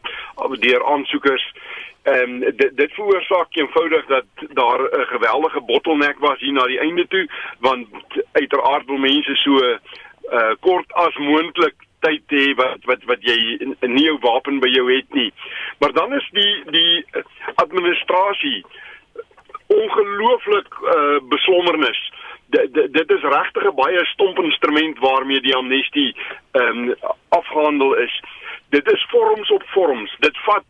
deur 0.61 0.87
aansoekers. 0.87 1.53
Ehm 2.03 2.43
um, 2.43 2.57
dit 2.57 2.71
dit 2.77 2.93
veroorsaak 2.93 3.57
eenvoudig 3.57 4.07
dat 4.07 4.25
daar 4.49 4.81
'n 4.81 5.07
geweldige 5.15 5.61
bottleneck 5.61 6.19
was 6.19 6.41
hier 6.41 6.53
na 6.53 6.67
die 6.67 6.79
einde 6.79 7.07
toe 7.09 7.29
want 7.59 7.89
uiteraard 8.33 8.87
wil 8.87 8.99
mense 8.99 9.35
so 9.35 9.59
uh 9.59 10.53
kort 10.61 10.93
as 10.93 11.17
moontlik 11.17 11.75
tyd 12.01 12.23
hê 12.27 12.55
wat 12.55 12.85
wat 12.85 13.05
wat 13.05 13.19
jy 13.21 13.39
'n 13.61 13.77
nuwe 13.81 14.19
wapen 14.21 14.61
by 14.61 14.69
jou 14.69 14.93
het 14.93 15.13
nie. 15.15 15.33
Maar 15.79 15.93
dan 15.93 16.15
is 16.15 16.29
die 16.33 16.63
die 16.71 17.05
administrasie 17.55 18.65
ongelooflik 19.67 20.75
uh 20.83 21.19
beslommernis 21.29 22.13
dit 22.91 23.11
is 23.11 23.23
regtig 23.23 23.65
'n 23.65 23.75
baie 23.75 24.05
stomp 24.05 24.39
instrument 24.39 24.99
waarmee 24.99 25.41
die 25.41 25.55
amnestie 25.55 26.17
ehm 26.53 26.89
um, 26.89 26.95
afgehandel 27.29 27.95
is. 27.95 28.23
Dit 28.69 28.93
is 28.93 29.07
vorms 29.11 29.51
op 29.51 29.63
vorms. 29.67 30.17
Dit 30.19 30.39
vat 30.39 30.65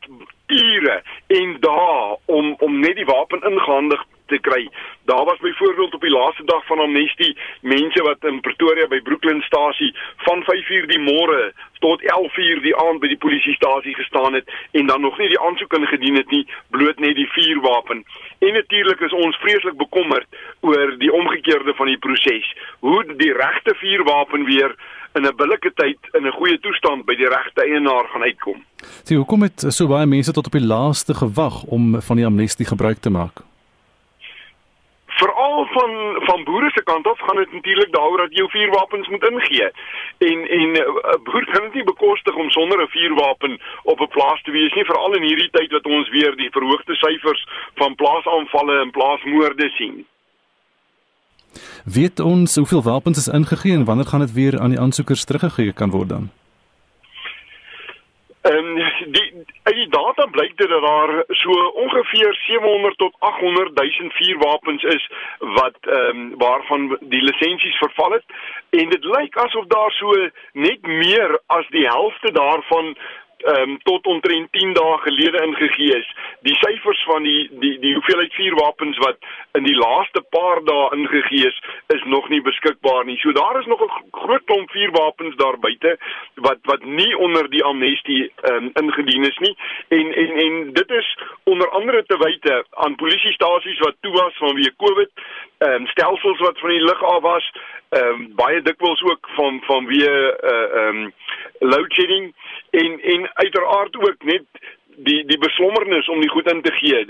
ure 0.46 1.02
en 1.26 1.56
dae 1.60 2.16
om 2.24 2.54
om 2.58 2.80
net 2.80 2.96
die 2.96 3.04
wapen 3.04 3.42
ingehandig 3.42 4.04
te 4.28 4.38
kry. 4.38 4.68
Daar 5.10 5.24
was 5.24 5.38
byvoorbeeld 5.38 5.94
op 5.94 6.00
die 6.00 6.10
laaste 6.10 6.44
dag 6.44 6.66
van 6.66 6.78
amnestie 6.78 7.36
mense 7.60 8.02
wat 8.02 8.24
in 8.30 8.40
Pretoria 8.40 8.86
by 8.86 9.00
Brooklynstasie 9.00 9.94
van 10.26 10.44
5:00 10.44 10.86
die 10.92 11.02
môre 11.10 11.52
tot 11.78 12.02
11:00 12.02 12.62
die 12.62 12.76
aand 12.76 13.00
by 13.00 13.08
die 13.08 13.22
polisiestasie 13.24 13.94
gestaan 13.94 14.34
het 14.34 14.50
en 14.72 14.86
dan 14.86 15.00
nog 15.00 15.18
nie 15.18 15.28
die 15.28 15.40
aansoek 15.40 15.72
ingedien 15.72 16.16
het 16.16 16.30
nie, 16.30 16.46
bloot 16.70 16.98
net 16.98 17.14
die 17.14 17.30
vuurwapen. 17.32 18.04
En 18.38 18.52
natuurlik 18.52 19.00
is 19.00 19.12
ons 19.12 19.36
vreeslik 19.36 19.76
bekommerd 19.76 20.26
oor 20.60 20.98
die 20.98 21.12
omgekeerde 21.12 21.74
van 21.74 21.86
die 21.86 21.98
proses. 21.98 22.56
Hoe 22.78 23.04
die 23.16 23.32
regte 23.32 23.74
vuurwapen 23.74 24.44
weer 24.44 24.74
in 25.12 25.26
'n 25.26 25.36
billike 25.36 25.70
tyd 25.74 25.98
in 26.12 26.26
'n 26.26 26.36
goeie 26.38 26.58
toestand 26.60 27.04
by 27.04 27.14
die 27.16 27.28
regte 27.28 27.62
eienaar 27.62 28.06
gaan 28.12 28.22
uitkom. 28.22 28.64
Sien, 29.04 29.16
hoekom 29.16 29.42
het 29.42 29.64
so 29.68 29.86
baie 29.86 30.06
mense 30.06 30.32
tot 30.32 30.46
op 30.46 30.52
die 30.52 30.66
laaste 30.66 31.14
gewag 31.14 31.62
om 31.62 32.00
van 32.00 32.16
die 32.16 32.26
amnestie 32.26 32.66
gebruik 32.66 32.98
te 32.98 33.10
maak? 33.10 33.47
Veral 35.48 35.66
van 35.66 36.22
van 36.24 36.44
boere 36.44 36.70
se 36.70 36.82
kant 36.82 37.06
af 37.06 37.18
gaan 37.18 37.36
dit 37.36 37.52
natuurlik 37.52 37.92
daaroor 37.92 38.18
dat 38.18 38.30
jy 38.30 38.36
jou 38.36 38.50
vuurwapens 38.50 39.08
moet 39.08 39.28
ingee. 39.30 39.70
En 40.18 40.38
en 40.48 40.72
'n 40.72 40.76
uh, 40.76 41.22
boer 41.24 41.44
kan 41.52 41.62
dit 41.62 41.74
nie 41.74 41.84
bekostig 41.84 42.34
om 42.34 42.50
sonder 42.50 42.82
'n 42.82 42.88
vuurwapen 42.88 43.60
op 43.82 44.00
'n 44.00 44.08
plaas 44.08 44.42
te 44.42 44.50
wees 44.50 44.74
nie, 44.74 44.84
veral 44.84 45.14
in 45.14 45.22
hierdie 45.22 45.50
tyd 45.50 45.70
wat 45.72 45.86
ons 45.86 46.08
weer 46.08 46.36
die 46.36 46.50
verhoogde 46.50 46.94
syfers 46.94 47.46
van 47.74 47.94
plaasaanvalle 47.94 48.80
en 48.80 48.90
plaasmoorde 48.90 49.70
sien. 49.70 50.06
Weet 51.84 52.20
ons 52.20 52.56
hoeveel 52.56 52.82
wapens 52.82 53.18
is 53.18 53.34
ingegee 53.34 53.72
en 53.72 53.84
wanneer 53.84 54.06
gaan 54.06 54.20
dit 54.20 54.32
weer 54.32 54.60
aan 54.60 54.70
die 54.70 54.80
aansoekers 54.80 55.24
teruggegee 55.24 55.72
kan 55.72 55.90
word 55.90 56.08
dan? 56.08 56.30
Ehm 58.42 58.56
um, 58.56 58.74
die 59.12 59.27
uit 59.68 59.76
die 59.76 59.88
data 59.92 60.24
blyk 60.26 60.56
dit 60.56 60.68
dat 60.68 60.82
daar 60.82 61.24
so 61.28 61.52
ongeveer 61.84 62.34
700 62.34 62.96
tot 62.96 63.14
800 63.18 63.74
000 63.74 64.10
vuurwapens 64.10 64.82
is 64.82 65.10
wat 65.38 65.76
ehm 65.80 66.20
um, 66.20 66.34
waarvan 66.38 66.96
die 67.00 67.22
lisensies 67.22 67.76
verval 67.76 68.10
het. 68.10 68.24
En 68.70 68.88
dit 68.88 69.04
lyk 69.04 69.36
asof 69.36 69.66
daar 69.66 69.90
so 69.90 70.28
net 70.52 70.86
meer 70.86 71.40
as 71.46 71.68
die 71.68 71.86
helfte 71.86 72.32
daarvan 72.32 72.96
ehm 73.38 73.70
um, 73.70 73.78
tot 73.82 74.06
omtrent 74.06 74.52
10 74.52 74.72
dae 74.72 74.98
gelede 74.98 75.42
ingegee 75.46 75.96
is. 75.98 76.08
Die 76.46 76.54
syfers 76.54 77.02
van 77.04 77.22
die 77.22 77.48
die 77.60 77.78
die 77.78 77.94
hoeveelheid 77.94 78.34
vuurwapens 78.34 78.98
wat 78.98 79.16
in 79.52 79.64
die 79.64 79.76
laaste 79.76 80.22
paar 80.30 80.62
dae 80.64 80.88
ingegee 80.96 81.46
is, 81.46 81.62
is 81.94 82.02
nog 82.04 82.28
nie 82.28 82.42
beskikbaar 82.42 83.04
nie. 83.04 83.18
So 83.18 83.32
daar 83.32 83.58
is 83.60 83.66
nog 83.66 83.82
'n 83.82 84.08
groot 84.10 84.44
klomp 84.44 84.70
vuurwapens 84.70 85.36
daar 85.36 85.58
buite 85.58 85.98
wat 86.34 86.58
wat 86.62 86.84
nie 86.84 87.16
onder 87.16 87.50
die 87.50 87.64
amnestie 87.64 88.32
ehm 88.42 88.54
um, 88.54 88.70
ingedien 88.74 89.24
is 89.24 89.38
nie. 89.38 89.56
En 89.88 90.14
en 90.14 90.30
en 90.44 90.72
dit 90.72 90.90
is 90.90 91.18
onder 91.44 91.68
andere 91.70 92.04
te 92.06 92.16
wyte 92.18 92.64
aan 92.70 92.94
polisiestasies 92.94 93.78
wat 93.78 93.96
toe 94.00 94.12
was 94.12 94.36
vanweë 94.36 94.76
Covid 94.76 95.10
ehm 95.58 95.72
um, 95.72 95.86
stelsels 95.86 96.38
wat 96.38 96.58
van 96.58 96.70
die 96.70 96.84
lug 96.84 97.02
af 97.02 97.22
was, 97.22 97.52
ehm 97.88 98.08
um, 98.08 98.32
baie 98.34 98.62
dikwels 98.62 99.02
ook 99.02 99.28
van 99.36 99.60
van 99.66 99.86
wie 99.86 100.08
uh 100.10 100.32
ehm 100.42 100.96
um, 100.96 101.12
load 101.58 101.92
shedding 101.92 102.34
en 102.70 103.00
en 103.00 103.30
uiteraard 103.34 103.96
ook 103.96 104.24
net 104.24 104.44
die 105.04 105.24
die 105.26 105.38
beslommernis 105.38 106.08
om 106.08 106.20
die 106.20 106.30
goed 106.30 106.50
in 106.52 106.62
te 106.62 106.72
gee. 106.72 107.04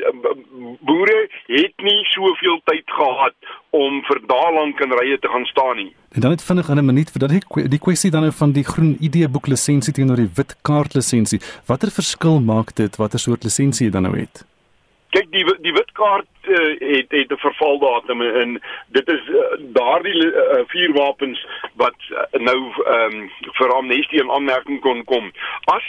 Boere 0.80 1.18
het 1.46 1.84
nie 1.88 2.00
soveel 2.12 2.60
tyd 2.64 2.84
gehad 2.98 3.36
om 3.70 4.02
vir 4.08 4.20
dae 4.32 4.50
lank 4.56 4.80
in 4.84 4.92
rye 5.00 5.18
te 5.18 5.30
gaan 5.32 5.46
staan 5.52 5.76
nie. 5.76 5.92
En 6.12 6.20
dan 6.20 6.30
net 6.36 6.44
vinnig 6.44 6.68
in 6.68 6.78
'n 6.78 6.90
minuut 6.92 7.10
vir 7.10 7.20
dat 7.20 7.30
die 7.30 7.68
die 7.68 7.84
kwessie 7.86 8.10
dan 8.10 8.20
nou 8.20 8.32
van 8.32 8.52
die 8.52 8.64
groen 8.64 8.96
ID 9.00 9.32
boek 9.32 9.46
lisensie 9.46 9.92
teenoor 9.92 10.16
die 10.16 10.30
wit 10.34 10.56
kaart 10.62 10.94
lisensie. 10.94 11.40
Watter 11.66 11.90
verskil 11.90 12.40
maak 12.40 12.74
dit 12.74 12.96
watter 12.96 13.18
soort 13.18 13.44
lisensie 13.44 13.86
jy 13.86 13.92
dan 13.92 14.02
nou 14.02 14.16
het? 14.18 14.44
Kyk 15.10 15.30
die 15.32 15.44
die 15.62 15.72
wit 15.72 15.87
kaart 15.98 16.26
uh, 16.42 16.74
het 16.94 17.10
het 17.10 17.32
'n 17.32 17.44
vervaldatum 17.46 18.22
en 18.22 18.60
dit 18.96 19.08
is 19.08 19.24
uh, 19.28 19.40
daardie 19.58 20.24
uh, 20.26 20.62
vuurwapens 20.66 21.46
wat 21.74 21.98
uh, 22.10 22.40
nou 22.48 22.60
um, 22.96 23.30
vir 23.58 23.74
amnestie 23.74 24.22
in 24.22 24.30
aanmerking 24.30 24.80
kon 24.80 25.04
kom. 25.04 25.32
As 25.64 25.86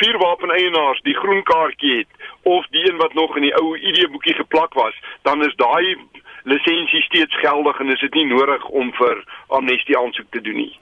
vuurwapeneienaars 0.00 1.00
die 1.00 1.14
groen 1.14 1.42
kaartjie 1.42 1.96
het 1.98 2.12
of 2.42 2.66
die 2.66 2.84
een 2.88 2.96
wat 2.96 3.14
nog 3.14 3.36
in 3.36 3.42
die 3.42 3.54
ou 3.60 3.76
ID 3.78 4.10
boekie 4.10 4.34
geplak 4.34 4.74
was, 4.74 4.94
dan 5.22 5.44
is 5.44 5.54
daai 5.56 5.96
lisensie 6.44 7.02
steeds 7.06 7.38
geldig 7.40 7.80
en 7.80 7.92
is 7.94 8.00
dit 8.00 8.14
nie 8.14 8.26
nodig 8.26 8.64
om 8.68 8.90
vir 8.98 9.22
amnestie 9.48 9.98
aansoek 9.98 10.28
te 10.34 10.40
doen 10.40 10.58
nie. 10.62 10.72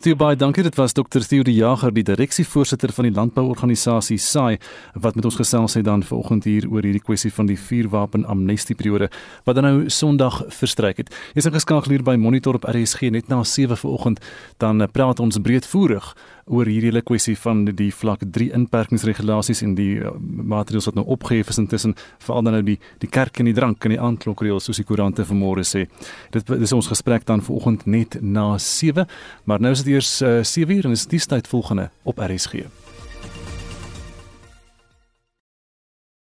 Theo 0.00 0.16
baie 0.16 0.36
dankie 0.36 0.64
dit 0.64 0.76
was 0.78 0.94
Dr. 0.96 1.24
Theo 1.28 1.44
die 1.46 1.56
Jager 1.58 1.92
die 1.94 2.06
direksievoorsitter 2.06 2.92
van 2.96 3.08
die 3.08 3.14
landbouorganisasie 3.16 4.18
SAI 4.18 4.58
wat 4.94 5.18
met 5.18 5.28
ons 5.28 5.38
gesels 5.40 5.76
het 5.78 5.84
dan 5.84 6.02
vanoggend 6.06 6.48
hier 6.48 6.68
oor 6.70 6.86
hierdie 6.86 7.04
kwessie 7.04 7.32
van 7.32 7.50
die 7.50 7.58
vuurwapen 7.58 8.24
amnestie 8.24 8.76
periode 8.76 9.10
wat 9.44 9.58
dan 9.58 9.68
nou 9.68 9.88
Sondag 9.90 10.42
verstryk 10.48 11.04
het. 11.04 11.14
Jy's 11.34 11.50
ingeskakel 11.50 11.96
hier 11.96 12.06
by 12.06 12.16
Monitor 12.16 12.56
op 12.60 12.68
RSG 12.68 13.10
net 13.10 13.28
na 13.28 13.42
7 13.44 13.76
vanoggend 13.76 14.24
dan 14.58 14.86
praat 14.92 15.20
ons 15.20 15.40
breedvoerig 15.42 16.14
oor 16.46 16.68
hierdie 16.68 16.90
hele 16.90 17.02
kwessie 17.06 17.36
van 17.38 17.64
die 17.64 17.90
vlak 17.94 18.24
3 18.24 18.50
inperkingsregulasies 18.58 19.62
en 19.66 19.76
die 19.78 20.00
uh, 20.00 20.14
maatreëls 20.20 20.90
wat 20.90 20.98
nou 20.98 21.06
opgehef 21.16 21.52
is 21.52 21.60
intussen 21.62 21.96
veral 22.18 22.46
dan 22.46 22.58
nou 22.58 22.64
die 22.72 22.78
die 23.02 23.10
kerk 23.10 23.40
en 23.40 23.50
die 23.50 23.56
drank 23.56 23.84
en 23.84 23.94
die 23.94 24.00
aandklokreëls 24.00 24.68
soos 24.68 24.80
die 24.80 24.86
koerante 24.88 25.26
vanmôre 25.26 25.64
sê. 25.66 25.86
Dit, 26.34 26.46
dit 26.46 26.66
is 26.66 26.76
ons 26.76 26.90
gesprek 26.90 27.26
dan 27.28 27.44
vanoggend 27.44 27.86
net 27.86 28.18
na 28.20 28.52
7, 28.58 29.06
maar 29.44 29.60
nou 29.60 29.72
is 29.76 29.84
dit 29.84 29.94
eers 29.94 30.12
uh, 30.22 30.40
7 30.44 30.76
uur 30.76 30.90
en 30.90 30.96
is 30.96 31.08
die 31.10 31.20
tyd 31.20 31.48
volgende 31.50 31.90
op 32.08 32.18
RSG. 32.18 32.79